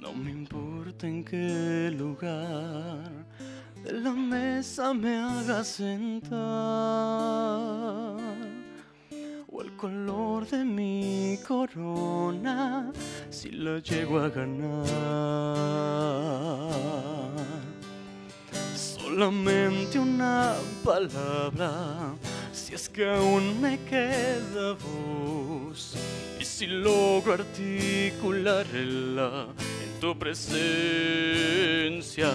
no 0.00 0.12
me 0.14 0.30
importa 0.30 1.06
en 1.06 1.22
qué 1.22 1.94
lugar 1.94 3.26
de 3.84 3.92
la 3.92 4.12
mesa 4.12 4.94
me 4.94 5.18
hagas 5.18 5.68
sentar 5.68 6.36
o 9.56 9.62
el 9.62 9.72
color 9.76 10.46
de 10.46 10.64
mi 10.64 11.38
corona 11.46 12.92
si 13.30 13.50
la 13.50 13.78
llego 13.78 14.18
a 14.18 14.28
ganar. 14.28 14.84
Solamente 18.74 19.98
una 19.98 20.54
palabra, 20.84 22.14
si 22.52 22.74
es 22.74 22.86
que 22.88 23.08
aún 23.08 23.60
me 23.60 23.78
queda 23.84 24.74
voz. 24.74 25.94
Y 26.38 26.44
si 26.44 26.66
logro 26.66 27.32
articularla 27.32 29.46
en 29.84 30.00
tu 30.00 30.18
presencia, 30.18 32.30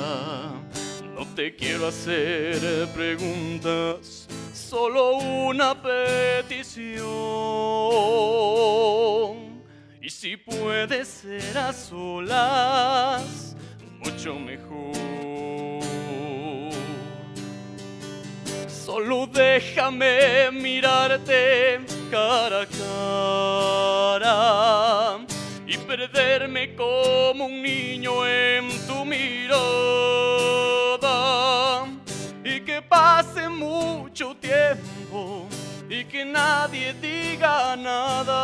no 1.15 1.27
te 1.35 1.55
quiero 1.55 1.87
hacer 1.87 2.87
preguntas, 2.95 4.20
solo 4.71 5.15
una 5.15 5.75
petición. 5.75 6.85
Y 10.01 10.09
si 10.09 10.37
puede 10.37 11.03
ser 11.03 11.57
a 11.57 11.73
solas, 11.73 13.57
mucho 13.99 14.35
mejor. 14.35 14.93
Solo 18.69 19.27
déjame 19.27 20.49
mirarte 20.53 21.81
cara 22.09 22.61
a 22.61 22.67
cara 24.23 24.37
y 25.67 25.77
perderme 25.79 26.75
como 26.77 27.47
un 27.47 27.61
niño 27.61 28.25
en 28.25 28.69
tu 28.87 29.03
mirada 29.03 30.40
pase 32.91 33.47
mucho 33.47 34.35
tiempo 34.35 35.47
y 35.89 36.03
que 36.03 36.25
nadie 36.25 36.93
diga 36.95 37.77
nada 37.77 38.41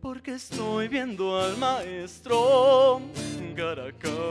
porque 0.00 0.34
estoy 0.34 0.88
viendo 0.88 1.40
al 1.40 1.56
maestro 1.56 3.00
cara 3.54 3.86
a 3.86 3.92
cara 3.92 4.26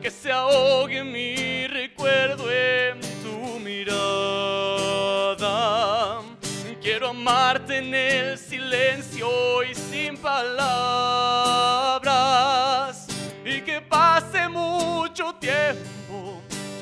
que 0.00 0.10
se 0.10 0.32
ahogue 0.32 1.04
mi 1.04 1.66
recuerdo 1.66 2.50
en 2.50 3.00
tu 3.22 3.58
mirada. 3.60 3.90
Quiero 6.80 7.08
amarte 7.08 7.76
en 7.76 7.94
el 7.94 8.38
silencio 8.38 9.28
y 9.62 9.74
sin 9.74 10.16
palabras. 10.16 11.99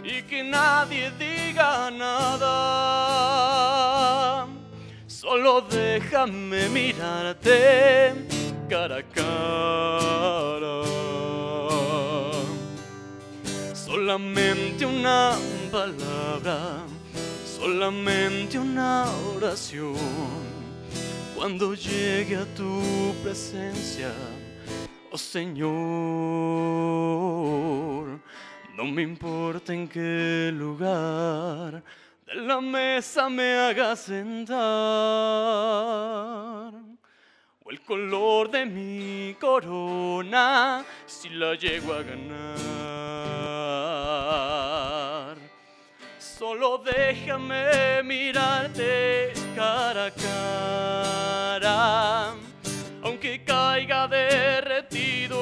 Y 0.02 0.22
que 0.22 0.42
nadie 0.42 1.10
diga 1.18 1.90
nada. 1.90 2.56
Solo 5.06 5.62
déjame 5.62 6.68
mirarte 6.68 8.14
cara 8.68 8.98
a 8.98 9.02
cara 9.02 10.78
solamente 14.08 14.86
una 14.86 15.36
palabra, 15.70 16.86
solamente 17.44 18.58
una 18.58 19.06
oración. 19.34 19.96
Cuando 21.36 21.74
llegue 21.74 22.36
a 22.36 22.46
tu 22.54 23.14
presencia, 23.22 24.12
oh 25.10 25.18
Señor, 25.18 25.68
No 28.78 28.84
me 28.84 29.02
importa 29.02 29.74
en 29.74 29.88
qué 29.88 30.52
lugar 30.54 31.82
de 32.24 32.34
la 32.36 32.60
mesa 32.60 33.28
me 33.28 33.58
haga 33.58 33.96
sentar 33.96 34.56
o 37.64 37.70
el 37.70 37.80
color 37.80 38.48
de 38.52 38.64
mi 38.66 39.34
corona 39.40 40.84
si 41.06 41.28
la 41.30 41.56
llego 41.56 41.92
a 41.92 42.04
ganar. 42.04 42.54
Solo 46.20 46.78
déjame 46.78 48.04
mirarte 48.04 49.32
cara 49.56 50.04
a 50.06 50.12
cara, 51.58 52.32
aunque 53.02 53.42
caiga 53.42 54.06
derretido 54.06 55.37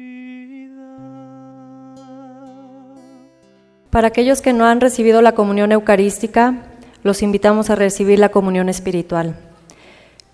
Para 3.90 4.10
aquellos 4.10 4.42
que 4.42 4.54
no 4.54 4.66
han 4.66 4.82
recibido 4.82 5.24
la 5.24 5.34
comunión 5.34 5.72
eucarística, 5.72 6.68
los 7.02 7.24
invitamos 7.24 7.72
a 7.72 7.76
recibir 7.76 8.20
la 8.20 8.30
comunión 8.30 8.70
espiritual. 8.70 9.36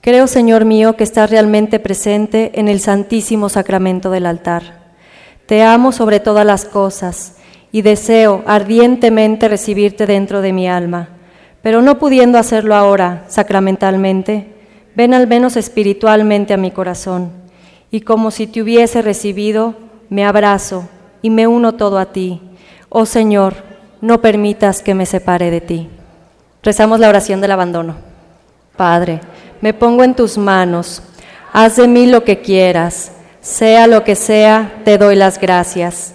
Creo, 0.02 0.28
Señor 0.28 0.66
mío, 0.66 0.98
que 0.98 1.06
estás 1.06 1.30
realmente 1.30 1.80
presente 1.80 2.60
en 2.60 2.68
el 2.68 2.82
santísimo 2.82 3.48
sacramento 3.48 4.12
del 4.12 4.26
altar. 4.26 4.94
Te 5.46 5.64
amo 5.64 5.94
sobre 5.94 6.20
todas 6.20 6.46
las 6.46 6.66
cosas 6.66 7.36
y 7.76 7.82
deseo 7.82 8.42
ardientemente 8.48 9.50
recibirte 9.50 10.06
dentro 10.06 10.40
de 10.40 10.54
mi 10.54 10.66
alma, 10.66 11.10
pero 11.62 11.82
no 11.82 12.00
pudiendo 12.00 12.38
hacerlo 12.38 12.74
ahora 12.74 13.26
sacramentalmente, 13.28 14.48
ven 14.96 15.14
al 15.14 15.28
menos 15.28 15.58
espiritualmente 15.58 16.54
a 16.54 16.58
mi 16.58 16.72
corazón 16.72 17.32
y 17.92 18.00
como 18.00 18.32
si 18.32 18.48
te 18.48 18.62
hubiese 18.62 19.02
recibido, 19.02 19.76
me 20.10 20.24
abrazo 20.24 20.88
y 21.22 21.30
me 21.30 21.48
uno 21.48 21.74
todo 21.74 21.98
a 21.98 22.14
ti. 22.14 22.40
Oh 22.88 23.06
Señor, 23.06 23.56
no 24.00 24.22
permitas 24.22 24.82
que 24.82 24.94
me 24.94 25.06
separe 25.06 25.52
de 25.52 25.60
ti. 25.60 25.90
Rezamos 26.64 27.02
la 27.02 27.10
oración 27.10 27.42
del 27.42 27.52
abandono. 27.52 27.98
Padre, 28.78 29.20
me 29.60 29.74
pongo 29.74 30.06
en 30.06 30.16
tus 30.16 30.38
manos, 30.38 31.02
haz 31.52 31.76
de 31.76 31.90
mí 31.90 32.08
lo 32.08 32.24
que 32.24 32.40
quieras, 32.40 33.12
sea 33.42 33.86
lo 33.88 34.06
que 34.06 34.16
sea, 34.16 34.82
te 34.86 34.98
doy 34.98 35.18
las 35.18 35.42
gracias. 35.42 36.15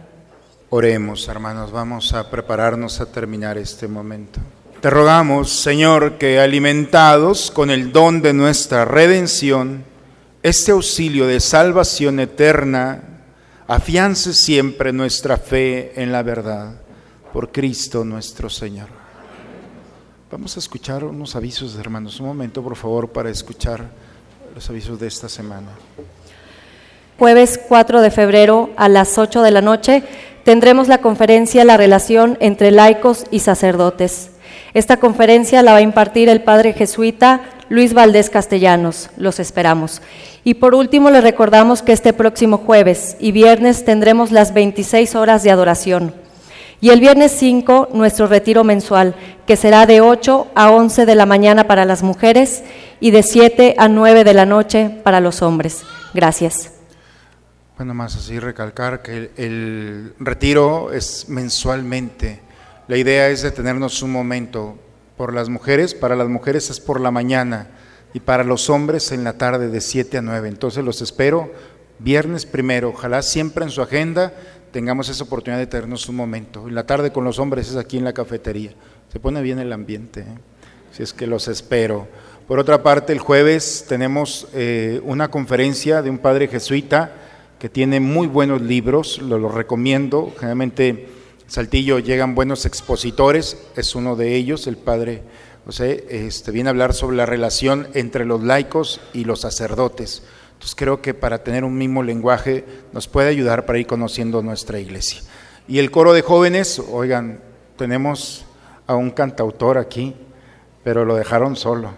Oremos, 0.73 1.27
hermanos, 1.27 1.69
vamos 1.69 2.13
a 2.13 2.29
prepararnos 2.29 3.01
a 3.01 3.05
terminar 3.05 3.57
este 3.57 3.89
momento. 3.89 4.39
Te 4.79 4.89
rogamos, 4.89 5.51
Señor, 5.51 6.17
que 6.17 6.39
alimentados 6.39 7.51
con 7.51 7.69
el 7.69 7.91
don 7.91 8.21
de 8.21 8.31
nuestra 8.31 8.85
redención, 8.85 9.83
este 10.41 10.71
auxilio 10.71 11.27
de 11.27 11.41
salvación 11.41 12.21
eterna 12.21 13.03
afiance 13.67 14.33
siempre 14.33 14.93
nuestra 14.93 15.35
fe 15.35 15.91
en 16.01 16.13
la 16.13 16.23
verdad 16.23 16.75
por 17.33 17.51
Cristo 17.51 18.05
nuestro 18.05 18.49
Señor. 18.49 18.87
Vamos 20.31 20.55
a 20.55 20.59
escuchar 20.61 21.03
unos 21.03 21.35
avisos, 21.35 21.75
hermanos. 21.77 22.17
Un 22.21 22.27
momento, 22.27 22.63
por 22.63 22.77
favor, 22.77 23.09
para 23.09 23.29
escuchar 23.29 23.89
los 24.55 24.69
avisos 24.69 24.97
de 24.97 25.07
esta 25.07 25.27
semana. 25.27 25.67
Jueves 27.21 27.59
4 27.67 28.01
de 28.01 28.09
febrero 28.09 28.71
a 28.77 28.89
las 28.89 29.19
8 29.19 29.43
de 29.43 29.51
la 29.51 29.61
noche 29.61 30.03
tendremos 30.43 30.87
la 30.87 30.99
conferencia 30.99 31.63
La 31.65 31.77
relación 31.77 32.37
entre 32.39 32.71
laicos 32.71 33.25
y 33.31 33.39
sacerdotes. 33.39 34.31
Esta 34.73 34.97
conferencia 34.97 35.61
la 35.63 35.73
va 35.73 35.79
a 35.79 35.81
impartir 35.81 36.29
el 36.29 36.43
padre 36.43 36.73
jesuita 36.73 37.41
Luis 37.69 37.93
Valdés 37.93 38.29
Castellanos. 38.29 39.09
Los 39.17 39.39
esperamos. 39.39 40.01
Y 40.43 40.55
por 40.55 40.75
último, 40.75 41.09
les 41.09 41.23
recordamos 41.23 41.81
que 41.81 41.91
este 41.91 42.13
próximo 42.13 42.57
jueves 42.57 43.15
y 43.19 43.31
viernes 43.31 43.85
tendremos 43.85 44.31
las 44.31 44.53
26 44.53 45.15
horas 45.15 45.43
de 45.43 45.51
adoración. 45.51 46.13
Y 46.79 46.89
el 46.89 46.99
viernes 46.99 47.31
5, 47.37 47.89
nuestro 47.93 48.25
retiro 48.27 48.63
mensual, 48.63 49.13
que 49.45 49.55
será 49.55 49.85
de 49.85 50.01
8 50.01 50.47
a 50.55 50.71
11 50.71 51.05
de 51.05 51.15
la 51.15 51.27
mañana 51.27 51.67
para 51.67 51.85
las 51.85 52.01
mujeres 52.01 52.63
y 52.99 53.11
de 53.11 53.21
7 53.21 53.75
a 53.77 53.87
9 53.87 54.23
de 54.23 54.33
la 54.33 54.45
noche 54.47 54.89
para 55.03 55.19
los 55.19 55.43
hombres. 55.43 55.83
Gracias. 56.13 56.80
Bueno, 57.81 57.95
más 57.95 58.15
así 58.15 58.37
recalcar 58.37 59.01
que 59.01 59.17
el, 59.17 59.31
el 59.37 60.13
retiro 60.19 60.93
es 60.93 61.27
mensualmente. 61.29 62.39
La 62.87 62.95
idea 62.95 63.29
es 63.29 63.41
detenernos 63.41 64.03
un 64.03 64.11
momento. 64.11 64.77
Por 65.17 65.33
las 65.33 65.49
mujeres, 65.49 65.95
para 65.95 66.15
las 66.15 66.27
mujeres 66.27 66.69
es 66.69 66.79
por 66.79 67.01
la 67.01 67.09
mañana 67.09 67.69
y 68.13 68.19
para 68.19 68.43
los 68.43 68.69
hombres 68.69 69.11
en 69.11 69.23
la 69.23 69.33
tarde 69.33 69.69
de 69.69 69.81
7 69.81 70.19
a 70.19 70.21
9. 70.21 70.47
Entonces 70.47 70.85
los 70.85 71.01
espero 71.01 71.51
viernes 71.97 72.45
primero. 72.45 72.89
Ojalá 72.89 73.23
siempre 73.23 73.65
en 73.65 73.71
su 73.71 73.81
agenda 73.81 74.31
tengamos 74.71 75.09
esa 75.09 75.23
oportunidad 75.23 75.57
de 75.57 75.65
tenernos 75.65 76.07
un 76.07 76.17
momento. 76.17 76.67
En 76.67 76.75
la 76.75 76.85
tarde 76.85 77.11
con 77.11 77.23
los 77.23 77.39
hombres 77.39 77.67
es 77.67 77.77
aquí 77.77 77.97
en 77.97 78.03
la 78.03 78.13
cafetería. 78.13 78.75
Se 79.11 79.19
pone 79.19 79.41
bien 79.41 79.57
el 79.57 79.73
ambiente, 79.73 80.19
¿eh? 80.19 80.37
si 80.91 81.01
es 81.01 81.13
que 81.13 81.25
los 81.25 81.47
espero. 81.47 82.07
Por 82.47 82.59
otra 82.59 82.83
parte, 82.83 83.11
el 83.11 83.17
jueves 83.19 83.85
tenemos 83.89 84.47
eh, 84.53 85.01
una 85.03 85.31
conferencia 85.31 86.03
de 86.03 86.11
un 86.11 86.19
padre 86.19 86.47
jesuita 86.47 87.15
que 87.61 87.69
tiene 87.69 87.99
muy 87.99 88.25
buenos 88.25 88.59
libros, 88.59 89.19
lo, 89.19 89.47
recomiendo. 89.47 90.33
Generalmente 90.35 90.87
en 90.87 91.07
Saltillo 91.45 91.99
llegan 91.99 92.33
buenos 92.33 92.65
expositores, 92.65 93.55
es 93.75 93.93
uno 93.93 94.15
de 94.15 94.35
ellos, 94.35 94.65
el 94.65 94.77
padre 94.77 95.21
José, 95.63 96.07
este, 96.09 96.49
viene 96.49 96.69
a 96.69 96.71
hablar 96.71 96.95
sobre 96.95 97.17
la 97.17 97.27
relación 97.27 97.87
entre 97.93 98.25
los 98.25 98.41
laicos 98.41 98.99
y 99.13 99.25
los 99.25 99.41
sacerdotes. 99.41 100.23
Entonces 100.53 100.73
creo 100.73 101.03
que 101.03 101.13
para 101.13 101.43
tener 101.43 101.63
un 101.63 101.77
mismo 101.77 102.01
lenguaje 102.01 102.65
nos 102.93 103.07
puede 103.07 103.29
ayudar 103.29 103.67
para 103.67 103.77
ir 103.77 103.85
conociendo 103.85 104.41
nuestra 104.41 104.79
iglesia. 104.79 105.21
Y 105.67 105.77
el 105.77 105.91
coro 105.91 106.13
de 106.13 106.23
jóvenes, 106.23 106.79
oigan, 106.79 107.41
tenemos 107.77 108.43
a 108.87 108.95
un 108.95 109.11
cantautor 109.11 109.77
aquí, 109.77 110.15
pero 110.83 111.05
lo 111.05 111.15
dejaron 111.15 111.55
solo. 111.55 111.91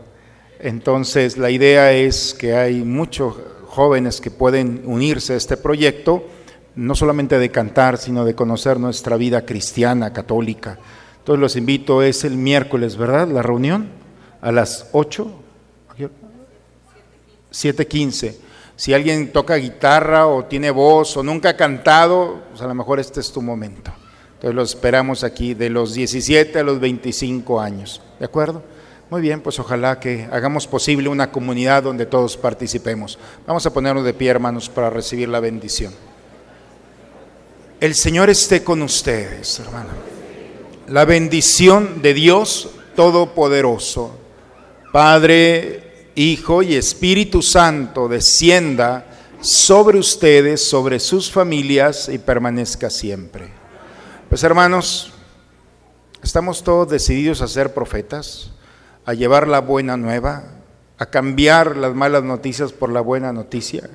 Entonces 0.60 1.38
la 1.38 1.52
idea 1.52 1.94
es 1.94 2.34
que 2.34 2.54
hay 2.54 2.84
muchos 2.84 3.38
jóvenes 3.74 4.22
que 4.22 4.32
pueden 4.32 4.84
unirse 4.86 5.34
a 5.34 5.38
este 5.38 5.58
proyecto, 5.58 6.24
no 6.76 6.96
solamente 6.96 7.40
de 7.40 7.50
cantar, 7.50 7.98
sino 7.98 8.24
de 8.24 8.36
conocer 8.36 8.80
nuestra 8.80 9.18
vida 9.18 9.46
cristiana, 9.46 10.14
católica. 10.14 10.78
Entonces 11.20 11.42
los 11.42 11.56
invito, 11.56 12.02
es 12.02 12.24
el 12.24 12.38
miércoles, 12.38 12.98
¿verdad? 12.98 13.28
La 13.28 13.42
reunión 13.42 13.90
a 14.42 14.52
las 14.52 14.90
8, 14.92 15.32
7.15. 17.52 18.36
Si 18.76 18.94
alguien 18.94 19.32
toca 19.32 19.56
guitarra 19.56 20.28
o 20.28 20.46
tiene 20.46 20.72
voz 20.72 21.16
o 21.18 21.24
nunca 21.24 21.50
ha 21.50 21.58
cantado, 21.58 22.42
pues 22.50 22.62
a 22.62 22.68
lo 22.68 22.74
mejor 22.74 23.00
este 23.00 23.20
es 23.20 23.32
tu 23.32 23.42
momento. 23.42 23.92
Entonces 24.36 24.56
los 24.56 24.70
esperamos 24.72 25.24
aquí 25.24 25.54
de 25.54 25.70
los 25.70 25.94
17 25.94 26.60
a 26.60 26.64
los 26.64 26.80
25 26.80 27.62
años. 27.62 28.02
¿De 28.20 28.26
acuerdo? 28.26 28.64
Muy 29.14 29.22
bien, 29.22 29.42
pues 29.42 29.60
ojalá 29.60 30.00
que 30.00 30.28
hagamos 30.32 30.66
posible 30.66 31.08
una 31.08 31.32
comunidad 31.32 31.84
donde 31.84 32.08
todos 32.08 32.36
participemos. 32.36 33.20
Vamos 33.46 33.64
a 33.64 33.72
ponernos 33.72 34.04
de 34.04 34.16
pie, 34.16 34.32
hermanos, 34.32 34.70
para 34.70 34.90
recibir 34.90 35.30
la 35.30 35.40
bendición. 35.40 35.94
El 37.80 37.94
Señor 37.94 38.32
esté 38.32 38.64
con 38.64 38.82
ustedes, 38.82 39.60
hermano. 39.60 39.90
La 40.88 41.06
bendición 41.06 42.02
de 42.02 42.16
Dios 42.16 42.72
Todopoderoso, 42.96 44.18
Padre, 44.92 46.08
Hijo 46.16 46.64
y 46.64 46.74
Espíritu 46.74 47.44
Santo, 47.44 48.08
descienda 48.08 49.06
sobre 49.42 50.00
ustedes, 50.00 50.68
sobre 50.68 51.00
sus 51.00 51.32
familias 51.32 52.10
y 52.10 52.18
permanezca 52.18 52.90
siempre. 52.90 53.48
Pues 54.28 54.42
hermanos, 54.42 55.14
estamos 56.24 56.64
todos 56.64 56.90
decididos 56.90 57.44
a 57.44 57.48
ser 57.48 57.76
profetas. 57.76 58.50
A 59.06 59.14
llevar 59.14 59.48
la 59.48 59.60
buena 59.60 59.98
nueva, 59.98 60.44
a 60.98 61.06
cambiar 61.08 61.78
las 61.78 61.94
malas 61.94 62.24
noticias 62.24 62.72
por 62.72 62.92
la 62.92 63.02
buena 63.02 63.34
noticia. 63.34 63.90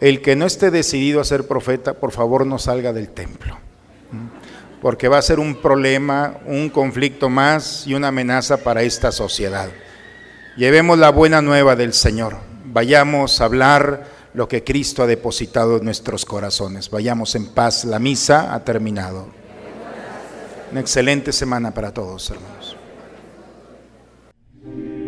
El 0.00 0.22
que 0.22 0.36
no 0.36 0.46
esté 0.46 0.70
decidido 0.70 1.20
a 1.20 1.24
ser 1.24 1.46
profeta, 1.46 1.94
por 1.94 2.12
favor 2.12 2.46
no 2.46 2.58
salga 2.58 2.92
del 2.92 3.10
templo, 3.10 3.58
porque 4.80 5.08
va 5.08 5.18
a 5.18 5.22
ser 5.22 5.38
un 5.38 5.56
problema, 5.56 6.38
un 6.46 6.70
conflicto 6.70 7.28
más 7.28 7.86
y 7.86 7.94
una 7.94 8.08
amenaza 8.08 8.58
para 8.58 8.82
esta 8.82 9.12
sociedad. 9.12 9.68
Llevemos 10.56 10.98
la 10.98 11.10
buena 11.10 11.40
nueva 11.40 11.76
del 11.76 11.92
Señor, 11.92 12.36
vayamos 12.64 13.40
a 13.40 13.44
hablar 13.44 14.22
lo 14.34 14.48
que 14.48 14.64
Cristo 14.64 15.02
ha 15.02 15.06
depositado 15.06 15.76
en 15.76 15.84
nuestros 15.84 16.24
corazones. 16.24 16.90
Vayamos 16.90 17.34
en 17.34 17.46
paz, 17.46 17.84
la 17.84 17.98
misa 17.98 18.54
ha 18.54 18.64
terminado. 18.64 19.26
Una 20.70 20.80
excelente 20.80 21.32
semana 21.32 21.72
para 21.72 21.92
todos, 21.92 22.30
hermanos. 22.30 22.61
Amen. 24.64 25.01